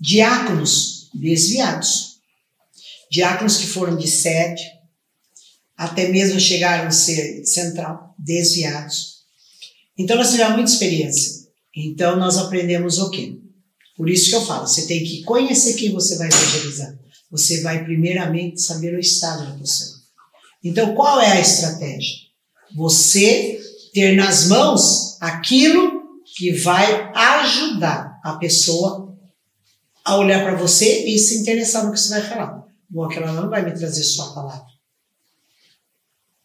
Diáconos 0.00 1.10
desviados. 1.12 2.20
Diáconos 3.10 3.58
que 3.58 3.66
foram 3.66 3.96
de 3.96 4.08
sede, 4.08 4.62
até 5.80 6.08
mesmo 6.08 6.38
chegaram 6.38 6.88
a 6.88 6.90
ser 6.90 7.42
central, 7.46 8.14
desviados. 8.18 9.20
Então 9.96 10.14
nós 10.14 10.30
tivemos 10.30 10.56
muita 10.56 10.70
experiência. 10.70 11.48
Então 11.74 12.16
nós 12.16 12.36
aprendemos 12.36 12.98
o 12.98 13.08
quê? 13.08 13.38
Por 13.96 14.10
isso 14.10 14.28
que 14.28 14.36
eu 14.36 14.44
falo, 14.44 14.66
você 14.66 14.86
tem 14.86 15.02
que 15.02 15.22
conhecer 15.22 15.72
quem 15.76 15.90
você 15.90 16.18
vai 16.18 16.28
evangelizar. 16.28 16.98
Você 17.30 17.62
vai 17.62 17.82
primeiramente 17.82 18.60
saber 18.60 18.94
o 18.94 19.00
estado 19.00 19.46
da 19.46 19.58
pessoa. 19.58 19.98
Então 20.62 20.94
qual 20.94 21.18
é 21.18 21.32
a 21.32 21.40
estratégia? 21.40 22.16
Você 22.76 23.58
ter 23.94 24.16
nas 24.16 24.48
mãos 24.48 25.16
aquilo 25.18 26.20
que 26.36 26.52
vai 26.58 27.10
ajudar 27.14 28.20
a 28.22 28.36
pessoa 28.36 29.16
a 30.04 30.18
olhar 30.18 30.42
para 30.44 30.56
você 30.56 31.06
e 31.06 31.18
se 31.18 31.38
interessar 31.38 31.86
no 31.86 31.92
que 31.92 31.98
você 31.98 32.10
vai 32.10 32.28
falar. 32.28 32.66
Bom, 32.86 33.04
aquela 33.04 33.32
não 33.32 33.48
vai 33.48 33.64
me 33.64 33.72
trazer 33.72 34.04
só 34.04 34.24
a 34.24 34.34
palavra. 34.34 34.79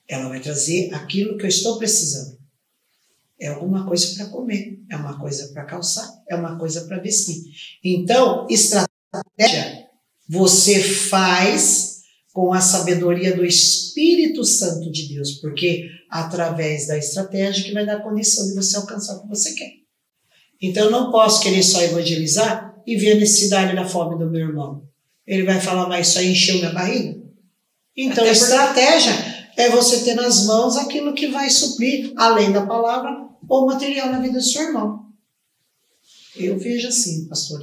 Ela 0.07 0.29
vai 0.29 0.39
trazer 0.39 0.93
aquilo 0.93 1.37
que 1.37 1.45
eu 1.45 1.49
estou 1.49 1.77
precisando. 1.77 2.37
É 3.39 3.47
alguma 3.47 3.85
coisa 3.85 4.15
para 4.15 4.27
comer, 4.27 4.79
é 4.89 4.95
uma 4.95 5.19
coisa 5.19 5.49
para 5.49 5.65
calçar, 5.65 6.09
é 6.29 6.35
uma 6.35 6.57
coisa 6.57 6.85
para 6.85 6.99
vestir. 6.99 7.43
Então, 7.83 8.47
estratégia 8.49 9.85
você 10.27 10.81
faz 10.81 11.95
com 12.33 12.53
a 12.53 12.59
sabedoria 12.59 13.35
do 13.35 13.45
Espírito 13.45 14.43
Santo 14.43 14.91
de 14.91 15.07
Deus, 15.07 15.33
porque 15.33 15.89
através 16.09 16.87
da 16.87 16.97
estratégia 16.97 17.63
que 17.63 17.73
vai 17.73 17.85
dar 17.85 18.01
condição 18.01 18.47
de 18.47 18.55
você 18.55 18.75
alcançar 18.77 19.15
o 19.15 19.21
que 19.23 19.29
você 19.29 19.53
quer. 19.53 19.71
Então, 20.61 20.85
eu 20.85 20.91
não 20.91 21.11
posso 21.11 21.41
querer 21.41 21.63
só 21.63 21.81
evangelizar 21.81 22.73
e 22.87 22.95
ver 22.95 23.13
a 23.13 23.19
necessidade 23.19 23.75
da 23.75 23.85
fome 23.85 24.17
do 24.17 24.29
meu 24.29 24.47
irmão. 24.47 24.83
Ele 25.27 25.43
vai 25.43 25.59
falar, 25.59 25.87
mas 25.87 26.07
isso 26.07 26.19
aí 26.19 26.31
encheu 26.31 26.55
minha 26.55 26.71
barriga? 26.71 27.17
Então, 27.95 28.25
estratégia 28.25 29.34
é 29.57 29.69
você 29.69 29.99
ter 30.03 30.15
nas 30.15 30.45
mãos 30.45 30.77
aquilo 30.77 31.13
que 31.13 31.27
vai 31.27 31.49
suprir, 31.49 32.13
além 32.17 32.51
da 32.51 32.65
palavra, 32.65 33.11
ou 33.47 33.65
material 33.65 34.09
na 34.11 34.19
vida 34.19 34.37
do 34.39 34.43
seu 34.43 34.63
irmão. 34.63 35.05
Eu 36.35 36.57
vejo 36.57 36.87
assim, 36.89 37.27
pastor. 37.29 37.61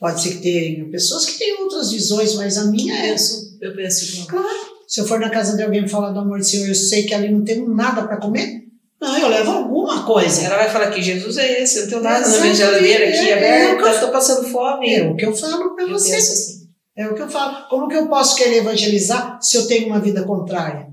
Pode 0.00 0.20
ser 0.20 0.30
que 0.30 0.42
tenha 0.42 0.84
pessoas 0.90 1.26
que 1.26 1.38
têm 1.38 1.60
outras 1.62 1.92
visões, 1.92 2.34
mas 2.34 2.58
a 2.58 2.64
minha 2.64 2.92
é 2.94 3.10
essa. 3.10 3.56
eu 3.60 3.74
penso 3.76 4.04
igual. 4.04 4.26
Claro. 4.42 4.70
Se 4.88 5.00
eu 5.00 5.06
for 5.06 5.20
na 5.20 5.30
casa 5.30 5.56
de 5.56 5.62
alguém 5.62 5.86
falar 5.86 6.10
do 6.10 6.18
amor 6.18 6.38
do 6.38 6.44
Senhor, 6.44 6.66
eu 6.66 6.74
sei 6.74 7.04
que 7.04 7.14
ali 7.14 7.30
não 7.30 7.44
tem 7.44 7.64
nada 7.68 8.02
para 8.02 8.16
comer. 8.16 8.64
Não, 9.00 9.16
eu 9.16 9.28
levo 9.28 9.50
alguma 9.52 10.04
coisa. 10.04 10.42
Ela 10.42 10.56
vai 10.56 10.68
falar 10.70 10.90
que 10.90 11.00
Jesus 11.00 11.36
é 11.36 11.62
esse, 11.62 11.76
eu 11.78 11.82
não 11.84 11.88
tenho 11.90 12.02
nada 12.02 12.28
na 12.28 12.40
minha 12.40 12.54
geladeira 12.54 13.08
aqui 13.08 13.16
é, 13.18 13.30
é 13.30 13.34
o 13.34 13.38
aberta, 13.38 13.82
eu- 13.86 13.94
estou 13.94 14.08
passando 14.10 14.48
fome. 14.48 14.92
É 14.92 15.08
o 15.08 15.16
que 15.16 15.24
eu 15.24 15.34
falo 15.34 15.76
para 15.76 15.86
você. 15.86 16.16
assim. 16.16 16.68
É 16.96 17.08
o 17.08 17.14
que 17.14 17.22
eu 17.22 17.28
falo. 17.30 17.68
Como 17.68 17.86
que 17.88 17.94
eu 17.94 18.08
posso 18.08 18.34
querer 18.34 18.56
evangelizar 18.58 19.38
se 19.40 19.56
eu 19.56 19.66
tenho 19.68 19.86
uma 19.86 20.00
vida 20.00 20.24
contrária? 20.24 20.89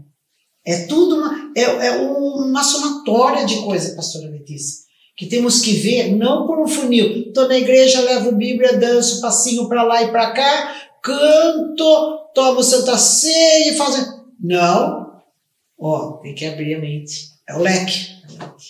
É 0.68 0.86
tudo 0.86 1.16
uma, 1.16 1.52
é, 1.56 1.62
é 1.62 1.92
uma 2.02 2.62
somatória 2.62 3.46
de 3.46 3.62
coisas, 3.62 3.96
pastora 3.96 4.30
Letícia, 4.30 4.86
que 5.16 5.26
temos 5.26 5.62
que 5.62 5.74
ver, 5.76 6.14
não 6.14 6.46
por 6.46 6.60
um 6.60 6.68
funil. 6.68 7.28
Estou 7.28 7.48
na 7.48 7.58
igreja, 7.58 8.02
levo 8.02 8.34
Bíblia, 8.34 8.78
danço, 8.78 9.22
passinho 9.22 9.70
para 9.70 9.84
lá 9.84 10.04
e 10.04 10.12
para 10.12 10.32
cá, 10.32 10.76
canto, 11.02 12.28
toma 12.36 12.60
o 12.60 12.64
Santa 12.64 12.98
Ceia 12.98 13.72
e 13.72 13.78
faz. 13.78 14.14
Não. 14.44 15.08
Ó, 15.80 16.18
Tem 16.18 16.36
que 16.36 16.46
abrir 16.46 16.76
a 16.76 16.80
mente. 16.80 17.28
é 17.48 17.56
o 17.56 17.60
leque. 17.60 18.18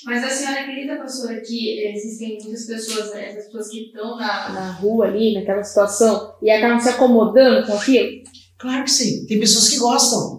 Mas 0.06 0.24
a 0.24 0.30
senhora 0.30 0.62
acredita, 0.62 0.98
pastora, 0.98 1.42
que 1.42 1.80
existem 1.80 2.38
muitas 2.44 2.68
pessoas, 2.68 3.12
né, 3.14 3.30
essas 3.30 3.46
pessoas 3.46 3.70
que 3.70 3.86
estão 3.88 4.16
na, 4.18 4.50
na 4.50 4.72
rua 4.74 5.08
ali, 5.08 5.34
naquela 5.34 5.64
situação, 5.64 6.36
e 6.44 6.52
acabam 6.52 6.80
se 6.80 6.90
acomodando 6.90 7.66
com 7.66 7.74
aquilo? 7.74 8.24
Claro 8.60 8.84
que 8.84 8.92
sim. 8.92 9.26
Tem 9.26 9.40
pessoas 9.40 9.70
que 9.70 9.78
gostam. 9.78 10.37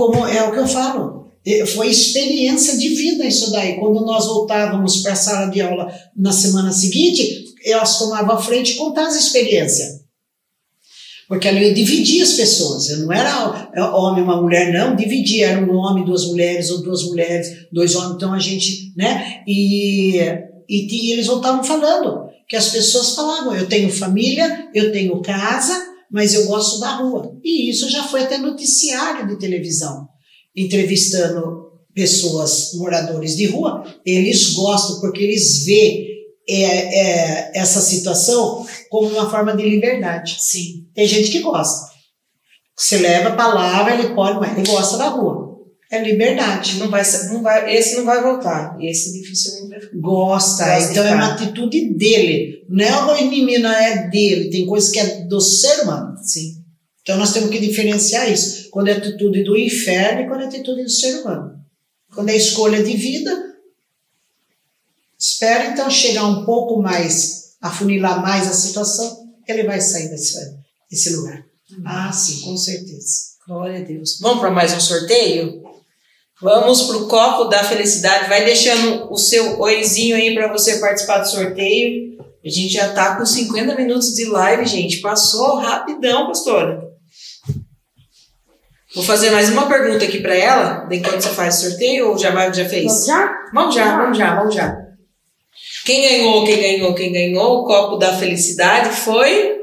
Como 0.00 0.26
é 0.26 0.42
o 0.48 0.50
que 0.50 0.58
eu 0.58 0.66
falo. 0.66 1.26
Foi 1.74 1.88
experiência 1.88 2.78
de 2.78 2.88
vida 2.88 3.26
isso 3.26 3.50
daí. 3.52 3.78
Quando 3.78 4.00
nós 4.00 4.24
voltávamos 4.24 5.02
para 5.02 5.12
a 5.12 5.16
sala 5.16 5.50
de 5.50 5.60
aula 5.60 5.92
na 6.16 6.32
semana 6.32 6.72
seguinte, 6.72 7.44
elas 7.66 7.98
tomavam 7.98 8.34
a 8.34 8.40
frente 8.40 8.72
e 8.72 8.76
contavam 8.76 9.10
as 9.10 9.16
experiências. 9.16 10.00
Porque 11.28 11.46
ali 11.46 11.74
dividia 11.74 12.22
as 12.22 12.32
pessoas. 12.32 12.88
Eu 12.88 13.00
não 13.00 13.12
era 13.12 13.94
homem, 13.94 14.24
uma 14.24 14.40
mulher, 14.40 14.72
não. 14.72 14.96
Dividia. 14.96 15.48
Era 15.48 15.70
um 15.70 15.76
homem, 15.76 16.02
duas 16.02 16.24
mulheres, 16.28 16.70
ou 16.70 16.82
duas 16.82 17.04
mulheres, 17.04 17.68
dois 17.70 17.94
homens. 17.94 18.14
Então 18.14 18.32
a 18.32 18.38
gente, 18.38 18.94
né? 18.96 19.42
E, 19.46 20.16
e, 20.66 21.08
e 21.08 21.12
eles 21.12 21.26
voltavam 21.26 21.62
falando. 21.62 22.30
Que 22.48 22.56
as 22.56 22.70
pessoas 22.70 23.14
falavam: 23.14 23.54
eu 23.54 23.68
tenho 23.68 23.92
família, 23.92 24.66
eu 24.74 24.92
tenho 24.92 25.20
casa, 25.20 25.89
mas 26.10 26.34
eu 26.34 26.46
gosto 26.46 26.80
da 26.80 26.96
rua. 26.96 27.38
E 27.42 27.70
isso 27.70 27.88
já 27.88 28.02
foi 28.04 28.22
até 28.22 28.38
noticiário 28.38 29.28
de 29.28 29.38
televisão, 29.38 30.08
entrevistando 30.56 31.70
pessoas, 31.94 32.72
moradores 32.74 33.36
de 33.36 33.46
rua, 33.46 33.84
eles 34.04 34.52
gostam 34.52 35.00
porque 35.00 35.22
eles 35.22 35.64
veem 35.64 36.08
é, 36.48 36.64
é, 36.64 37.52
essa 37.54 37.80
situação 37.80 38.66
como 38.88 39.08
uma 39.08 39.30
forma 39.30 39.56
de 39.56 39.68
liberdade. 39.68 40.36
Sim. 40.40 40.86
Tem 40.94 41.06
gente 41.06 41.30
que 41.30 41.40
gosta. 41.40 41.90
Você 42.76 42.98
leva 42.98 43.30
a 43.30 43.36
palavra, 43.36 43.94
ele 43.94 44.14
pode, 44.14 44.40
mas 44.40 44.56
ele 44.56 44.66
gosta 44.66 44.96
da 44.96 45.08
rua. 45.08 45.49
É 45.90 46.00
liberdade. 46.00 46.78
Não 46.78 46.88
vai, 46.88 47.02
não 47.30 47.42
vai, 47.42 47.76
esse 47.76 47.96
não 47.96 48.04
vai 48.04 48.22
voltar. 48.22 48.76
Esse 48.80 49.12
dificilmente 49.12 49.68
vai 49.68 50.00
Gosta, 50.00 50.64
Gosta 50.64 50.90
então 50.92 51.04
é 51.04 51.14
uma 51.14 51.32
atitude 51.32 51.94
dele. 51.94 52.64
Não 52.68 52.84
é 52.84 52.96
uma 52.96 53.14
menina, 53.28 53.74
é 53.74 54.08
dele. 54.08 54.50
Tem 54.50 54.66
coisa 54.66 54.90
que 54.90 55.00
é 55.00 55.24
do 55.24 55.40
ser 55.40 55.82
humano. 55.82 56.16
Sim. 56.22 56.62
Então 57.02 57.18
nós 57.18 57.32
temos 57.32 57.50
que 57.50 57.58
diferenciar 57.58 58.30
isso. 58.30 58.70
Quando 58.70 58.86
é 58.86 58.92
atitude 58.92 59.42
do 59.42 59.56
inferno 59.56 60.22
e 60.22 60.28
quando 60.28 60.42
é 60.42 60.46
atitude 60.46 60.84
do 60.84 60.90
ser 60.90 61.22
humano. 61.22 61.58
Quando 62.14 62.28
é 62.28 62.36
escolha 62.36 62.82
de 62.84 62.96
vida, 62.96 63.56
espera 65.18 65.72
então 65.72 65.90
chegar 65.90 66.24
um 66.24 66.44
pouco 66.44 66.80
mais, 66.80 67.56
afunilar 67.60 68.22
mais 68.22 68.46
a 68.48 68.52
situação, 68.52 69.28
ele 69.46 69.64
vai 69.64 69.80
sair 69.80 70.08
desse, 70.08 70.38
desse 70.88 71.16
lugar. 71.16 71.44
Ah, 71.84 72.12
sim, 72.12 72.40
com 72.42 72.56
certeza. 72.56 73.30
Glória 73.46 73.80
a 73.80 73.82
Deus. 73.82 74.18
Vamos 74.20 74.40
para 74.40 74.50
mais 74.50 74.72
um 74.72 74.80
sorteio? 74.80 75.59
Vamos 76.42 76.82
para 76.82 76.96
o 76.96 77.06
copo 77.06 77.44
da 77.44 77.62
felicidade. 77.62 78.28
Vai 78.28 78.44
deixando 78.44 79.12
o 79.12 79.16
seu 79.18 79.60
oizinho 79.60 80.16
aí 80.16 80.34
para 80.34 80.50
você 80.50 80.78
participar 80.78 81.18
do 81.18 81.28
sorteio. 81.28 82.18
A 82.44 82.48
gente 82.48 82.72
já 82.72 82.92
tá 82.92 83.16
com 83.16 83.26
50 83.26 83.74
minutos 83.74 84.14
de 84.14 84.24
live, 84.24 84.64
gente. 84.64 85.00
Passou 85.00 85.56
rapidão, 85.56 86.26
pastora. 86.26 86.80
Vou 88.94 89.04
fazer 89.04 89.30
mais 89.30 89.50
uma 89.50 89.68
pergunta 89.68 90.04
aqui 90.04 90.18
para 90.18 90.34
ela, 90.34 90.88
enquanto 90.90 91.20
você 91.20 91.28
faz 91.28 91.58
o 91.58 91.70
sorteio, 91.70 92.08
ou 92.08 92.18
já, 92.18 92.32
vai, 92.32 92.52
já 92.52 92.68
fez? 92.68 92.86
Vamos 92.86 93.06
já? 93.06 93.34
Vamos 93.52 93.74
já, 93.74 93.96
vamos 93.96 94.18
já, 94.18 94.34
vamos 94.34 94.54
já. 94.54 94.76
Quem 95.84 96.02
ganhou, 96.02 96.44
quem 96.44 96.60
ganhou, 96.60 96.94
quem 96.94 97.12
ganhou 97.12 97.58
o 97.58 97.66
copo 97.66 97.98
da 97.98 98.16
felicidade 98.16 98.90
foi 98.96 99.60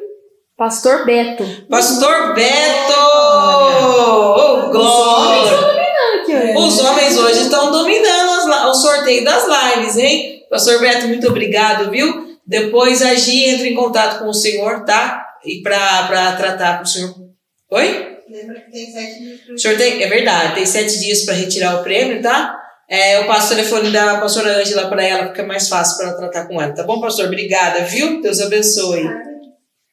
Pastor 0.56 1.06
Beto. 1.06 1.44
Pastor 1.70 2.34
Beto! 2.34 2.94
Oh, 2.94 4.72
glória! 4.72 5.37
Os 6.68 6.80
homens 6.80 7.16
hoje 7.16 7.44
estão 7.44 7.72
dominando 7.72 8.52
as 8.52 8.66
o 8.66 8.74
sorteio 8.74 9.24
das 9.24 9.46
lives, 9.48 9.96
hein? 9.96 10.44
Pastor 10.50 10.82
Beto, 10.82 11.08
muito 11.08 11.26
obrigado, 11.30 11.90
viu? 11.90 12.38
Depois 12.46 13.02
a 13.02 13.16
Gi 13.16 13.46
entra 13.46 13.68
em 13.68 13.74
contato 13.74 14.20
com 14.20 14.26
o 14.28 14.34
senhor, 14.34 14.84
tá? 14.84 15.26
E 15.46 15.62
para 15.62 16.34
tratar 16.34 16.78
com 16.78 16.84
o 16.84 16.88
senhor. 16.88 17.16
Oi? 17.72 18.18
Lembra 18.30 18.60
que 18.60 18.72
tem 18.72 18.92
sete 18.92 19.22
mil 19.22 19.56
O 19.56 19.58
senhor 19.58 19.78
tem, 19.78 20.04
é 20.04 20.08
verdade, 20.08 20.56
tem 20.56 20.66
sete 20.66 21.00
dias 21.00 21.24
para 21.24 21.36
retirar 21.36 21.80
o 21.80 21.84
prêmio, 21.84 22.22
tá? 22.22 22.54
É, 22.90 23.18
eu 23.18 23.28
passo 23.28 23.54
o 23.54 23.56
telefone 23.56 23.90
da 23.90 24.18
pastora 24.18 24.60
Ângela 24.60 24.90
para 24.90 25.04
ela, 25.04 25.26
porque 25.28 25.42
é 25.42 25.46
mais 25.46 25.70
fácil 25.70 25.98
para 25.98 26.08
ela 26.08 26.18
tratar 26.18 26.48
com 26.48 26.62
ela. 26.62 26.74
Tá 26.74 26.84
bom, 26.84 27.00
pastor? 27.00 27.28
Obrigada, 27.28 27.86
viu? 27.86 28.22
Deus 28.22 28.42
abençoe. 28.42 29.08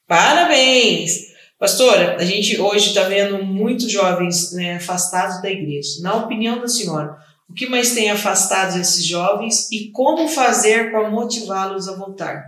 Parabéns! 0.05 1.34
Pastora, 1.57 2.17
a 2.17 2.25
gente 2.25 2.59
hoje 2.59 2.89
está 2.89 3.03
vendo 3.03 3.41
muitos 3.43 3.89
jovens 3.89 4.51
né, 4.51 4.75
afastados 4.75 5.41
da 5.41 5.49
igreja. 5.49 6.01
Na 6.01 6.15
opinião 6.15 6.59
da 6.59 6.67
senhora, 6.67 7.17
o 7.49 7.53
que 7.53 7.67
mais 7.67 7.93
tem 7.93 8.11
afastado 8.11 8.77
esses 8.77 9.05
jovens 9.05 9.71
e 9.71 9.89
como 9.91 10.27
fazer 10.27 10.91
para 10.91 11.09
motivá-los 11.09 11.87
a 11.87 11.95
voltar? 11.95 12.43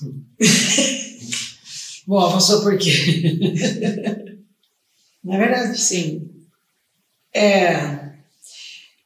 Bom, 2.06 2.32
passou 2.32 2.62
por 2.62 2.78
quê? 2.78 4.36
É 5.28 5.38
verdade? 5.38 5.76
Sim. 5.76 6.30
É, 7.34 8.12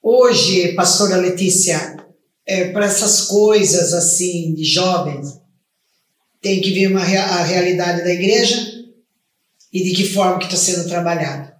hoje, 0.02 0.74
pastora 0.74 1.16
Letícia, 1.16 1.96
é, 2.44 2.70
para 2.72 2.84
essas 2.84 3.22
coisas 3.22 3.94
assim 3.94 4.52
de 4.52 4.64
jovens, 4.64 5.39
tem 6.40 6.60
que 6.60 6.72
ver 6.72 6.88
uma, 6.88 7.00
a 7.00 7.44
realidade 7.44 8.02
da 8.02 8.12
igreja 8.12 8.84
e 9.72 9.84
de 9.84 9.92
que 9.94 10.08
forma 10.08 10.38
que 10.38 10.46
está 10.46 10.56
sendo 10.56 10.88
trabalhado. 10.88 11.52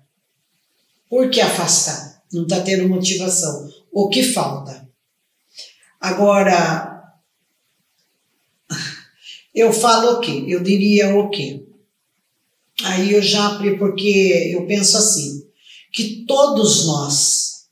Por 1.08 1.28
que 1.30 1.40
afastar? 1.40 2.22
Não 2.32 2.44
está 2.44 2.60
tendo 2.60 2.88
motivação. 2.88 3.68
O 3.92 4.08
que 4.08 4.22
falta? 4.22 4.88
Agora, 6.00 7.04
eu 9.54 9.72
falo 9.72 10.12
o 10.12 10.20
quê? 10.20 10.44
Eu 10.46 10.62
diria 10.62 11.14
o 11.14 11.28
quê? 11.28 11.64
Aí 12.84 13.12
eu 13.12 13.20
já, 13.20 13.58
porque 13.78 14.52
eu 14.54 14.66
penso 14.66 14.96
assim, 14.96 15.44
que 15.92 16.24
todos 16.26 16.86
nós, 16.86 17.66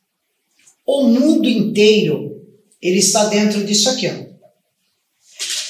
o 0.84 1.04
mundo 1.04 1.48
inteiro, 1.48 2.44
ele 2.82 2.98
está 2.98 3.26
dentro 3.26 3.64
disso 3.64 3.88
aqui, 3.88 4.09
ó. 4.09 4.28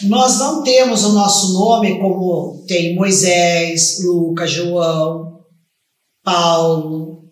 Nós 0.03 0.39
não 0.39 0.63
temos 0.63 1.05
o 1.05 1.13
nosso 1.13 1.53
nome 1.53 1.99
como 1.99 2.65
tem 2.69 2.95
Moisés, 2.95 4.01
Lucas, 4.05 4.51
João, 4.51 5.45
Paulo. 6.23 7.25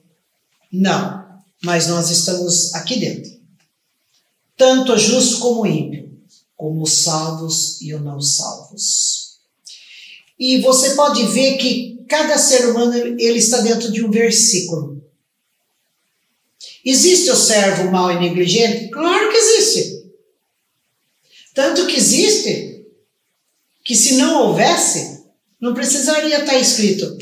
Não, 0.73 1.25
mas 1.63 1.87
nós 1.87 2.11
estamos 2.11 2.75
aqui 2.75 2.99
dentro. 2.99 3.31
Tanto 4.57 4.99
justo 4.99 5.39
como 5.39 5.67
ímpio, 5.67 6.11
como 6.57 6.83
os 6.83 6.93
salvos 6.93 7.81
e 7.83 7.93
não 7.93 8.21
salvos. 8.21 9.37
E 10.39 10.61
você 10.61 10.95
pode 10.95 11.25
ver 11.27 11.57
que 11.59 12.05
cada 12.09 12.37
ser 12.37 12.69
humano 12.69 12.95
ele 12.95 13.39
está 13.39 13.61
dentro 13.61 13.93
de 13.93 14.05
um 14.05 14.11
versículo. 14.11 15.03
Existe 16.85 17.31
o 17.31 17.37
servo 17.37 17.91
mau 17.91 18.11
e 18.11 18.19
negligente? 18.19 18.91
Claro 18.91 19.31
que 19.31 19.37
existe. 19.37 19.96
Tanto 21.57 21.87
que 21.87 21.97
existe 21.97 22.85
que 23.83 23.97
se 23.97 24.17
não 24.17 24.43
houvesse, 24.43 25.25
não 25.59 25.73
precisaria 25.73 26.41
estar 26.41 26.59
escrito. 26.59 27.17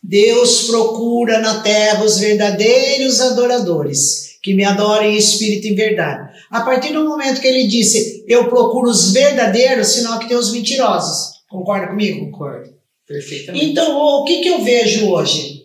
Deus 0.00 0.68
procura 0.68 1.40
na 1.40 1.60
terra 1.60 2.04
os 2.04 2.18
verdadeiros 2.18 3.20
adoradores, 3.20 4.38
que 4.40 4.54
me 4.54 4.62
adorem 4.62 5.16
em 5.16 5.18
espírito 5.18 5.66
e 5.66 5.72
em 5.72 5.74
verdade. 5.74 6.36
A 6.48 6.60
partir 6.60 6.92
do 6.92 7.04
momento 7.04 7.40
que 7.40 7.48
ele 7.48 7.66
disse, 7.66 8.24
eu 8.28 8.48
procuro 8.48 8.88
os 8.88 9.10
verdadeiros, 9.10 9.88
sinal 9.88 10.20
que 10.20 10.28
tem 10.28 10.36
os 10.36 10.52
mentirosos. 10.52 11.32
Concorda 11.48 11.88
comigo? 11.88 12.30
Concordo. 12.30 12.72
Perfeitamente. 13.08 13.64
Então, 13.64 13.98
o 13.98 14.24
que, 14.24 14.40
que 14.40 14.48
eu 14.48 14.62
vejo 14.62 15.10
hoje? 15.10 15.64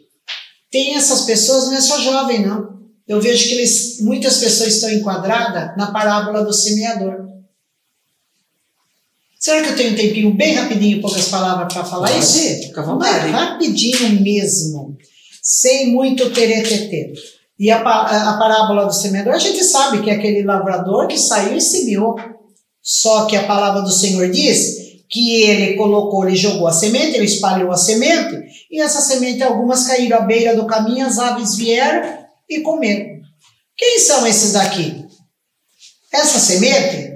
Tem 0.72 0.95
essas 0.95 1.22
pessoas, 1.22 1.66
não 1.66 1.76
é 1.76 1.82
só 1.82 2.01
jovem, 2.01 2.43
não. 2.43 2.82
Eu 3.07 3.22
vejo 3.22 3.47
que 3.47 3.53
eles, 3.53 3.99
muitas 4.01 4.38
pessoas 4.38 4.74
estão 4.74 4.89
enquadradas 4.89 5.78
na 5.78 5.91
parábola 5.91 6.43
do 6.43 6.53
semeador. 6.53 7.31
Será 9.42 9.64
que 9.64 9.70
eu 9.70 9.76
tenho 9.76 9.94
um 9.94 9.96
tempinho 9.96 10.34
bem 10.36 10.54
rapidinho, 10.54 11.02
poucas 11.02 11.28
palavras 11.30 11.74
para 11.74 11.84
falar 11.84 12.16
isso? 12.16 12.38
Fica 12.38 12.82
à 12.82 12.86
Mas 12.86 12.94
vontade. 12.94 13.32
rapidinho 13.32 14.22
mesmo, 14.22 14.96
sem 15.42 15.92
muito 15.92 16.30
teretetê. 16.30 17.12
E 17.58 17.72
a, 17.72 17.80
a 17.80 18.38
parábola 18.38 18.86
do 18.86 18.94
semeador, 18.94 19.34
a 19.34 19.39
gente 19.39 19.64
sabe 19.64 20.04
que 20.04 20.12
é 20.12 20.14
aquele 20.14 20.44
lavrador 20.44 21.08
que 21.08 21.18
saiu 21.18 21.58
e 21.58 21.62
semeou. 21.62 22.16
Só 22.84 23.26
que 23.26 23.36
a 23.36 23.48
palavra 23.48 23.82
do 23.82 23.92
Senhor 23.92 24.30
diz 24.30 24.78
que 25.10 25.42
ele 25.42 25.74
colocou, 25.76 26.28
ele 26.28 26.38
jogou 26.38 26.68
a 26.68 26.72
semente, 26.72 27.16
ele 27.16 27.26
espalhou 27.26 27.72
a 27.72 27.78
semente, 27.78 28.39
e 28.70 28.80
essa 28.80 29.02
semente, 29.02 29.42
algumas 29.42 29.88
caíram 29.88 30.20
à 30.20 30.22
beira 30.22 30.56
do 30.56 30.68
caminho, 30.68 31.08
as 31.08 31.18
aves 31.18 31.56
vieram 31.56 32.26
e 32.48 32.62
comeram. 32.62 33.20
Quem 33.76 33.98
são 33.98 34.26
esses 34.28 34.54
daqui? 34.54 35.04
Essa 36.14 36.38
semente 36.38 37.11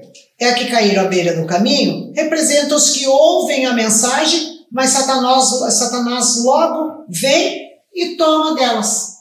é 0.45 0.53
que 0.53 0.69
caíram 0.69 1.03
à 1.03 1.07
beira 1.07 1.35
do 1.35 1.47
caminho, 1.47 2.11
representa 2.13 2.75
os 2.75 2.91
que 2.91 3.07
ouvem 3.07 3.65
a 3.65 3.73
mensagem, 3.73 4.65
mas 4.71 4.91
Satanás, 4.91 5.49
Satanás 5.73 6.43
logo 6.43 7.05
vem 7.09 7.69
e 7.93 8.15
toma 8.15 8.55
delas. 8.55 9.15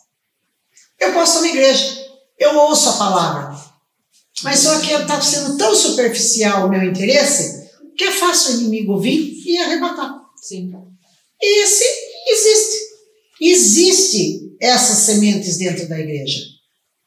Eu 0.98 1.12
posso 1.12 1.40
na 1.40 1.48
igreja, 1.48 2.06
eu 2.38 2.56
ouço 2.56 2.88
a 2.90 2.92
palavra, 2.94 3.56
mas 4.42 4.60
só 4.60 4.78
que 4.80 4.92
está 4.92 5.20
sendo 5.20 5.56
tão 5.56 5.74
superficial 5.74 6.66
o 6.66 6.70
meu 6.70 6.82
interesse 6.82 7.64
que 7.96 8.04
é 8.04 8.10
fácil 8.10 8.54
o 8.54 8.60
inimigo 8.60 9.00
vir 9.00 9.32
e 9.46 9.58
arrebatar. 9.58 10.12
Sim. 10.36 10.72
E 11.40 11.62
esse 11.62 11.84
existe. 12.28 12.94
Existe 13.40 14.56
essas 14.60 14.98
sementes 14.98 15.58
dentro 15.58 15.88
da 15.88 15.98
igreja. 15.98 16.40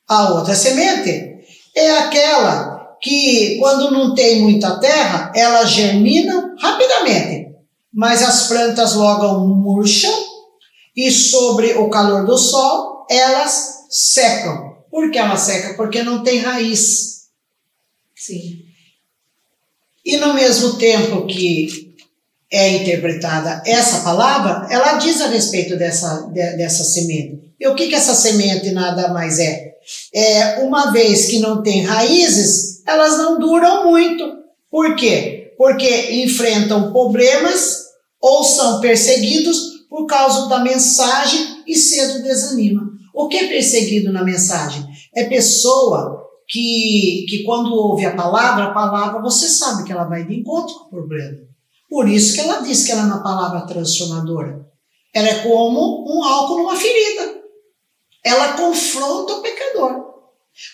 A 0.07 0.33
outra 0.33 0.55
semente 0.55 1.43
é 1.75 1.91
aquela 1.91 2.76
que, 3.01 3.57
quando 3.59 3.91
não 3.91 4.13
tem 4.15 4.41
muita 4.41 4.79
terra, 4.79 5.31
ela 5.35 5.65
germina 5.65 6.55
rapidamente, 6.59 7.51
mas 7.93 8.23
as 8.23 8.47
plantas 8.47 8.95
logo 8.95 9.45
murcham 9.47 10.13
e 10.95 11.11
sobre 11.11 11.73
o 11.73 11.89
calor 11.89 12.25
do 12.25 12.37
sol 12.37 13.05
elas 13.09 13.85
secam. 13.89 14.77
Por 14.89 15.11
que 15.11 15.17
ela 15.17 15.37
seca? 15.37 15.75
Porque 15.75 16.03
não 16.03 16.23
tem 16.23 16.39
raiz. 16.39 17.27
Sim. 18.15 18.63
E 20.03 20.17
no 20.17 20.33
mesmo 20.33 20.77
tempo 20.77 21.27
que 21.27 21.95
é 22.49 22.77
interpretada 22.77 23.61
essa 23.65 23.99
palavra, 23.99 24.67
ela 24.71 24.93
diz 24.93 25.21
a 25.21 25.27
respeito 25.27 25.75
dessa, 25.77 26.29
de, 26.33 26.57
dessa 26.57 26.83
semente. 26.83 27.53
E 27.59 27.67
o 27.67 27.75
que, 27.75 27.87
que 27.87 27.95
essa 27.95 28.13
semente 28.13 28.71
nada 28.71 29.09
mais 29.09 29.39
é? 29.39 29.75
É 30.13 30.59
uma 30.63 30.91
vez 30.91 31.25
que 31.25 31.39
não 31.39 31.61
tem 31.61 31.83
raízes, 31.83 32.76
elas 32.87 33.17
não 33.17 33.37
duram 33.37 33.85
muito. 33.91 34.23
Por 34.71 34.95
quê? 34.95 35.53
Porque 35.57 36.23
enfrentam 36.23 36.91
problemas 36.91 37.87
ou 38.21 38.43
são 38.43 38.79
perseguidos 38.79 39.85
por 39.89 40.05
causa 40.05 40.47
da 40.47 40.59
mensagem 40.59 41.63
e 41.67 41.75
cedo 41.75 42.23
desanima. 42.23 42.89
O 43.13 43.27
que 43.27 43.37
é 43.37 43.47
perseguido 43.47 44.11
na 44.11 44.23
mensagem? 44.23 44.85
É 45.15 45.25
pessoa 45.25 46.23
que, 46.47 47.25
que 47.27 47.43
quando 47.43 47.73
ouve 47.73 48.05
a 48.05 48.15
palavra, 48.15 48.65
a 48.65 48.73
palavra 48.73 49.21
você 49.21 49.49
sabe 49.49 49.83
que 49.83 49.91
ela 49.91 50.05
vai 50.05 50.25
de 50.25 50.39
encontro 50.39 50.75
com 50.75 50.85
o 50.85 50.89
problema. 50.89 51.37
Por 51.89 52.07
isso 52.07 52.35
que 52.35 52.41
ela 52.41 52.61
diz 52.61 52.85
que 52.85 52.91
ela 52.91 53.01
é 53.01 53.05
uma 53.05 53.23
palavra 53.23 53.65
transformadora. 53.65 54.65
Ela 55.13 55.27
é 55.29 55.43
como 55.43 56.05
um 56.07 56.23
álcool 56.23 56.57
numa 56.59 56.75
ferida. 56.75 57.41
Ela 58.23 58.53
confronta 58.53 59.33
o 59.33 59.41
pecador. 59.41 60.16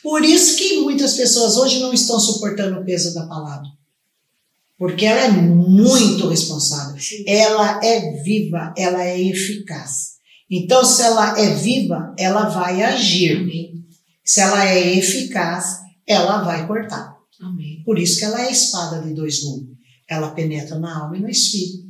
Por 0.02 0.24
isso 0.24 0.58
que 0.58 0.80
muitas 0.82 1.16
pessoas 1.16 1.58
hoje 1.58 1.80
não 1.80 1.94
estão 1.94 2.20
suportando 2.20 2.80
o 2.80 2.86
peso 2.86 3.14
da 3.14 3.26
palavra. 3.28 3.68
Porque 4.78 5.06
ela 5.06 5.22
é 5.22 5.32
muito 5.32 6.28
responsável. 6.28 7.02
Ela 7.26 7.80
é 7.84 8.22
viva, 8.24 8.74
ela 8.78 9.04
é 9.04 9.22
eficaz. 9.22 10.14
Então, 10.50 10.84
se 10.84 11.02
ela 11.02 11.40
é 11.40 11.54
viva, 11.56 12.14
ela 12.18 12.50
vai 12.50 12.82
agir. 12.84 13.74
Se 14.24 14.42
ela 14.42 14.66
é 14.68 14.98
eficaz, 14.98 15.80
ela 16.06 16.44
vai 16.44 16.68
cortar. 16.68 17.18
Amém. 17.42 17.82
Por 17.86 17.98
isso 18.00 18.20
que 18.20 18.26
ela 18.26 18.42
é 18.42 18.48
a 18.48 18.52
espada 18.52 19.02
de 19.02 19.14
dois 19.14 19.42
gumes. 19.42 19.78
Ela 20.08 20.32
penetra 20.32 20.80
na 20.80 21.04
alma 21.04 21.18
e 21.18 21.22
no 21.22 21.30
espírito. 21.30 21.84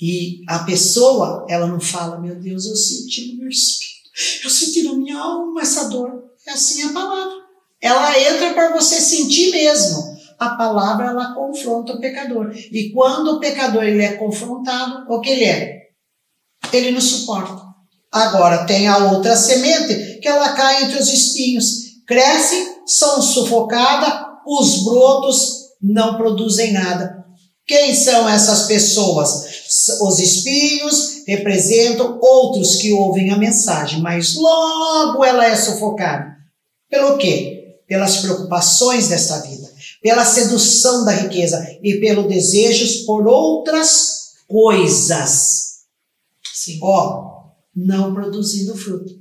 E 0.00 0.42
a 0.48 0.60
pessoa, 0.60 1.46
ela 1.48 1.66
não 1.66 1.78
fala, 1.78 2.18
meu 2.18 2.40
Deus, 2.40 2.64
eu 2.64 2.74
senti 2.74 3.32
no 3.32 3.40
meu 3.40 3.48
espírito, 3.48 4.10
eu 4.44 4.50
senti 4.50 4.82
na 4.82 4.94
minha 4.94 5.18
alma 5.18 5.60
essa 5.60 5.88
dor. 5.90 6.29
É 6.50 6.52
assim 6.52 6.82
a 6.82 6.92
palavra. 6.92 7.32
Ela 7.80 8.18
entra 8.18 8.52
para 8.54 8.72
você 8.72 9.00
sentir 9.00 9.52
mesmo. 9.52 10.18
A 10.36 10.56
palavra, 10.56 11.10
ela 11.10 11.32
confronta 11.32 11.92
o 11.92 12.00
pecador. 12.00 12.50
E 12.72 12.90
quando 12.92 13.36
o 13.36 13.40
pecador 13.40 13.84
ele 13.84 14.02
é 14.02 14.14
confrontado, 14.14 15.06
o 15.08 15.20
que 15.20 15.30
ele 15.30 15.44
é? 15.44 15.82
Ele 16.72 16.90
não 16.90 17.00
suporta. 17.00 17.62
Agora 18.10 18.66
tem 18.66 18.88
a 18.88 19.12
outra 19.12 19.36
semente, 19.36 20.18
que 20.20 20.26
ela 20.26 20.52
cai 20.54 20.82
entre 20.82 20.98
os 20.98 21.08
espinhos. 21.08 22.02
Crescem, 22.04 22.80
são 22.84 23.22
sufocadas, 23.22 24.12
os 24.44 24.82
brotos 24.82 25.36
não 25.80 26.16
produzem 26.16 26.72
nada. 26.72 27.24
Quem 27.64 27.94
são 27.94 28.28
essas 28.28 28.66
pessoas? 28.66 29.44
Os 30.00 30.18
espinhos 30.18 31.22
representam 31.28 32.18
outros 32.20 32.74
que 32.74 32.92
ouvem 32.92 33.30
a 33.30 33.38
mensagem, 33.38 34.00
mas 34.00 34.34
logo 34.34 35.24
ela 35.24 35.46
é 35.46 35.54
sufocada. 35.54 36.29
Pelo 36.90 37.16
quê? 37.16 37.78
Pelas 37.86 38.18
preocupações 38.18 39.08
desta 39.08 39.38
vida, 39.40 39.72
pela 40.02 40.24
sedução 40.24 41.04
da 41.04 41.12
riqueza 41.12 41.78
e 41.82 41.94
pelo 42.00 42.28
desejos 42.28 42.98
por 43.06 43.26
outras 43.26 44.34
coisas. 44.46 45.84
Sim. 46.52 46.78
Ó, 46.82 47.44
não 47.74 48.12
produzindo 48.12 48.76
fruto. 48.76 49.18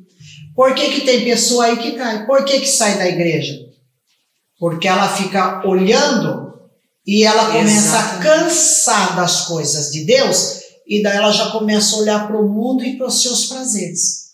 Por 0.55 0.75
que, 0.75 0.89
que 0.91 1.01
tem 1.05 1.23
pessoa 1.23 1.65
aí 1.65 1.77
que 1.77 1.93
cai? 1.93 2.25
Por 2.25 2.43
que, 2.43 2.59
que 2.59 2.67
sai 2.67 2.97
da 2.97 3.07
igreja? 3.07 3.57
Porque 4.59 4.87
ela 4.87 5.07
fica 5.15 5.65
olhando 5.65 6.59
e 7.07 7.23
ela 7.23 7.53
começa 7.53 7.97
a 7.97 8.17
cansar 8.17 9.15
das 9.15 9.45
coisas 9.45 9.91
de 9.91 10.03
Deus 10.03 10.59
e 10.85 11.01
daí 11.01 11.17
ela 11.17 11.31
já 11.31 11.51
começa 11.51 11.95
a 11.95 11.99
olhar 11.99 12.27
para 12.27 12.37
o 12.37 12.49
mundo 12.49 12.83
e 12.83 12.97
para 12.97 13.07
os 13.07 13.21
seus 13.21 13.45
prazeres. 13.45 14.31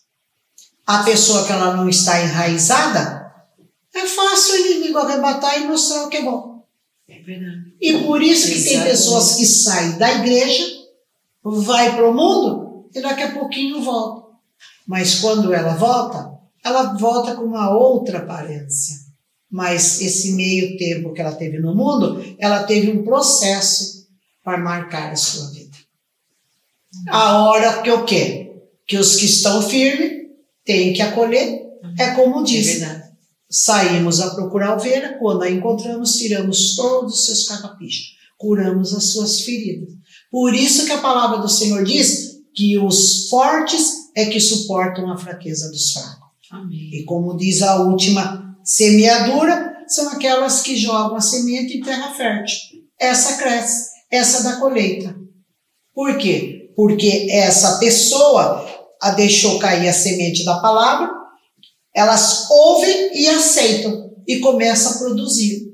A 0.87 1.03
pessoa 1.03 1.45
que 1.45 1.51
ela 1.51 1.75
não 1.75 1.89
está 1.89 2.21
enraizada, 2.21 3.24
é 3.95 4.05
fácil 4.05 4.53
o 4.53 4.57
inimigo 4.67 4.97
arrebatar 4.97 5.61
e 5.61 5.65
mostrar 5.65 6.03
o 6.05 6.09
que 6.09 6.17
é 6.17 6.23
bom. 6.23 6.63
É 7.07 7.19
verdade. 7.21 7.73
E 7.79 7.99
por 7.99 8.21
isso 8.21 8.51
que 8.51 8.63
tem 8.63 8.83
pessoas 8.83 9.35
que 9.35 9.45
saem 9.45 9.97
da 9.97 10.11
igreja, 10.15 10.63
vai 11.43 11.95
para 11.95 12.09
o 12.09 12.13
mundo 12.13 12.89
e 12.93 13.01
daqui 13.01 13.23
a 13.23 13.31
pouquinho 13.31 13.81
volta. 13.81 14.25
Mas 14.87 15.19
quando 15.19 15.53
ela 15.53 15.75
volta, 15.75 16.35
ela 16.63 16.93
volta 16.93 17.35
com 17.35 17.43
uma 17.43 17.71
outra 17.75 18.19
aparência. 18.19 19.05
Mas 19.49 20.01
esse 20.01 20.33
meio 20.33 20.77
tempo 20.77 21.13
que 21.13 21.21
ela 21.21 21.31
teve 21.31 21.59
no 21.59 21.73
mundo, 21.73 22.21
ela 22.39 22.63
teve 22.63 22.91
um 22.91 23.03
processo 23.03 24.07
para 24.43 24.57
marcar 24.57 25.11
a 25.11 25.15
sua 25.15 25.49
vida. 25.51 25.77
A 27.09 27.43
hora 27.43 27.81
que 27.81 27.91
o 27.91 28.03
quê? 28.03 28.51
Que 28.85 28.97
os 28.97 29.15
que 29.15 29.25
estão 29.25 29.61
firmes 29.61 30.29
têm 30.63 30.93
que 30.93 31.01
acolher. 31.01 31.63
É 31.97 32.11
como 32.11 32.41
É 32.41 32.43
diz, 32.43 32.79
verdade. 32.79 33.04
Saímos 33.49 34.19
a 34.19 34.33
procurar 34.33 34.75
ovelha, 34.75 35.17
quando 35.19 35.43
a 35.43 35.49
encontramos, 35.49 36.15
tiramos 36.15 36.75
todos 36.75 37.13
os 37.13 37.25
seus 37.25 37.47
carrapichos, 37.47 38.15
curamos 38.37 38.93
as 38.93 39.11
suas 39.11 39.41
feridas. 39.41 39.89
Por 40.31 40.53
isso 40.53 40.85
que 40.85 40.91
a 40.91 41.01
palavra 41.01 41.37
do 41.37 41.47
Senhor 41.47 41.83
diz 41.83 42.41
que 42.53 42.77
os 42.77 43.29
fortes 43.29 44.11
é 44.15 44.25
que 44.25 44.39
suportam 44.39 45.11
a 45.11 45.17
fraqueza 45.17 45.69
dos 45.69 45.91
fracos. 45.91 46.25
Amém. 46.51 46.89
E 46.93 47.03
como 47.03 47.37
diz 47.37 47.61
a 47.61 47.83
última 47.83 48.57
semeadura, 48.63 49.75
são 49.87 50.09
aquelas 50.09 50.61
que 50.61 50.75
jogam 50.75 51.15
a 51.15 51.21
semente 51.21 51.77
em 51.77 51.81
terra 51.81 52.13
fértil. 52.13 52.57
Essa 52.99 53.37
cresce, 53.37 53.89
essa 54.09 54.43
dá 54.43 54.57
colheita. 54.57 55.15
Por 55.93 56.17
quê? 56.17 56.71
Porque 56.75 57.27
essa 57.29 57.77
pessoa 57.77 58.65
a 59.01 59.11
deixou 59.11 59.59
cair 59.59 59.87
a 59.87 59.93
semente 59.93 60.43
da 60.43 60.59
palavra, 60.59 61.11
elas 61.95 62.49
ouvem 62.49 63.11
e 63.17 63.27
aceitam 63.29 64.11
e 64.27 64.39
começam 64.39 64.91
a 64.91 64.97
produzir. 64.97 65.73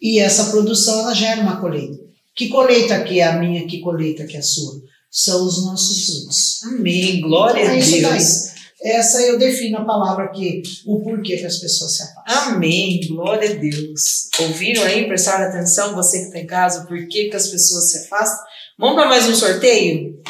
E 0.00 0.18
essa 0.20 0.44
produção 0.50 1.00
ela 1.00 1.14
gera 1.14 1.40
uma 1.40 1.60
colheita. 1.60 1.98
Que 2.36 2.48
colheita 2.48 3.02
que 3.02 3.18
é 3.20 3.24
a 3.24 3.38
minha, 3.38 3.66
que 3.66 3.80
colheita 3.80 4.24
que 4.26 4.36
é 4.36 4.40
a 4.40 4.42
sua? 4.42 4.74
São 5.10 5.44
os 5.46 5.64
nossos 5.64 6.04
frutos. 6.06 6.62
Amém. 6.64 7.20
Glória 7.22 7.60
É 7.62 7.66
a 7.66 7.70
daí. 7.70 8.00
Deus. 8.02 8.56
Essa 8.82 9.22
eu 9.22 9.38
defino 9.38 9.78
a 9.78 9.84
palavra 9.86 10.24
aqui, 10.26 10.62
o 10.84 11.00
porquê 11.00 11.38
que 11.38 11.46
as 11.46 11.56
pessoas 11.56 11.92
se 11.96 12.02
afastam. 12.02 12.54
Amém. 12.54 13.00
Glória 13.08 13.50
a 13.50 13.54
Deus. 13.54 14.28
Ouviram 14.38 14.82
aí? 14.84 15.06
Prestaram 15.08 15.46
atenção? 15.48 15.94
Você 15.94 16.18
que 16.20 16.24
está 16.26 16.38
em 16.38 16.46
casa, 16.46 16.84
por 16.84 17.08
que, 17.08 17.30
que 17.30 17.36
as 17.36 17.48
pessoas 17.48 17.90
se 17.90 17.98
afastam? 18.04 18.44
Vamos 18.78 18.96
para 18.96 19.08
mais 19.08 19.26
um 19.26 19.34
sorteio? 19.34 20.20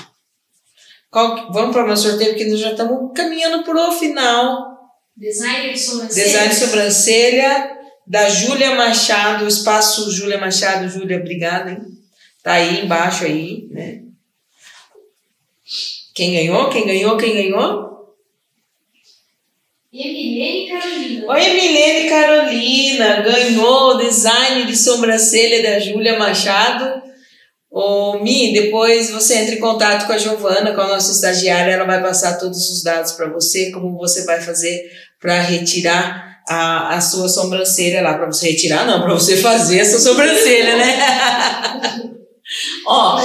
Qual 1.10 1.34
que- 1.34 1.52
vamos 1.52 1.72
para 1.74 1.84
mais 1.86 2.00
um 2.04 2.10
sorteio, 2.10 2.30
porque 2.30 2.44
nós 2.48 2.60
já 2.60 2.70
estamos 2.70 3.10
caminhando 3.14 3.64
para 3.64 3.88
o 3.88 3.92
final. 3.92 4.65
Design 5.16 5.72
de 5.72 5.78
sobrancelha. 5.78 6.26
Design 6.26 6.48
de 6.48 6.54
sobrancelha 6.54 7.78
da 8.06 8.28
Júlia 8.28 8.74
Machado, 8.74 9.48
espaço 9.48 10.10
Júlia 10.12 10.38
Machado. 10.38 10.88
Júlia, 10.88 11.18
obrigada, 11.18 11.70
hein? 11.70 11.78
Tá 12.42 12.52
aí 12.52 12.84
embaixo 12.84 13.24
aí, 13.24 13.66
né? 13.70 14.02
Quem 16.14 16.32
ganhou? 16.32 16.70
Quem 16.70 16.86
ganhou? 16.86 17.16
Quem 17.16 17.34
ganhou? 17.34 17.86
Emilene 19.92 20.68
Carolina. 20.68 21.26
Oi, 21.26 21.48
Milene 21.54 22.08
Carolina, 22.10 23.20
ganhou 23.22 23.94
o 23.94 23.98
design 23.98 24.66
de 24.66 24.76
sobrancelha 24.76 25.62
da 25.62 25.78
Júlia 25.78 26.18
Machado. 26.18 27.05
Ô, 27.78 28.20
Mi, 28.20 28.54
depois 28.54 29.10
você 29.10 29.34
entra 29.34 29.54
em 29.54 29.60
contato 29.60 30.06
com 30.06 30.12
a 30.14 30.16
Giovana, 30.16 30.74
com 30.74 30.80
a 30.80 30.88
nossa 30.88 31.12
estagiária, 31.12 31.72
ela 31.72 31.84
vai 31.84 32.00
passar 32.00 32.38
todos 32.38 32.70
os 32.70 32.82
dados 32.82 33.12
para 33.12 33.28
você, 33.28 33.70
como 33.70 33.98
você 33.98 34.24
vai 34.24 34.40
fazer 34.40 34.80
para 35.20 35.42
retirar 35.42 36.38
a, 36.48 36.96
a 36.96 37.00
sua 37.02 37.28
sobrancelha 37.28 38.00
lá. 38.00 38.14
Para 38.14 38.32
você 38.32 38.52
retirar, 38.52 38.86
não, 38.86 39.02
para 39.02 39.12
você 39.12 39.36
fazer 39.36 39.80
essa 39.80 39.98
sobrancelha, 39.98 40.74
né? 40.74 40.98
Ó, 42.88 43.20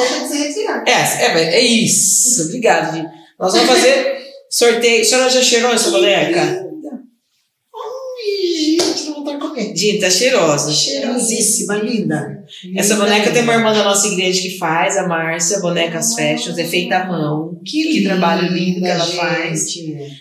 é, 0.86 0.92
é, 0.92 1.56
é 1.56 1.62
isso. 1.62 2.48
Obrigado, 2.48 2.94
Gi. 2.94 3.06
Nós 3.40 3.54
vamos 3.54 3.70
fazer 3.70 4.18
sorteio. 4.50 5.02
A 5.02 5.06
senhora 5.06 5.30
já 5.30 5.42
cheirou 5.42 5.72
essa 5.72 5.92
boneca? 5.92 6.71
Gente, 9.42 9.50
não 9.50 9.56
tá. 9.56 9.76
Gi, 9.76 10.00
tá 10.00 10.10
cheirosa. 10.10 10.72
Cheirosíssima, 10.72 11.76
linda. 11.76 12.44
Essa 12.76 12.94
Linda, 12.94 13.06
boneca 13.06 13.32
tem 13.32 13.44
uma 13.44 13.56
linda. 13.56 13.70
irmã 13.70 13.74
da 13.78 13.84
nossa 13.84 14.08
igreja 14.08 14.42
que 14.42 14.58
faz, 14.58 14.98
a 14.98 15.08
Márcia, 15.08 15.60
Bonecas 15.60 16.14
Fashions, 16.14 16.58
é 16.58 16.64
feita 16.66 16.98
à 16.98 17.06
mão. 17.08 17.60
Que, 17.66 17.94
Que 17.94 18.04
trabalho 18.04 18.52
lindo 18.52 18.82
que 18.82 18.88
ela 18.88 19.06
gente. 19.06 19.16
faz. 19.18 19.66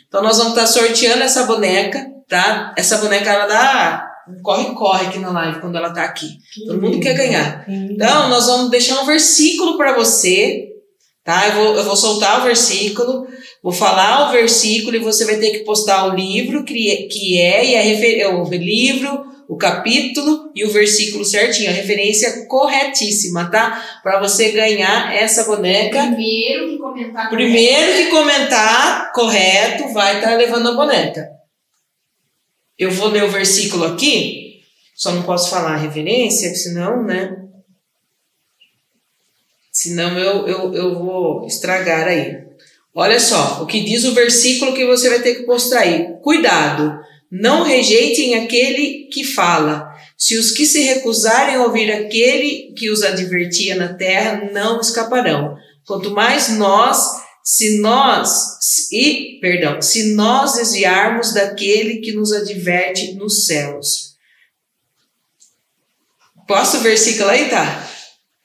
Então 0.08 0.22
nós 0.22 0.38
vamos 0.38 0.52
estar 0.52 0.66
sorteando 0.66 1.22
essa 1.22 1.44
boneca, 1.44 2.06
tá? 2.28 2.74
Essa 2.76 2.98
boneca 2.98 3.30
ela 3.30 3.46
dá 3.46 4.06
corre-corre 4.42 5.06
aqui 5.06 5.18
na 5.18 5.30
live 5.32 5.60
quando 5.60 5.76
ela 5.76 5.92
tá 5.92 6.04
aqui. 6.04 6.28
Todo 6.66 6.80
mundo 6.80 7.00
quer 7.00 7.14
ganhar. 7.14 7.64
Então, 7.68 8.28
nós 8.28 8.46
vamos 8.46 8.70
deixar 8.70 9.00
um 9.00 9.06
versículo 9.06 9.76
para 9.76 9.92
você, 9.96 10.68
tá? 11.24 11.48
Eu 11.48 11.54
vou, 11.54 11.74
eu 11.76 11.84
vou 11.84 11.96
soltar 11.96 12.40
o 12.40 12.44
versículo, 12.44 13.26
vou 13.62 13.72
falar 13.72 14.28
o 14.28 14.32
versículo 14.32 14.96
e 14.96 15.00
você 15.00 15.24
vai 15.24 15.36
ter 15.36 15.50
que 15.50 15.64
postar 15.64 16.06
o 16.06 16.14
livro 16.14 16.64
que 16.64 17.38
é, 17.38 17.64
é 17.64 17.66
e 17.66 17.76
a 17.76 17.82
refer, 17.82 18.26
o 18.34 18.48
livro, 18.50 19.26
o 19.50 19.56
capítulo 19.56 20.52
e 20.54 20.64
o 20.64 20.70
versículo 20.70 21.24
certinho, 21.24 21.70
a 21.70 21.74
referência 21.74 22.46
corretíssima, 22.46 23.50
tá? 23.50 24.00
Para 24.02 24.20
você 24.20 24.52
ganhar 24.52 25.12
essa 25.12 25.44
boneca. 25.44 26.02
Primeiro 26.06 26.68
que 26.68 26.78
comentar. 26.78 27.30
Primeiro 27.30 27.96
que 27.96 28.10
comentar 28.10 29.12
correto 29.12 29.92
vai 29.92 30.18
estar 30.18 30.36
levando 30.36 30.68
a 30.68 30.74
boneca. 30.74 31.28
Eu 32.78 32.90
vou 32.92 33.08
ler 33.08 33.24
o 33.24 33.30
versículo 33.30 33.84
aqui, 33.84 34.62
só 34.94 35.12
não 35.12 35.22
posso 35.22 35.50
falar 35.50 35.72
a 35.72 35.78
referência, 35.78 36.54
senão, 36.54 37.02
né? 37.02 37.36
Senão 39.72 40.18
eu, 40.18 40.46
eu, 40.46 40.74
eu 40.74 40.98
vou 40.98 41.46
estragar 41.46 42.06
aí. 42.06 42.49
Olha 43.00 43.18
só, 43.18 43.62
o 43.62 43.66
que 43.66 43.80
diz 43.80 44.04
o 44.04 44.12
versículo 44.12 44.74
que 44.74 44.84
você 44.84 45.08
vai 45.08 45.22
ter 45.22 45.36
que 45.36 45.44
postar 45.44 45.80
aí. 45.80 46.18
Cuidado, 46.22 47.00
não 47.32 47.62
rejeitem 47.62 48.34
aquele 48.34 49.08
que 49.10 49.24
fala. 49.24 49.88
Se 50.18 50.38
os 50.38 50.50
que 50.50 50.66
se 50.66 50.82
recusarem 50.82 51.54
a 51.54 51.62
ouvir 51.64 51.90
aquele 51.90 52.74
que 52.76 52.90
os 52.90 53.02
advertia 53.02 53.74
na 53.74 53.94
terra 53.94 54.50
não 54.52 54.82
escaparão. 54.82 55.56
Quanto 55.86 56.10
mais 56.10 56.50
nós, 56.58 57.02
se 57.42 57.80
nós, 57.80 58.58
e, 58.92 59.38
perdão, 59.40 59.80
se 59.80 60.12
nós 60.12 60.56
desviarmos 60.56 61.32
daquele 61.32 62.00
que 62.00 62.12
nos 62.12 62.30
adverte 62.34 63.14
nos 63.14 63.46
céus. 63.46 64.10
Posso 66.46 66.76
o 66.76 66.80
versículo 66.80 67.30
aí, 67.30 67.48
tá? 67.48 67.88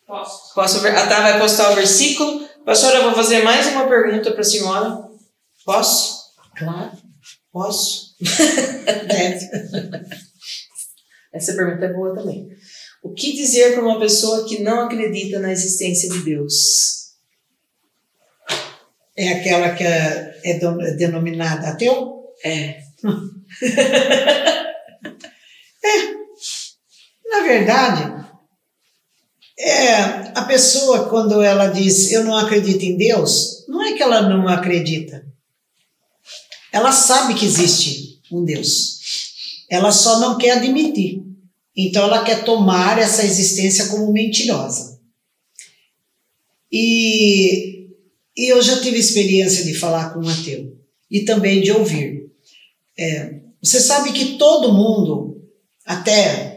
Posso. 0.08 0.54
Posso 0.56 0.80
ver? 0.80 0.96
A 0.96 1.08
Tá 1.08 1.20
vai 1.20 1.40
postar 1.42 1.74
o 1.74 1.76
versículo. 1.76 2.45
Pastora, 2.66 2.98
eu 2.98 3.04
vou 3.04 3.14
fazer 3.14 3.44
mais 3.44 3.68
uma 3.68 3.88
pergunta 3.88 4.32
para 4.32 4.42
a 4.42 4.44
senhora. 4.44 5.08
Posso? 5.64 6.34
Claro, 6.58 6.92
Posso? 7.52 8.16
deve. 9.08 9.50
Essa 11.32 11.54
pergunta 11.54 11.86
é 11.86 11.94
boa 11.94 12.16
também. 12.16 12.50
O 13.04 13.14
que 13.14 13.34
dizer 13.34 13.74
para 13.74 13.84
uma 13.84 14.00
pessoa 14.00 14.48
que 14.48 14.64
não 14.64 14.82
acredita 14.82 15.38
na 15.40 15.52
existência 15.52 16.10
de 16.10 16.24
Deus? 16.24 17.14
É 19.16 19.34
aquela 19.34 19.76
que 19.76 19.84
é, 19.84 20.42
é 20.44 20.58
é 20.58 20.92
denominada 20.96 21.70
ateu? 21.70 22.34
É. 22.44 22.80
Na 27.30 27.42
verdade, 27.42 28.15
é, 29.58 29.96
a 30.36 30.44
pessoa, 30.44 31.08
quando 31.10 31.42
ela 31.42 31.68
diz 31.68 32.12
eu 32.12 32.24
não 32.24 32.36
acredito 32.36 32.84
em 32.84 32.98
Deus, 32.98 33.66
não 33.68 33.82
é 33.82 33.94
que 33.94 34.04
ela 34.04 34.22
não 34.22 34.48
acredita. 34.48 35.26
Ela 36.72 36.92
sabe 36.92 37.36
que 37.36 37.46
existe 37.46 38.20
um 38.32 38.44
Deus. 38.44 39.00
Ela 39.70 39.92
só 39.92 40.20
não 40.20 40.38
quer 40.38 40.58
admitir. 40.58 41.24
Então 41.76 42.04
ela 42.04 42.24
quer 42.24 42.44
tomar 42.44 43.00
essa 43.00 43.24
existência 43.24 43.88
como 43.88 44.12
mentirosa. 44.12 45.00
E, 46.72 47.90
e 48.36 48.52
eu 48.52 48.62
já 48.62 48.82
tive 48.82 48.98
experiência 48.98 49.64
de 49.64 49.74
falar 49.74 50.14
com 50.14 50.20
um 50.20 50.30
ateu 50.30 50.78
e 51.10 51.22
também 51.22 51.62
de 51.62 51.72
ouvir. 51.72 52.30
É, 52.98 53.40
você 53.62 53.80
sabe 53.80 54.12
que 54.12 54.38
todo 54.38 54.74
mundo, 54.74 55.42
até 55.86 56.55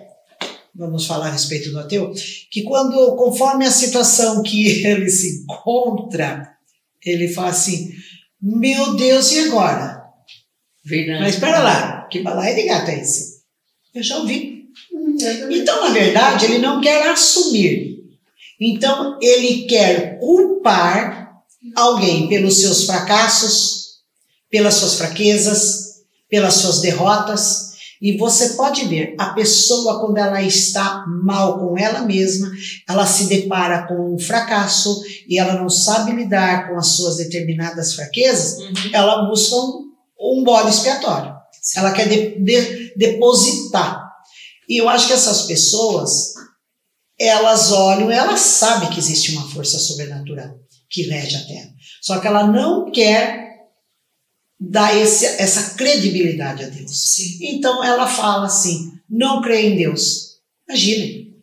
vamos 0.78 1.06
falar 1.06 1.26
a 1.26 1.32
respeito 1.32 1.72
do 1.72 1.80
ateu, 1.80 2.12
que 2.50 2.62
quando, 2.62 3.16
conforme 3.16 3.66
a 3.66 3.70
situação 3.70 4.42
que 4.42 4.86
ele 4.86 5.10
se 5.10 5.42
encontra, 5.42 6.48
ele 7.04 7.28
fala 7.28 7.48
assim: 7.48 7.92
Meu 8.40 8.94
Deus, 8.94 9.32
e 9.32 9.40
agora? 9.40 10.04
Verdade. 10.84 11.20
Mas 11.20 11.34
espera 11.34 11.58
lá, 11.58 12.06
que 12.10 12.22
balaio 12.22 12.54
de 12.54 12.62
gato 12.62 12.90
é 12.90 13.00
esse? 13.00 13.42
Eu 13.94 14.02
já 14.02 14.18
ouvi. 14.18 14.68
Então, 15.50 15.82
na 15.82 15.92
verdade, 15.92 16.46
ele 16.46 16.58
não 16.58 16.80
quer 16.80 17.08
assumir. 17.08 17.98
Então, 18.60 19.18
ele 19.20 19.66
quer 19.66 20.18
culpar 20.18 21.42
alguém 21.74 22.28
pelos 22.28 22.60
seus 22.60 22.84
fracassos, 22.84 23.98
pelas 24.50 24.74
suas 24.74 24.94
fraquezas, 24.94 26.02
pelas 26.28 26.54
suas 26.54 26.80
derrotas. 26.80 27.67
E 28.00 28.16
você 28.16 28.50
pode 28.50 28.84
ver, 28.86 29.14
a 29.18 29.30
pessoa, 29.30 30.00
quando 30.00 30.18
ela 30.18 30.40
está 30.42 31.04
mal 31.24 31.58
com 31.58 31.76
ela 31.76 32.02
mesma, 32.02 32.50
ela 32.88 33.04
se 33.06 33.24
depara 33.24 33.86
com 33.88 34.14
um 34.14 34.18
fracasso 34.18 35.02
e 35.28 35.38
ela 35.38 35.54
não 35.60 35.68
sabe 35.68 36.12
lidar 36.12 36.68
com 36.68 36.76
as 36.78 36.88
suas 36.88 37.16
determinadas 37.16 37.94
fraquezas, 37.94 38.58
Uhum. 38.60 38.72
ela 38.92 39.26
busca 39.28 39.56
um, 39.56 39.88
um 40.20 40.44
bode 40.44 40.70
expiatório. 40.70 41.34
Ela 41.76 41.92
quer 41.92 42.08
de- 42.08 42.38
de- 42.42 42.94
depositar. 42.96 44.08
E 44.68 44.80
eu 44.80 44.88
acho 44.88 45.06
que 45.06 45.12
essas 45.12 45.42
pessoas, 45.42 46.34
elas 47.20 47.72
olham, 47.72 48.10
elas 48.10 48.40
sabem 48.40 48.90
que 48.90 48.98
existe 48.98 49.32
uma 49.32 49.48
força 49.50 49.78
sobrenatural 49.78 50.54
que 50.90 51.02
rege 51.02 51.36
a 51.36 51.44
Terra. 51.46 51.70
Só 52.00 52.18
que 52.20 52.26
ela 52.26 52.46
não 52.46 52.90
quer 52.90 53.47
dar 54.60 54.96
esse, 54.96 55.24
essa 55.24 55.74
credibilidade 55.74 56.64
a 56.64 56.68
Deus. 56.68 57.18
Então 57.40 57.82
ela 57.84 58.06
fala 58.06 58.46
assim: 58.46 58.92
não 59.08 59.40
crê 59.40 59.68
em 59.68 59.76
Deus. 59.76 60.38
Imaginem. 60.68 61.34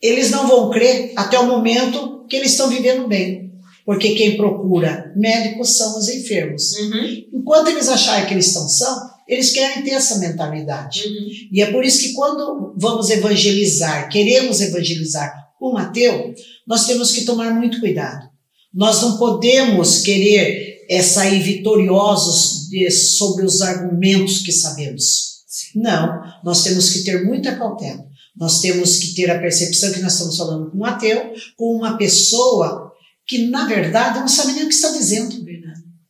Eles 0.00 0.30
não 0.30 0.46
vão 0.46 0.70
crer 0.70 1.12
até 1.16 1.38
o 1.38 1.46
momento 1.46 2.26
que 2.28 2.36
eles 2.36 2.52
estão 2.52 2.68
vivendo 2.68 3.06
bem. 3.06 3.52
Porque 3.86 4.14
quem 4.14 4.36
procura 4.36 5.12
médicos 5.14 5.76
são 5.76 5.98
os 5.98 6.08
enfermos. 6.08 6.72
Uhum. 6.72 7.24
Enquanto 7.34 7.68
eles 7.68 7.88
acharem 7.88 8.26
que 8.26 8.32
eles 8.32 8.46
estão 8.46 8.66
são, 8.66 9.10
eles 9.28 9.50
querem 9.50 9.82
ter 9.82 9.90
essa 9.90 10.18
mentalidade. 10.18 11.06
Uhum. 11.06 11.28
E 11.52 11.62
é 11.62 11.70
por 11.70 11.84
isso 11.84 12.00
que 12.00 12.12
quando 12.14 12.74
vamos 12.78 13.10
evangelizar, 13.10 14.08
queremos 14.08 14.60
evangelizar 14.62 15.32
um 15.60 15.76
ateu, 15.76 16.34
nós 16.66 16.86
temos 16.86 17.12
que 17.12 17.24
tomar 17.24 17.54
muito 17.54 17.80
cuidado. 17.80 18.28
Nós 18.72 19.00
não 19.02 19.16
podemos 19.16 20.02
querer 20.02 20.73
é, 20.88 21.02
sair 21.02 21.42
vitoriosos 21.42 22.68
de- 22.68 22.90
sobre 22.90 23.44
os 23.44 23.60
argumentos 23.62 24.38
que 24.42 24.52
sabemos. 24.52 25.34
Não, 25.74 26.22
nós 26.44 26.62
temos 26.62 26.90
que 26.90 27.04
ter 27.04 27.24
muita 27.24 27.56
cautela. 27.56 28.04
Nós 28.36 28.60
temos 28.60 28.98
que 28.98 29.14
ter 29.14 29.30
a 29.30 29.38
percepção 29.38 29.92
que 29.92 30.00
nós 30.00 30.12
estamos 30.14 30.36
falando 30.36 30.70
com 30.70 30.78
um 30.78 30.84
ateu, 30.84 31.32
com 31.56 31.76
uma 31.76 31.96
pessoa 31.96 32.92
que, 33.26 33.46
na 33.48 33.66
verdade, 33.66 34.18
não 34.20 34.28
sabe 34.28 34.52
nem 34.52 34.64
o 34.64 34.68
que 34.68 34.74
está 34.74 34.90
dizendo. 34.90 35.44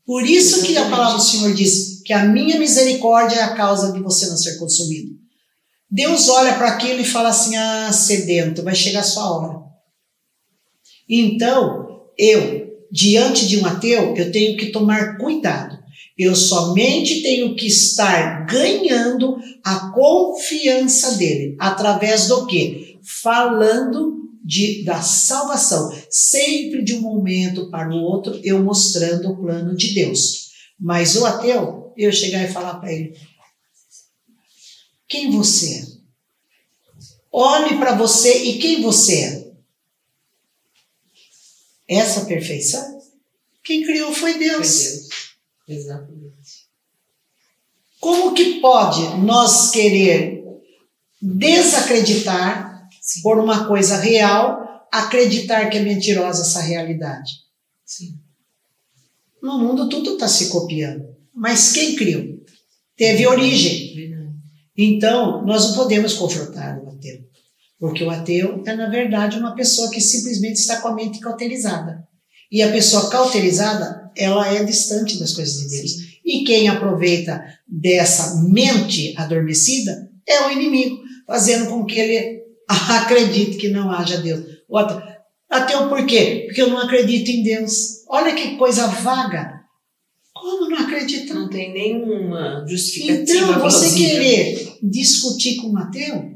Por 0.07 0.27
isso 0.27 0.63
que 0.63 0.77
a 0.77 0.89
palavra 0.89 1.19
do 1.19 1.23
Senhor 1.23 1.55
diz 1.55 2.03
que 2.05 2.13
a 2.13 2.25
minha 2.25 2.59
misericórdia 2.59 3.37
é 3.37 3.43
a 3.43 3.55
causa 3.55 3.93
de 3.93 4.01
você 4.01 4.27
não 4.27 4.37
ser 4.37 4.59
consumido. 4.59 5.13
Deus 5.91 6.29
olha 6.29 6.55
para 6.55 6.69
aquilo 6.69 7.01
e 7.01 7.05
fala 7.05 7.29
assim: 7.29 7.57
ah, 7.57 7.93
sedento, 7.93 8.63
vai 8.63 8.75
chegar 8.75 9.01
a 9.01 9.05
sua 9.05 9.31
hora. 9.31 9.65
Então, 11.09 12.07
eu, 12.19 12.74
diante 12.95 13.49
de 13.49 13.59
um 13.59 13.67
ateu, 13.67 14.15
eu 14.17 14.31
tenho 14.31 14.57
que 14.57 14.67
tomar 14.67 15.19
cuidado. 15.19 15.77
Eu 16.17 16.37
somente 16.37 17.23
tenho 17.23 17.57
que 17.57 17.67
estar 17.67 18.47
ganhando 18.47 19.37
a 19.65 19.91
confiança 19.91 21.17
dele. 21.17 21.57
Através 21.59 22.29
do 22.29 22.47
quê? 22.47 22.97
Falando 23.03 24.31
de, 24.45 24.85
da 24.85 25.03
salvação. 25.03 25.93
Sempre 26.09 26.85
de 26.85 26.95
um 26.95 27.01
momento 27.01 27.69
para 27.69 27.93
o 27.93 28.01
outro, 28.01 28.41
eu 28.45 28.63
mostrando 28.63 29.29
o 29.29 29.37
plano 29.39 29.77
de 29.77 29.93
Deus. 29.93 30.51
Mas 30.79 31.17
o 31.17 31.27
ateu, 31.27 31.93
eu 31.97 32.13
chegar 32.13 32.45
e 32.45 32.53
falar 32.53 32.75
para 32.75 32.93
ele: 32.93 33.13
quem 35.09 35.33
você 35.33 35.81
é? 35.81 35.85
Olhe 37.33 37.77
para 37.77 37.97
você 37.97 38.45
e 38.45 38.59
quem 38.59 38.81
você 38.81 39.15
é? 39.15 39.44
Essa 41.89 42.25
perfeição? 42.25 43.01
Quem 43.63 43.83
criou 43.85 44.13
foi 44.13 44.39
Deus. 44.39 44.81
Foi 45.67 45.75
Deus. 45.75 45.85
Exatamente. 45.85 46.65
Como 48.01 48.35
que 48.35 48.61
pode 48.61 49.17
nós 49.25 49.71
querer 49.71 50.45
desacreditar 51.21 52.89
Sim. 53.01 53.23
por 53.23 53.39
uma 53.39 53.67
coisa 53.67 53.97
real 53.97 54.87
acreditar 54.93 55.71
que 55.71 55.79
é 55.79 55.83
mentirosa 55.83 56.43
essa 56.43 56.61
realidade? 56.61 57.33
Sim. 57.85 58.19
No 59.43 59.59
mundo 59.59 59.89
tudo 59.89 60.15
está 60.15 60.29
se 60.29 60.49
copiando. 60.51 61.15
Mas 61.35 61.73
quem 61.73 61.97
criou? 61.97 62.45
Teve 62.97 63.27
origem. 63.27 63.95
Então, 64.77 65.45
nós 65.45 65.69
não 65.69 65.75
podemos 65.75 66.15
confrontar 66.15 66.79
o 66.83 66.91
ateu. 66.91 67.25
Porque 67.85 68.03
o 68.03 68.09
ateu 68.09 68.63
é, 68.65 68.75
na 68.75 68.89
verdade, 68.89 69.39
uma 69.39 69.55
pessoa 69.55 69.91
que 69.91 70.01
simplesmente 70.01 70.57
está 70.57 70.81
com 70.81 70.89
a 70.89 70.95
mente 70.95 71.21
cauterizada. 71.21 72.03
E 72.51 72.63
a 72.63 72.73
pessoa 72.73 73.11
cauterizada, 73.11 74.11
ela 74.17 74.51
é 74.51 74.65
distante 74.65 75.19
das 75.19 75.35
coisas 75.35 75.61
de 75.61 75.69
Deus. 75.69 75.91
E 76.25 76.45
quem 76.45 76.67
aproveita 76.67 77.45
dessa 77.69 78.43
mente 78.49 79.13
adormecida 79.19 80.09
é 80.27 80.47
o 80.47 80.51
inimigo, 80.51 80.97
fazendo 81.27 81.69
com 81.69 81.85
que 81.85 82.01
ele 82.01 82.41
acredite 82.89 83.59
que 83.59 83.69
não 83.69 83.91
haja 83.91 84.17
Deus. 84.17 84.47
O 84.67 84.79
ateu, 84.79 85.03
ateu 85.51 85.87
por 85.91 86.07
quê? 86.07 86.45
Porque 86.47 86.63
eu 86.63 86.71
não 86.71 86.79
acredito 86.79 87.29
em 87.29 87.43
Deus. 87.43 88.03
Olha 88.09 88.35
que 88.35 88.57
coisa 88.57 88.87
vaga. 88.87 89.61
Como 90.33 90.71
não 90.71 90.79
acreditar? 90.79 91.35
Não 91.35 91.51
tem 91.51 91.75
nenhuma 91.75 92.65
justificativa 92.67 93.45
Então, 93.45 93.61
você 93.61 93.95
querer 93.95 94.79
discutir 94.83 95.57
com 95.57 95.69
um 95.69 95.77
ateu 95.77 96.34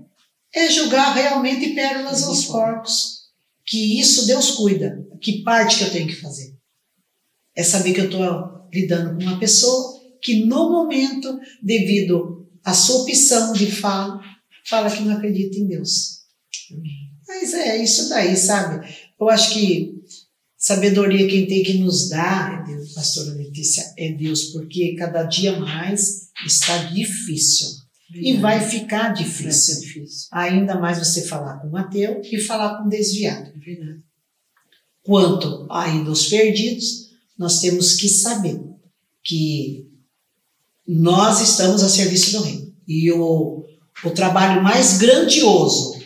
é 0.55 0.71
julgar 0.71 1.15
realmente 1.15 1.75
pérolas 1.75 2.23
aos 2.25 2.47
porcos. 2.47 3.19
Que 3.67 4.01
isso 4.01 4.27
Deus 4.27 4.53
cuida. 4.53 5.07
Que 5.21 5.43
parte 5.43 5.79
que 5.79 5.85
eu 5.85 5.91
tenho 5.91 6.07
que 6.07 6.21
fazer? 6.21 6.57
É 7.55 7.63
saber 7.63 7.93
que 7.93 8.01
eu 8.01 8.07
estou 8.07 8.69
lidando 8.73 9.17
com 9.17 9.23
uma 9.23 9.39
pessoa 9.39 10.01
que, 10.23 10.47
no 10.47 10.71
momento, 10.71 11.39
devido 11.63 12.49
à 12.65 12.73
sua 12.73 13.03
opção 13.03 13.53
de 13.53 13.71
fala, 13.71 14.21
fala 14.67 14.91
que 14.91 15.03
não 15.03 15.17
acredita 15.17 15.59
em 15.59 15.67
Deus. 15.67 16.19
Mas 17.27 17.53
é 17.55 17.83
isso 17.83 18.09
daí, 18.09 18.37
sabe? 18.37 18.87
Eu 19.21 19.29
acho 19.29 19.53
que 19.53 19.95
sabedoria 20.57 21.29
quem 21.29 21.47
tem 21.47 21.63
que 21.63 21.75
nos 21.75 22.09
dar 22.09 22.63
é 22.63 22.73
Deus, 22.73 22.93
pastora 22.93 23.35
Letícia, 23.35 23.85
é 23.97 24.13
Deus, 24.13 24.47
porque 24.47 24.95
cada 24.97 25.25
dia 25.25 25.59
mais 25.59 26.31
está 26.47 26.85
difícil. 26.85 27.69
E 28.11 28.35
vai 28.39 28.61
ficar 28.61 29.13
Vai 29.15 29.17
ser 29.17 29.25
difícil. 29.25 29.81
difícil. 29.81 30.29
Ainda 30.33 30.79
mais 30.79 30.99
você 30.99 31.27
falar 31.27 31.59
com 31.59 31.69
um 31.69 31.77
ateu 31.77 32.23
e 32.25 32.41
falar 32.41 32.79
com 32.79 32.85
um 32.85 32.89
desviado. 32.89 33.53
Verdade. 33.57 34.01
Quanto 35.03 35.67
ainda 35.71 36.11
os 36.11 36.27
perdidos, 36.27 37.11
nós 37.39 37.61
temos 37.61 37.97
que 37.97 38.09
saber 38.09 38.61
que 39.23 39.87
nós 40.87 41.41
estamos 41.43 41.83
a 41.83 41.89
serviço 41.89 42.33
do 42.33 42.43
reino. 42.43 42.75
E 42.87 43.13
o, 43.13 43.65
o 44.05 44.11
trabalho 44.11 44.63
mais 44.63 44.97
grandioso 44.97 45.98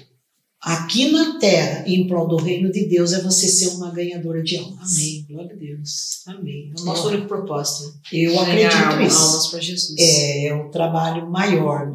aqui 0.62 1.10
na 1.10 1.38
terra 1.38 1.84
em 1.86 2.06
prol 2.06 2.28
do 2.28 2.36
reino 2.36 2.70
de 2.70 2.86
Deus 2.86 3.12
é 3.12 3.20
você 3.20 3.48
ser 3.48 3.68
uma 3.68 3.90
ganhadora 3.90 4.42
de 4.42 4.56
almas. 4.56 4.96
Amém. 4.96 5.26
Glória 5.28 5.52
a 5.52 5.58
Deus. 5.58 6.22
Amém. 6.26 6.72
É 6.76 6.80
o 6.80 6.84
nosso 6.84 7.08
É. 7.08 7.12
único 7.12 7.26
propósito. 7.28 7.92
Eu 8.12 8.38
acredito 8.40 9.02
isso. 9.06 9.18
almas 9.20 9.46
para 9.48 9.60
Jesus. 9.60 9.94
É 9.98 10.54
o 10.54 10.70
trabalho 10.70 11.28
maior, 11.30 11.92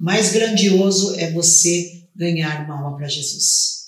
mais 0.00 0.32
grandioso 0.32 1.14
é 1.18 1.30
você 1.32 2.02
ganhar 2.16 2.64
uma 2.64 2.80
alma 2.82 2.96
para 2.96 3.08
Jesus. 3.08 3.78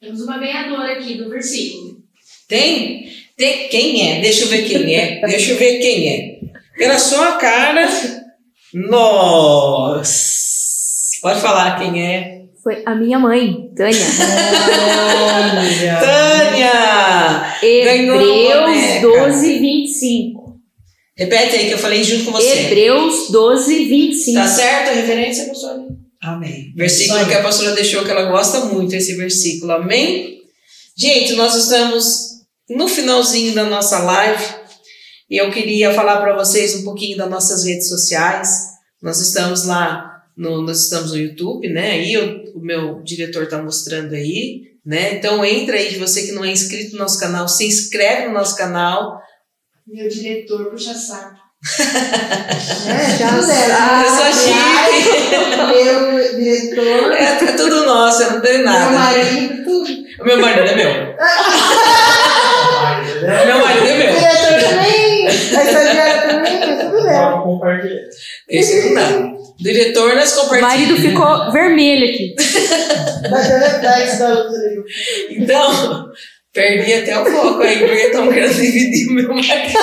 Temos 0.00 0.20
uma 0.22 0.38
ganhadora 0.38 0.94
aqui 0.98 1.16
do 1.16 1.28
versículo. 1.30 1.98
Tem? 2.48 3.08
Tem? 3.36 3.68
Quem 3.68 4.08
é? 4.10 4.20
Deixa 4.20 4.42
eu 4.44 4.48
ver 4.48 4.66
quem 4.68 4.94
é. 4.94 5.20
Deixa 5.26 5.52
eu 5.52 5.58
ver 5.58 5.78
quem 5.78 6.08
é. 6.08 6.40
Pela 6.76 6.98
sua 6.98 7.36
cara. 7.36 7.88
Nossa. 8.72 10.38
Pode 11.20 11.40
falar 11.40 11.78
quem 11.78 12.02
é. 12.02 12.44
Foi 12.68 12.82
a 12.84 12.94
minha 12.94 13.18
mãe, 13.18 13.72
Tânia. 13.74 13.96
Tânia! 16.00 17.56
Hebreus 17.62 18.18
boneca. 18.20 19.00
12, 19.00 19.58
25. 19.58 20.60
Repete 21.16 21.56
aí 21.56 21.68
que 21.68 21.72
eu 21.72 21.78
falei 21.78 22.04
junto 22.04 22.26
com 22.26 22.32
você. 22.32 22.66
Hebreus 22.66 23.30
12, 23.30 23.84
25. 23.86 24.38
Tá 24.38 24.46
certo 24.46 24.90
a 24.90 24.92
referência, 24.92 25.46
pastora? 25.46 25.80
Amém. 26.20 26.74
Versículo 26.76 27.20
Isso 27.20 27.28
que 27.30 27.34
a 27.36 27.42
pastora 27.42 27.72
deixou, 27.72 28.04
que 28.04 28.10
ela 28.10 28.30
gosta 28.30 28.66
muito, 28.66 28.94
esse 28.94 29.14
versículo. 29.16 29.72
Amém? 29.72 30.40
Gente, 30.94 31.32
nós 31.36 31.54
estamos 31.54 32.42
no 32.68 32.86
finalzinho 32.86 33.54
da 33.54 33.64
nossa 33.64 33.98
live 34.00 34.44
e 35.30 35.38
eu 35.38 35.50
queria 35.50 35.94
falar 35.94 36.20
para 36.20 36.36
vocês 36.36 36.74
um 36.74 36.84
pouquinho 36.84 37.16
das 37.16 37.30
nossas 37.30 37.64
redes 37.64 37.88
sociais. 37.88 38.50
Nós 39.00 39.18
estamos 39.20 39.64
lá, 39.64 40.17
no, 40.38 40.62
nós 40.62 40.84
estamos 40.84 41.10
no 41.12 41.18
YouTube, 41.18 41.68
né? 41.68 41.90
Aí 41.92 42.16
o, 42.16 42.56
o 42.58 42.60
meu 42.60 43.02
diretor 43.02 43.42
está 43.44 43.60
mostrando 43.62 44.14
aí, 44.14 44.62
né? 44.86 45.12
Então 45.14 45.44
entra 45.44 45.76
aí, 45.76 45.96
você 45.96 46.22
que 46.22 46.32
não 46.32 46.44
é 46.44 46.50
inscrito 46.52 46.92
no 46.92 46.98
nosso 47.00 47.18
canal, 47.20 47.46
se 47.48 47.66
inscreve 47.66 48.28
no 48.28 48.34
nosso 48.34 48.56
canal. 48.56 49.18
Meu 49.86 50.08
diretor 50.08 50.70
puxa 50.70 50.94
saco. 50.94 51.36
É, 52.88 53.18
já 53.18 53.30
é. 53.30 53.32
Eu 54.06 54.10
sou 54.10 54.32
chique. 54.32 55.08
Meu 55.66 56.38
diretor, 56.38 57.12
É, 57.12 57.24
é 57.24 57.52
tudo 57.56 57.84
nosso, 57.84 58.22
eu 58.22 58.30
não 58.32 58.40
tenho 58.40 58.58
meu 58.58 58.64
nada. 58.66 58.90
marido, 58.92 59.64
tudo. 59.64 59.90
O 60.20 60.24
meu 60.24 60.38
marido 60.40 60.68
é 60.68 60.74
meu. 60.76 60.90
O 60.90 60.94
meu 63.46 63.58
marido 63.58 63.86
é 63.86 63.94
O 63.94 63.98
meu. 63.98 64.14
diretor 64.14 64.60
também, 64.68 65.26
a 65.26 65.30
estagiária 65.30 66.28
também, 66.28 66.62
é 66.62 66.64
tudo 66.84 67.02
dela. 67.02 67.30
Vamos 67.30 67.44
compartilhar. 67.44 68.04
Esse 68.48 68.88
não 68.88 68.94
dá. 68.94 69.37
Diretor, 69.58 70.14
nós 70.14 70.32
O 70.36 70.42
compartilhamos. 70.42 70.88
marido 70.88 70.96
ficou 71.08 71.52
vermelho 71.52 72.08
aqui. 72.08 72.34
Luz 73.28 74.20
ali. 74.22 74.84
Então, 75.30 76.06
perdi 76.52 76.92
até 76.94 77.18
o 77.18 77.26
foco 77.26 77.62
aí, 77.62 77.78
porque 77.78 77.94
estão 77.94 78.28
querendo 78.32 78.54
dividir 78.54 79.08
o 79.08 79.12
meu 79.14 79.28
marido. 79.34 79.78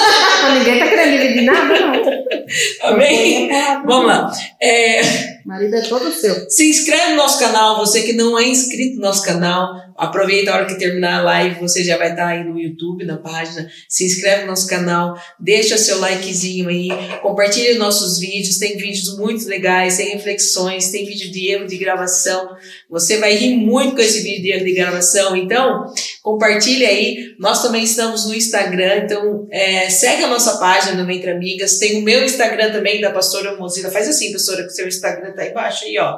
Ninguém 0.58 0.80
tá 0.80 0.88
querendo 0.88 1.12
dividir 1.22 1.42
nada, 1.44 1.80
não. 1.80 2.90
Amém? 2.90 3.50
Vamos 3.86 4.08
lá. 4.08 4.32
É, 4.62 5.02
Marido 5.46 5.76
é 5.76 5.82
todo 5.82 6.12
seu. 6.12 6.50
se 6.50 6.68
inscreve 6.68 7.12
no 7.12 7.18
nosso 7.18 7.38
canal, 7.38 7.78
você 7.78 8.02
que 8.02 8.14
não 8.14 8.38
é 8.38 8.48
inscrito 8.48 8.96
no 8.96 9.02
nosso 9.02 9.24
canal, 9.24 9.76
aproveita 9.96 10.52
a 10.52 10.56
hora 10.56 10.66
que 10.66 10.80
terminar 10.80 11.20
a 11.20 11.24
live, 11.24 11.62
você 11.62 11.84
já 11.84 11.98
vai 11.98 12.10
estar 12.10 12.28
aí 12.28 12.44
no 12.44 12.60
YouTube, 12.60 13.06
na 13.06 13.18
página. 13.18 13.70
Se 13.88 14.04
inscreve 14.04 14.42
no 14.42 14.48
nosso 14.48 14.68
canal, 14.68 15.16
deixa 15.40 15.78
seu 15.78 16.00
likezinho 16.00 16.68
aí, 16.68 16.90
compartilha 17.22 17.78
nossos 17.78 18.18
vídeos, 18.18 18.58
tem 18.58 18.76
vídeos 18.76 19.18
muito 19.20 19.48
legais, 19.48 19.98
tem 19.98 20.14
reflexões, 20.14 20.90
tem 20.90 21.06
vídeo 21.06 21.32
de 21.32 21.52
erro 21.52 21.68
de 21.68 21.78
gravação. 21.78 22.50
Você 22.90 23.18
vai 23.18 23.36
rir 23.36 23.56
muito 23.56 23.96
com 23.96 24.02
esse 24.02 24.24
vídeo 24.24 24.42
de 24.42 24.52
erro 24.52 24.66
de 24.66 24.74
gravação, 24.74 25.36
então 25.36 25.86
compartilha 26.24 26.88
aí. 26.88 27.36
Nós 27.38 27.62
também 27.62 27.84
estamos 27.84 28.26
no 28.26 28.34
Instagram, 28.34 29.04
então 29.04 29.48
é, 29.52 29.92
segue 29.92 30.24
a 30.24 30.28
nossa 30.28 30.58
página 30.58 31.04
no 31.04 31.12
Entre 31.12 31.30
Amigas. 31.30 31.78
Tem 31.78 32.00
o 32.00 32.02
meu 32.02 32.26
Instagram 32.26 32.72
também, 32.72 33.00
da 33.00 33.12
pastora 33.12 33.56
Mozilla. 33.58 33.92
Faz 33.92 34.10
assim, 34.10 34.32
pastora, 34.34 34.66
o 34.66 34.70
seu 34.70 34.88
Instagram 34.88 35.35
tá 35.36 35.42
aí 35.44 35.50
embaixo 35.52 35.86
aí, 35.86 35.98
ó. 36.00 36.18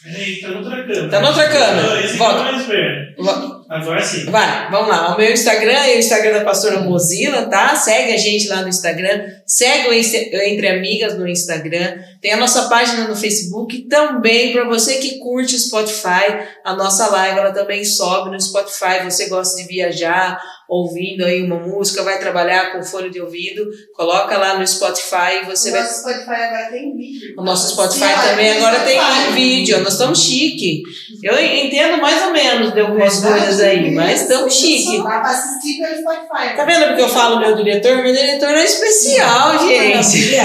Peraí, 0.00 0.40
tá 0.40 0.48
noutra 0.48 0.76
câmera. 0.86 1.08
Tá 1.10 1.20
noutra 1.20 1.48
câmera. 1.48 1.98
Esse 2.00 2.06
aqui 2.10 2.18
Volta. 2.18 2.36
tá 2.44 2.52
mais 2.52 2.66
perto. 2.66 3.22
Va- 3.24 3.58
Agora 3.68 4.00
sim. 4.00 4.24
Vai, 4.30 4.70
vamos 4.70 4.88
lá. 4.88 5.14
O 5.14 5.18
meu 5.18 5.30
Instagram 5.30 5.72
é 5.72 5.96
o 5.96 5.98
Instagram 5.98 6.38
da 6.38 6.44
pastora 6.44 6.80
Mozilla, 6.80 7.50
tá? 7.50 7.74
Segue 7.76 8.14
a 8.14 8.16
gente 8.16 8.48
lá 8.48 8.62
no 8.62 8.68
Instagram. 8.68 9.26
Segue 9.46 9.88
o 9.88 9.92
Entre 9.92 10.68
Amigas 10.68 11.18
no 11.18 11.26
Instagram. 11.28 11.98
Tem 12.22 12.32
a 12.32 12.36
nossa 12.38 12.68
página 12.68 13.06
no 13.08 13.14
Facebook 13.16 13.86
também 13.88 14.52
para 14.52 14.64
você 14.68 14.98
que 14.98 15.18
curte 15.18 15.54
o 15.56 15.58
Spotify. 15.58 16.46
A 16.64 16.74
nossa 16.76 17.08
live 17.10 17.40
ela 17.40 17.52
também 17.52 17.84
sobe 17.84 18.30
no 18.30 18.40
Spotify. 18.40 19.04
Você 19.04 19.28
gosta 19.28 19.60
de 19.60 19.66
viajar, 19.68 20.40
ouvindo 20.68 21.24
aí 21.24 21.42
uma 21.42 21.58
música, 21.58 22.02
vai 22.02 22.18
trabalhar 22.18 22.72
com 22.72 22.82
fone 22.82 23.08
de 23.10 23.20
ouvido, 23.20 23.64
coloca 23.94 24.36
lá 24.36 24.58
no 24.58 24.66
Spotify 24.66 25.40
e 25.42 25.46
você 25.46 25.70
o 25.70 25.72
vai 25.72 25.82
nosso 25.82 26.00
Spotify 26.00 26.30
agora 26.30 26.66
tem 26.70 26.96
vídeo. 26.96 27.34
o 27.38 27.42
nosso 27.42 27.70
Spotify 27.72 28.04
Sim, 28.04 28.28
também 28.28 28.50
agora 28.52 28.80
tem 28.80 29.00
Spotify. 29.00 29.32
vídeo. 29.32 29.80
Nós 29.80 29.92
estamos 29.94 30.22
chique. 30.22 30.82
Eu 31.22 31.42
entendo 31.42 32.00
mais 32.00 32.22
ou 32.26 32.32
menos 32.32 32.72
de 32.74 32.80
algumas 32.80 33.20
Verdade, 33.20 33.44
coisas 33.46 33.60
aí, 33.62 33.90
mas 33.92 34.22
estamos 34.22 34.54
chique. 34.54 34.98
Dá 34.98 35.20
pra 35.20 35.30
assistir 35.30 35.78
pelo 35.82 35.98
Spotify. 36.00 36.56
Tá 36.56 36.64
vendo 36.64 36.86
porque 36.88 37.02
eu 37.02 37.08
falo 37.08 37.40
meu 37.40 37.56
diretor? 37.56 37.96
Meu 38.02 38.12
diretor 38.12 38.50
é 38.50 38.64
especial, 38.64 39.58
gente. 39.66 40.36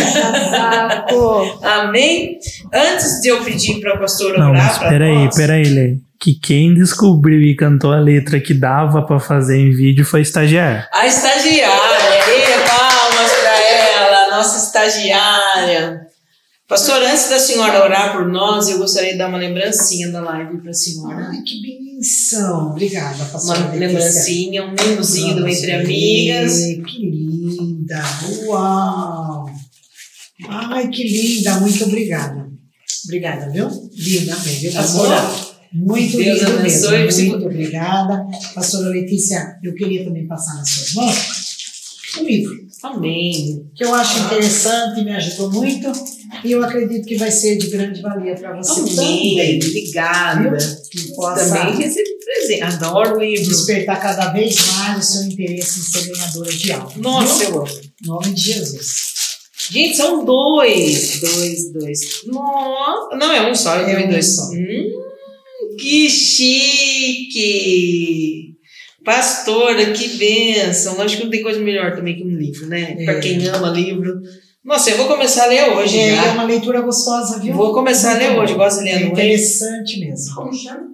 Saco. 0.49 1.59
Amém? 1.65 2.37
Antes 2.73 3.19
de 3.21 3.27
eu 3.27 3.43
pedir 3.43 3.79
para 3.81 3.95
a 3.95 3.97
pastora 3.99 4.37
Não, 4.39 4.51
orar 4.51 4.79
peraí, 4.89 5.25
nós, 5.25 5.35
peraí, 5.35 5.63
Lê. 5.65 5.97
Que 6.23 6.35
quem 6.35 6.73
descobriu 6.73 7.41
e 7.41 7.53
cantou 7.53 7.91
a 7.91 7.99
letra 7.99 8.39
que 8.39 8.53
dava 8.53 9.05
pra 9.05 9.19
fazer 9.19 9.57
em 9.57 9.75
vídeo 9.75 10.05
foi. 10.05 10.21
A 10.21 10.23
estagiária, 10.23 10.87
e 11.03 12.65
palmas 12.65 13.31
para 13.41 13.61
ela, 13.61 14.37
nossa 14.37 14.65
estagiária. 14.65 15.99
Pastor, 16.65 17.03
antes 17.03 17.29
da 17.29 17.37
senhora 17.37 17.83
orar 17.83 18.13
por 18.13 18.25
nós, 18.29 18.69
eu 18.69 18.77
gostaria 18.77 19.11
de 19.11 19.17
dar 19.17 19.27
uma 19.27 19.37
lembrancinha 19.37 20.13
da 20.13 20.21
live 20.21 20.61
para 20.61 20.71
a 20.71 20.73
senhora. 20.73 21.27
Ai, 21.29 21.41
que 21.41 21.61
benção. 21.61 22.69
Obrigada, 22.71 23.17
Uma 23.17 23.25
pastora 23.25 23.59
Letícia. 23.59 23.79
lembrancinha, 23.87 24.63
um 24.63 24.71
mimozinho 24.71 25.35
do 25.35 25.45
Entre 25.45 25.71
Amigas. 25.73 26.57
Que 26.87 26.99
linda. 26.99 28.01
Uau. 28.45 29.45
Ai, 30.47 30.87
que 30.87 31.03
linda. 31.03 31.59
Muito 31.59 31.83
obrigada. 31.83 32.47
Obrigada, 33.03 33.49
viu? 33.51 33.67
Linda 33.93 34.35
viu? 34.35 34.71
Vamos 34.71 34.95
orar. 34.95 35.52
Muito 35.73 36.17
Deus 36.17 36.39
lindo 36.39 36.51
abençoe. 36.59 36.91
mesmo. 36.99 37.11
Você- 37.11 37.23
Muito 37.29 37.45
obrigada. 37.45 38.25
Pastora 38.53 38.89
Letícia, 38.89 39.55
eu 39.63 39.73
queria 39.73 40.03
também 40.05 40.27
passar 40.27 40.55
nas 40.55 40.69
suas 40.69 40.93
mãos 40.93 41.15
um 42.19 42.23
livro 42.25 42.53
Amém. 42.83 43.65
que 43.75 43.83
eu 43.83 43.91
acho 43.95 44.19
interessante, 44.19 45.03
me 45.03 45.11
ajudou 45.15 45.51
muito 45.51 45.91
e 46.43 46.51
eu 46.51 46.63
acredito 46.63 47.07
que 47.07 47.15
vai 47.17 47.31
ser 47.31 47.57
de 47.57 47.67
grande 47.71 48.01
valia 48.03 48.35
para 48.35 48.55
você 48.55 48.81
Amém. 48.81 48.95
também. 48.95 49.55
Obrigada. 49.57 50.57
Que 50.91 51.07
possa 51.15 51.45
Também 51.49 51.91
presente. 52.23 52.61
Adoro 52.61 53.19
livro. 53.19 53.47
despertar 53.49 53.99
cada 53.99 54.31
vez 54.31 54.55
mais 54.77 54.99
o 54.99 55.11
seu 55.11 55.23
interesse 55.23 55.79
em 55.79 55.83
ser 55.83 56.11
ganhadora 56.13 56.51
de 56.51 56.71
algo. 56.71 56.93
Nossa, 56.99 57.43
eu 57.45 57.57
amo. 57.61 57.67
Em 57.67 58.07
nome 58.07 58.33
de 58.33 58.41
Jesus. 58.41 59.13
Gente, 59.71 59.95
são 59.95 60.23
dois. 60.25 61.19
Dois, 61.21 61.71
dois. 61.73 61.99
Nossa. 62.27 63.15
Não, 63.15 63.31
é 63.31 63.49
um 63.49 63.55
só. 63.55 63.75
Eu 63.77 63.87
É 63.87 64.05
um 64.05 64.09
dois. 64.11 64.35
só. 64.35 64.43
Hum, 64.49 64.82
que 65.77 66.09
chique. 67.23 68.53
Pastora, 69.03 69.91
que 69.91 70.07
bênção. 70.17 70.99
Acho 71.01 71.17
que 71.17 71.23
não 71.23 71.29
tem 71.31 71.43
coisa 71.43 71.59
melhor 71.59 71.95
também 71.95 72.15
que 72.15 72.23
um 72.23 72.35
livro, 72.35 72.67
né? 72.67 72.95
É. 72.99 73.05
Pra 73.05 73.19
quem 73.19 73.45
ama 73.47 73.69
livro. 73.69 74.21
Nossa, 74.63 74.91
eu 74.91 74.97
vou 74.97 75.07
começar 75.07 75.43
a 75.43 75.47
ler 75.47 75.71
hoje. 75.71 75.99
É, 75.99 76.15
já. 76.15 76.25
é 76.27 76.31
uma 76.31 76.45
leitura 76.45 76.81
gostosa, 76.81 77.37
viu? 77.39 77.53
Vou 77.53 77.73
começar 77.73 78.15
a 78.15 78.17
ler 78.17 78.29
Muito 78.29 78.43
hoje. 78.43 78.53
bom. 78.53 78.59
Gosto 78.59 78.77
de 78.79 78.85
ler 78.85 78.91
É 78.91 78.95
à 78.95 78.99
noite. 79.01 79.11
interessante 79.13 79.99
mesmo. 79.99 80.35
Como 80.35 80.53
chama? 80.53 80.93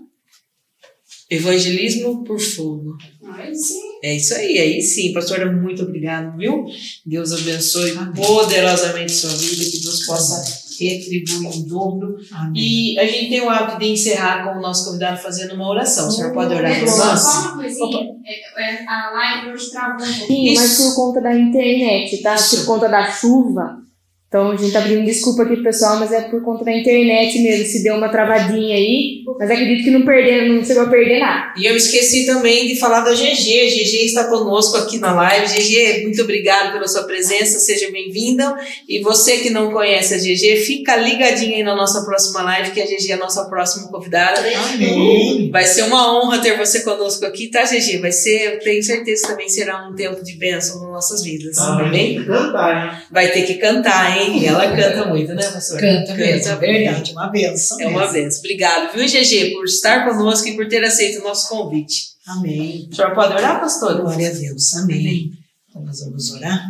Evangelismo 1.29 2.23
por 2.23 2.39
fogo. 2.39 2.97
Ai, 3.23 3.53
sim. 3.53 3.77
É 4.03 4.15
isso 4.15 4.33
aí, 4.33 4.57
aí 4.57 4.81
sim, 4.81 5.13
pastora, 5.13 5.51
muito 5.51 5.83
obrigado, 5.83 6.35
viu? 6.35 6.65
Deus 7.05 7.31
abençoe 7.31 7.91
Amém. 7.91 8.13
poderosamente 8.13 9.11
sua 9.11 9.29
vida, 9.29 9.63
que 9.69 9.77
Deus 9.81 10.05
possa 10.07 10.41
retribuir 10.87 11.57
em 11.57 11.67
dobro. 11.67 12.15
Amém. 12.33 12.53
E 12.55 12.99
a 12.99 13.05
gente 13.05 13.29
tem 13.29 13.41
o 13.41 13.49
hábito 13.49 13.79
de 13.79 13.87
encerrar 13.87 14.43
com 14.43 14.59
o 14.59 14.61
nosso 14.61 14.85
convidado 14.85 15.17
fazendo 15.19 15.55
uma 15.55 15.69
oração. 15.69 16.07
O 16.07 16.11
senhor 16.11 16.33
pode 16.33 16.53
orar 16.53 16.79
por 16.79 16.85
nós? 16.85 17.19
só 17.19 17.41
uma 17.41 17.57
coisinha. 17.57 18.07
É, 18.25 18.63
é, 18.63 18.85
a 18.87 19.11
live 19.11 19.51
hoje 19.51 19.71
travou 19.71 20.05
um 20.05 20.17
pouquinho, 20.17 20.55
mas 20.55 20.77
por 20.77 20.95
conta 20.95 21.21
da 21.21 21.37
internet, 21.37 22.21
tá? 22.21 22.35
Isso. 22.35 22.57
Por 22.57 22.65
conta 22.65 22.87
da 22.87 23.11
chuva. 23.11 23.88
Então 24.29 24.51
a 24.51 24.55
gente 24.55 24.71
tá 24.71 24.83
pedindo 24.83 25.05
desculpa 25.05 25.41
aqui 25.41 25.55
pro 25.55 25.63
pessoal, 25.63 25.97
mas 25.99 26.11
é 26.11 26.21
por 26.21 26.43
conta 26.43 26.63
da 26.63 26.71
internet 26.71 27.41
mesmo. 27.41 27.65
Se 27.65 27.83
deu 27.83 27.95
uma 27.95 28.09
travadinha 28.09 28.75
aí, 28.75 29.23
mas 29.39 29.49
acredito 29.49 29.83
que 29.83 29.89
não 29.89 30.05
perderam, 30.05 30.53
não 30.53 30.63
chegou 30.63 30.83
a 30.83 30.87
perder 30.87 31.19
nada. 31.19 31.53
E 31.57 31.65
eu 31.65 31.75
esqueci 31.75 32.27
também 32.27 32.67
de 32.67 32.75
falar 32.75 32.99
da 33.01 33.11
GG. 33.11 33.23
GG 33.23 34.05
está 34.05 34.25
conosco 34.25 34.77
aqui 34.77 34.99
na 34.99 35.15
live. 35.15 35.47
GG, 35.47 36.03
muito 36.03 36.21
obrigado 36.21 36.73
pela 36.73 36.87
sua 36.87 37.05
presença, 37.05 37.57
seja 37.57 37.89
bem-vinda. 37.91 38.55
E 38.87 38.99
você 39.01 39.37
que 39.37 39.49
não 39.49 39.71
conhece 39.71 40.13
a 40.13 40.17
GG, 40.19 40.57
fica 40.57 40.95
ligadinho 40.95 41.55
aí 41.55 41.63
na 41.63 41.75
nossa 41.75 42.05
próxima 42.05 42.43
live, 42.43 42.69
que 42.69 42.81
a 42.81 42.85
GG 42.85 43.09
é 43.09 43.13
a 43.13 43.17
nossa 43.17 43.45
próxima 43.45 43.87
convidada. 43.87 44.41
Amém. 44.73 45.49
Vai 45.51 45.63
ser 45.63 45.85
uma 45.85 46.15
honra 46.15 46.37
ter 46.37 46.55
você 46.55 46.81
conosco 46.81 47.25
aqui, 47.25 47.47
tá, 47.47 47.63
GG? 47.63 47.97
Vai 47.97 48.11
ser, 48.11 48.53
eu 48.53 48.59
tenho 48.59 48.83
certeza 48.83 49.23
que 49.23 49.29
também 49.29 49.49
será 49.49 49.89
um 49.89 49.95
tempo 49.95 50.23
de 50.23 50.33
bênção 50.37 50.79
nas 50.81 50.91
nossas 50.91 51.23
vidas. 51.23 51.57
Amém? 51.57 52.23
Cantar, 52.23 52.93
hein? 52.93 53.01
Vai 53.11 53.31
ter 53.31 53.41
que 53.41 53.55
cantar, 53.55 54.15
hein? 54.15 54.18
Ela 54.45 54.75
canta 54.75 55.05
muito, 55.05 55.33
né, 55.33 55.49
pastor? 55.49 55.79
Canta 55.79 56.13
mesmo, 56.13 56.51
é 56.51 56.55
verdade, 56.55 57.11
uma 57.11 57.27
benção. 57.27 57.79
É 57.79 57.87
uma 57.87 58.01
mesmo. 58.01 58.13
vez. 58.13 58.39
Obrigado, 58.39 58.93
viu, 58.93 59.05
GG, 59.05 59.51
por 59.53 59.65
estar 59.65 60.05
conosco 60.05 60.47
e 60.47 60.55
por 60.55 60.67
ter 60.67 60.83
aceito 60.83 61.19
o 61.19 61.23
nosso 61.23 61.49
convite. 61.49 62.09
Amém. 62.27 62.87
O 62.91 62.95
senhor 62.95 63.13
pode 63.15 63.33
orar, 63.33 63.59
pastor? 63.59 64.01
Glória 64.01 64.29
a 64.29 64.33
Deus. 64.33 64.75
Amém. 64.75 65.31
Então 65.67 65.83
nós 65.83 65.99
vamos 65.99 66.31
orar. 66.31 66.63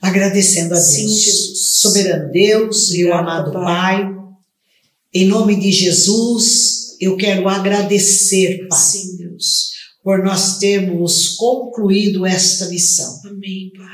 Agradecendo 0.00 0.74
a 0.74 0.78
Deus. 0.78 0.86
Sim, 0.86 1.08
Jesus. 1.08 1.78
Soberano 1.80 2.30
Deus, 2.30 2.90
meu 2.90 3.08
Obrigado, 3.08 3.20
amado 3.20 3.52
Pai. 3.52 3.64
Pai, 4.02 4.14
em 5.12 5.26
nome 5.26 5.56
de 5.56 5.70
Jesus, 5.70 6.96
eu 7.00 7.16
quero 7.16 7.48
agradecer, 7.48 8.66
Pai, 8.68 8.78
Sim, 8.78 9.16
Deus. 9.16 9.73
Por 10.04 10.22
nós 10.22 10.58
termos 10.58 11.30
concluído 11.30 12.26
esta 12.26 12.68
missão. 12.68 13.20
Amém, 13.24 13.72
Pai. 13.74 13.86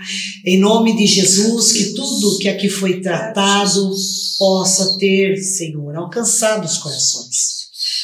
Em 0.45 0.59
nome 0.59 0.97
de 0.97 1.07
Jesus, 1.07 1.71
que 1.71 1.95
tudo 1.95 2.39
que 2.39 2.49
aqui 2.49 2.69
foi 2.69 3.01
tratado 3.01 3.95
possa 4.37 4.99
ter, 4.99 5.37
Senhor, 5.37 5.95
alcançado 5.95 6.67
os 6.67 6.79
corações. 6.79 7.61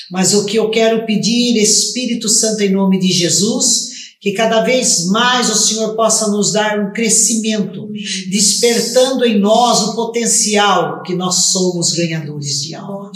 Mas 0.08 0.34
o 0.34 0.44
que 0.44 0.56
eu 0.56 0.70
quero 0.70 1.04
pedir, 1.04 1.56
Espírito 1.56 2.28
Santo, 2.28 2.62
em 2.62 2.70
nome 2.70 3.00
de 3.00 3.10
Jesus, 3.10 3.88
que 4.20 4.32
cada 4.32 4.62
vez 4.62 5.06
mais 5.06 5.50
o 5.50 5.54
Senhor 5.54 5.94
possa 5.94 6.28
nos 6.30 6.52
dar 6.52 6.78
um 6.80 6.92
crescimento, 6.92 7.88
despertando 8.30 9.24
em 9.24 9.38
nós 9.38 9.82
o 9.82 9.94
potencial 9.94 11.02
que 11.02 11.14
nós 11.14 11.50
somos 11.52 11.92
ganhadores 11.92 12.62
de 12.62 12.74
alma. 12.74 13.10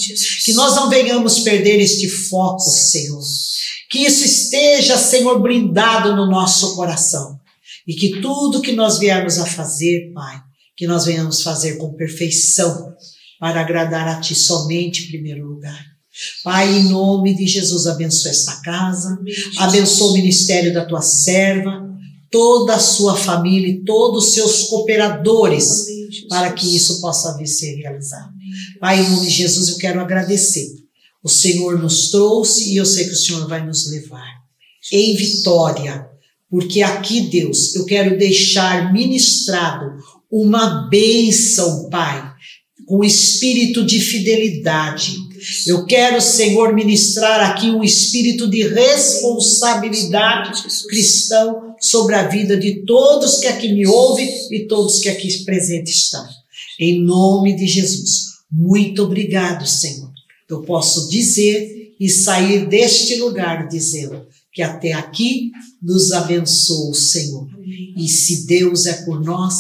Que 0.45 0.53
nós 0.53 0.77
não 0.77 0.91
venhamos 0.91 1.41
perder 1.41 1.81
este 1.81 2.09
foco, 2.09 2.61
Senhor. 2.61 3.21
Que 3.91 4.01
isso 4.01 4.25
esteja, 4.25 4.97
Senhor, 4.97 5.41
blindado 5.41 6.15
no 6.15 6.31
nosso 6.31 6.77
coração. 6.77 7.41
E 7.87 7.95
que 7.95 8.21
tudo 8.21 8.61
que 8.61 8.73
nós 8.73 8.99
viermos 8.99 9.39
a 9.39 9.47
fazer, 9.47 10.13
Pai, 10.15 10.41
que 10.77 10.87
nós 10.87 11.07
venhamos 11.07 11.43
fazer 11.43 11.77
com 11.77 11.95
perfeição, 11.95 12.95
para 13.41 13.63
agradar 13.63 14.07
a 14.07 14.21
Ti 14.21 14.35
somente 14.35 15.05
em 15.05 15.09
primeiro 15.09 15.47
lugar. 15.47 15.90
Pai, 16.43 16.79
em 16.79 16.85
nome 16.85 17.35
de 17.35 17.47
Jesus, 17.47 17.87
abençoa 17.87 18.31
esta 18.31 18.61
casa, 18.61 19.19
abençoa 19.59 20.11
o 20.11 20.15
ministério 20.15 20.73
da 20.73 20.85
Tua 20.85 21.03
serva, 21.03 21.89
toda 22.31 22.75
a 22.75 22.79
sua 22.79 23.17
família 23.17 23.69
e 23.69 23.85
todos 23.85 24.29
os 24.29 24.35
seus 24.35 24.65
cooperadores, 24.65 25.87
para 26.29 26.53
que 26.53 26.77
isso 26.77 27.01
possa 27.01 27.37
vir 27.37 27.47
ser 27.47 27.77
realizado. 27.77 28.33
Pai, 28.81 29.01
em 29.01 29.11
nome 29.11 29.27
de 29.27 29.33
Jesus, 29.33 29.69
eu 29.69 29.79
quero 29.79 30.01
agradecer. 30.01 30.69
O 31.23 31.29
Senhor 31.29 31.79
nos 31.79 32.11
trouxe 32.11 32.73
e 32.73 32.77
eu 32.77 32.87
sei 32.87 33.05
que 33.05 33.13
o 33.13 33.17
Senhor 33.17 33.47
vai 33.49 33.65
nos 33.65 33.91
levar 33.91 34.41
em 34.93 35.15
vitória, 35.15 36.07
porque 36.49 36.83
aqui, 36.83 37.23
Deus, 37.23 37.75
eu 37.77 37.85
quero 37.85 38.19
deixar 38.19 38.93
ministrado 38.93 39.97
uma 40.31 40.89
bênção, 40.89 41.89
Pai, 41.91 42.33
com 42.87 43.05
espírito 43.05 43.85
de 43.85 44.01
fidelidade. 44.01 45.17
Eu 45.67 45.87
quero, 45.87 46.21
Senhor, 46.21 46.75
ministrar 46.75 47.51
aqui 47.51 47.71
um 47.71 47.83
espírito 47.83 48.49
de 48.49 48.67
responsabilidade 48.69 50.63
cristão 50.89 51.75
sobre 51.81 52.15
a 52.15 52.29
vida 52.29 52.57
de 52.57 52.85
todos 52.85 53.39
que 53.39 53.47
aqui 53.47 53.73
me 53.73 53.87
ouvem 53.87 54.29
e 54.51 54.67
todos 54.67 54.99
que 54.99 55.09
aqui 55.09 55.45
presentes 55.45 55.95
estão. 55.95 56.27
Em 56.79 57.03
nome 57.03 57.57
de 57.57 57.67
Jesus. 57.67 58.31
Muito 58.51 59.05
obrigado, 59.05 59.67
Senhor. 59.67 60.11
Eu 60.49 60.63
posso 60.63 61.09
dizer 61.09 61.95
e 61.99 62.09
sair 62.09 62.67
deste 62.67 63.17
lugar 63.17 63.69
dizendo 63.69 64.27
que 64.53 64.63
até 64.63 64.93
aqui 64.93 65.53
nos 65.83 66.13
abençoa 66.13 66.91
o 66.91 66.95
Senhor. 66.95 67.49
E 67.97 68.09
se 68.09 68.47
Deus 68.47 68.87
é 68.87 69.05
por 69.05 69.23
nós, 69.23 69.55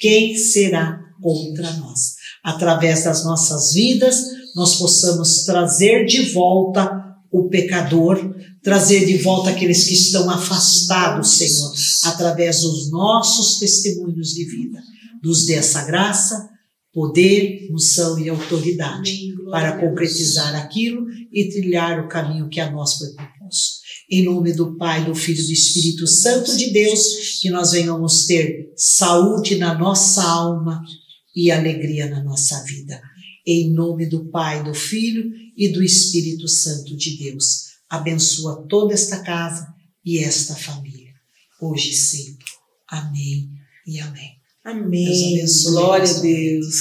quem 0.00 0.36
será 0.36 1.00
contra 1.20 1.70
nós? 1.74 2.14
Através 2.42 3.04
das 3.04 3.24
nossas 3.24 3.74
vidas, 3.74 4.39
nós 4.54 4.76
possamos 4.76 5.44
trazer 5.44 6.04
de 6.06 6.32
volta 6.32 7.00
o 7.30 7.48
pecador, 7.48 8.34
trazer 8.62 9.06
de 9.06 9.18
volta 9.18 9.50
aqueles 9.50 9.84
que 9.84 9.94
estão 9.94 10.28
afastados, 10.28 11.36
Senhor, 11.36 11.72
através 12.04 12.62
dos 12.62 12.90
nossos 12.90 13.58
testemunhos 13.58 14.30
de 14.34 14.44
vida. 14.44 14.82
Nos 15.22 15.46
dê 15.46 15.54
essa 15.54 15.84
graça, 15.84 16.48
poder, 16.92 17.68
unção 17.70 18.18
e 18.18 18.28
autoridade 18.28 19.30
para 19.50 19.78
concretizar 19.78 20.56
aquilo 20.56 21.06
e 21.32 21.48
trilhar 21.48 22.04
o 22.04 22.08
caminho 22.08 22.48
que 22.48 22.60
a 22.60 22.70
nós 22.70 22.94
foi 22.94 23.08
proposto. 23.08 23.80
Em 24.10 24.24
nome 24.24 24.52
do 24.52 24.76
Pai, 24.76 25.04
do 25.04 25.14
Filho 25.14 25.40
e 25.40 25.46
do 25.46 25.52
Espírito 25.52 26.06
Santo 26.06 26.56
de 26.56 26.70
Deus, 26.70 27.38
que 27.40 27.48
nós 27.48 27.70
venhamos 27.70 28.26
ter 28.26 28.72
saúde 28.76 29.56
na 29.56 29.78
nossa 29.78 30.22
alma 30.22 30.82
e 31.34 31.50
alegria 31.52 32.10
na 32.10 32.22
nossa 32.24 32.62
vida. 32.64 33.00
Em 33.52 33.68
nome 33.72 34.06
do 34.06 34.26
Pai, 34.26 34.62
do 34.62 34.72
Filho 34.72 35.32
e 35.56 35.72
do 35.72 35.82
Espírito 35.82 36.46
Santo 36.46 36.96
de 36.96 37.16
Deus. 37.18 37.70
Abençoa 37.88 38.64
toda 38.68 38.94
esta 38.94 39.24
casa 39.24 39.66
e 40.04 40.18
esta 40.18 40.54
família, 40.54 41.12
hoje 41.60 41.90
e 41.90 41.94
sempre. 41.94 42.46
Amém 42.86 43.50
e 43.84 43.98
amém. 43.98 44.30
Deus 44.64 44.76
Amém. 44.76 45.36
abençoe, 45.38 45.72
Glória 45.72 46.08
a. 46.08 46.20
Deus. 46.20 46.76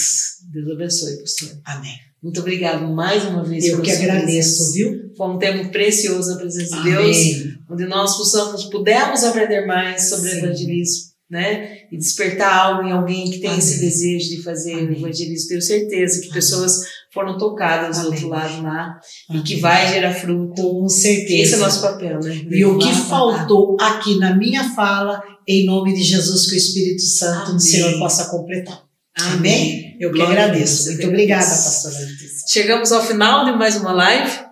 Deus 0.52 0.72
abençoe, 0.72 1.18
pastor. 1.18 1.60
Amém. 1.66 1.98
Muito 2.22 2.40
obrigado 2.42 2.88
mais 2.94 3.26
uma 3.26 3.44
vez. 3.44 3.66
Eu 3.66 3.82
que 3.82 3.90
agradeço, 3.90 4.58
presença. 4.58 4.74
viu? 4.74 5.16
Foi 5.18 5.28
um 5.28 5.40
tempo 5.40 5.72
precioso 5.72 6.34
a 6.34 6.36
presença 6.36 6.78
de 6.78 6.84
Deus. 6.84 7.18
Amém. 7.18 7.58
onde 7.68 7.86
nós 7.88 8.16
possamos, 8.16 8.66
pudermos 8.66 9.24
aprender 9.24 9.66
mais 9.66 10.10
sobre 10.10 10.30
Sim. 10.30 10.38
evangelismo, 10.38 11.09
né? 11.30 11.84
E 11.92 11.98
despertar 11.98 12.52
algo 12.52 12.88
em 12.88 12.92
alguém 12.92 13.30
que 13.30 13.40
tem 13.40 13.50
Amém. 13.50 13.60
esse 13.60 13.80
desejo 13.80 14.30
de 14.30 14.42
fazer 14.42 14.74
Amém. 14.74 14.98
evangelismo. 14.98 15.50
Tenho 15.50 15.62
certeza 15.62 16.20
que 16.20 16.26
Amém. 16.26 16.34
pessoas 16.34 16.82
foram 17.14 17.38
tocadas 17.38 18.00
do 18.00 18.08
outro 18.08 18.28
lado 18.30 18.64
lá 18.64 19.00
e 19.34 19.42
que 19.42 19.58
vai 19.58 19.92
gerar 19.94 20.14
fruto. 20.14 20.62
Com 20.62 20.90
certeza. 20.90 21.42
Esse 21.42 21.54
é 21.54 21.58
o 21.58 21.62
nosso 21.62 21.82
papel, 21.82 22.20
né? 22.20 22.42
E 22.50 22.66
o 22.66 22.78
que 22.78 22.94
faltou 22.94 23.78
aqui 23.80 24.18
na 24.18 24.36
minha 24.36 24.64
fala, 24.74 25.22
em 25.48 25.66
nome 25.66 25.94
de 25.94 26.04
Jesus, 26.04 26.48
que 26.48 26.56
o 26.56 26.58
Espírito 26.58 27.02
Santo 27.02 27.54
do. 27.54 27.60
Senhor 27.60 27.98
possa 28.00 28.26
completar. 28.26 28.84
Amém. 29.18 29.98
Eu 30.00 30.12
que 30.12 30.18
Glória 30.18 30.46
agradeço. 30.46 30.90
Muito 30.90 31.08
obrigada, 31.08 31.46
pastora 31.46 32.00
Letícia. 32.00 32.48
Chegamos 32.48 32.92
ao 32.92 33.06
final 33.06 33.46
de 33.46 33.52
mais 33.52 33.76
uma 33.76 33.92
live. 33.92 34.49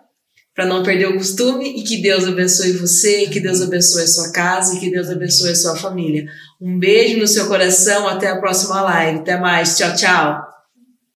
Para 0.58 0.66
não 0.66 0.82
perder 0.82 1.06
o 1.06 1.18
costume 1.18 1.80
e 1.80 1.84
que 1.84 2.02
Deus 2.02 2.26
abençoe 2.26 2.72
você, 2.72 3.28
que 3.28 3.40
Deus 3.40 3.62
abençoe 3.62 4.02
a 4.02 4.08
sua 4.08 4.32
casa 4.32 4.76
e 4.76 4.80
que 4.80 4.90
Deus 4.90 5.08
abençoe 5.08 5.52
a 5.52 5.56
sua 5.56 5.76
família. 5.76 6.28
Um 6.60 6.80
beijo 6.80 7.20
no 7.20 7.28
seu 7.28 7.46
coração, 7.48 8.08
até 8.08 8.28
a 8.28 8.40
próxima 8.40 8.82
live. 8.82 9.20
Até 9.20 9.40
mais. 9.40 9.78
Tchau, 9.78 9.94
tchau. 9.96 10.47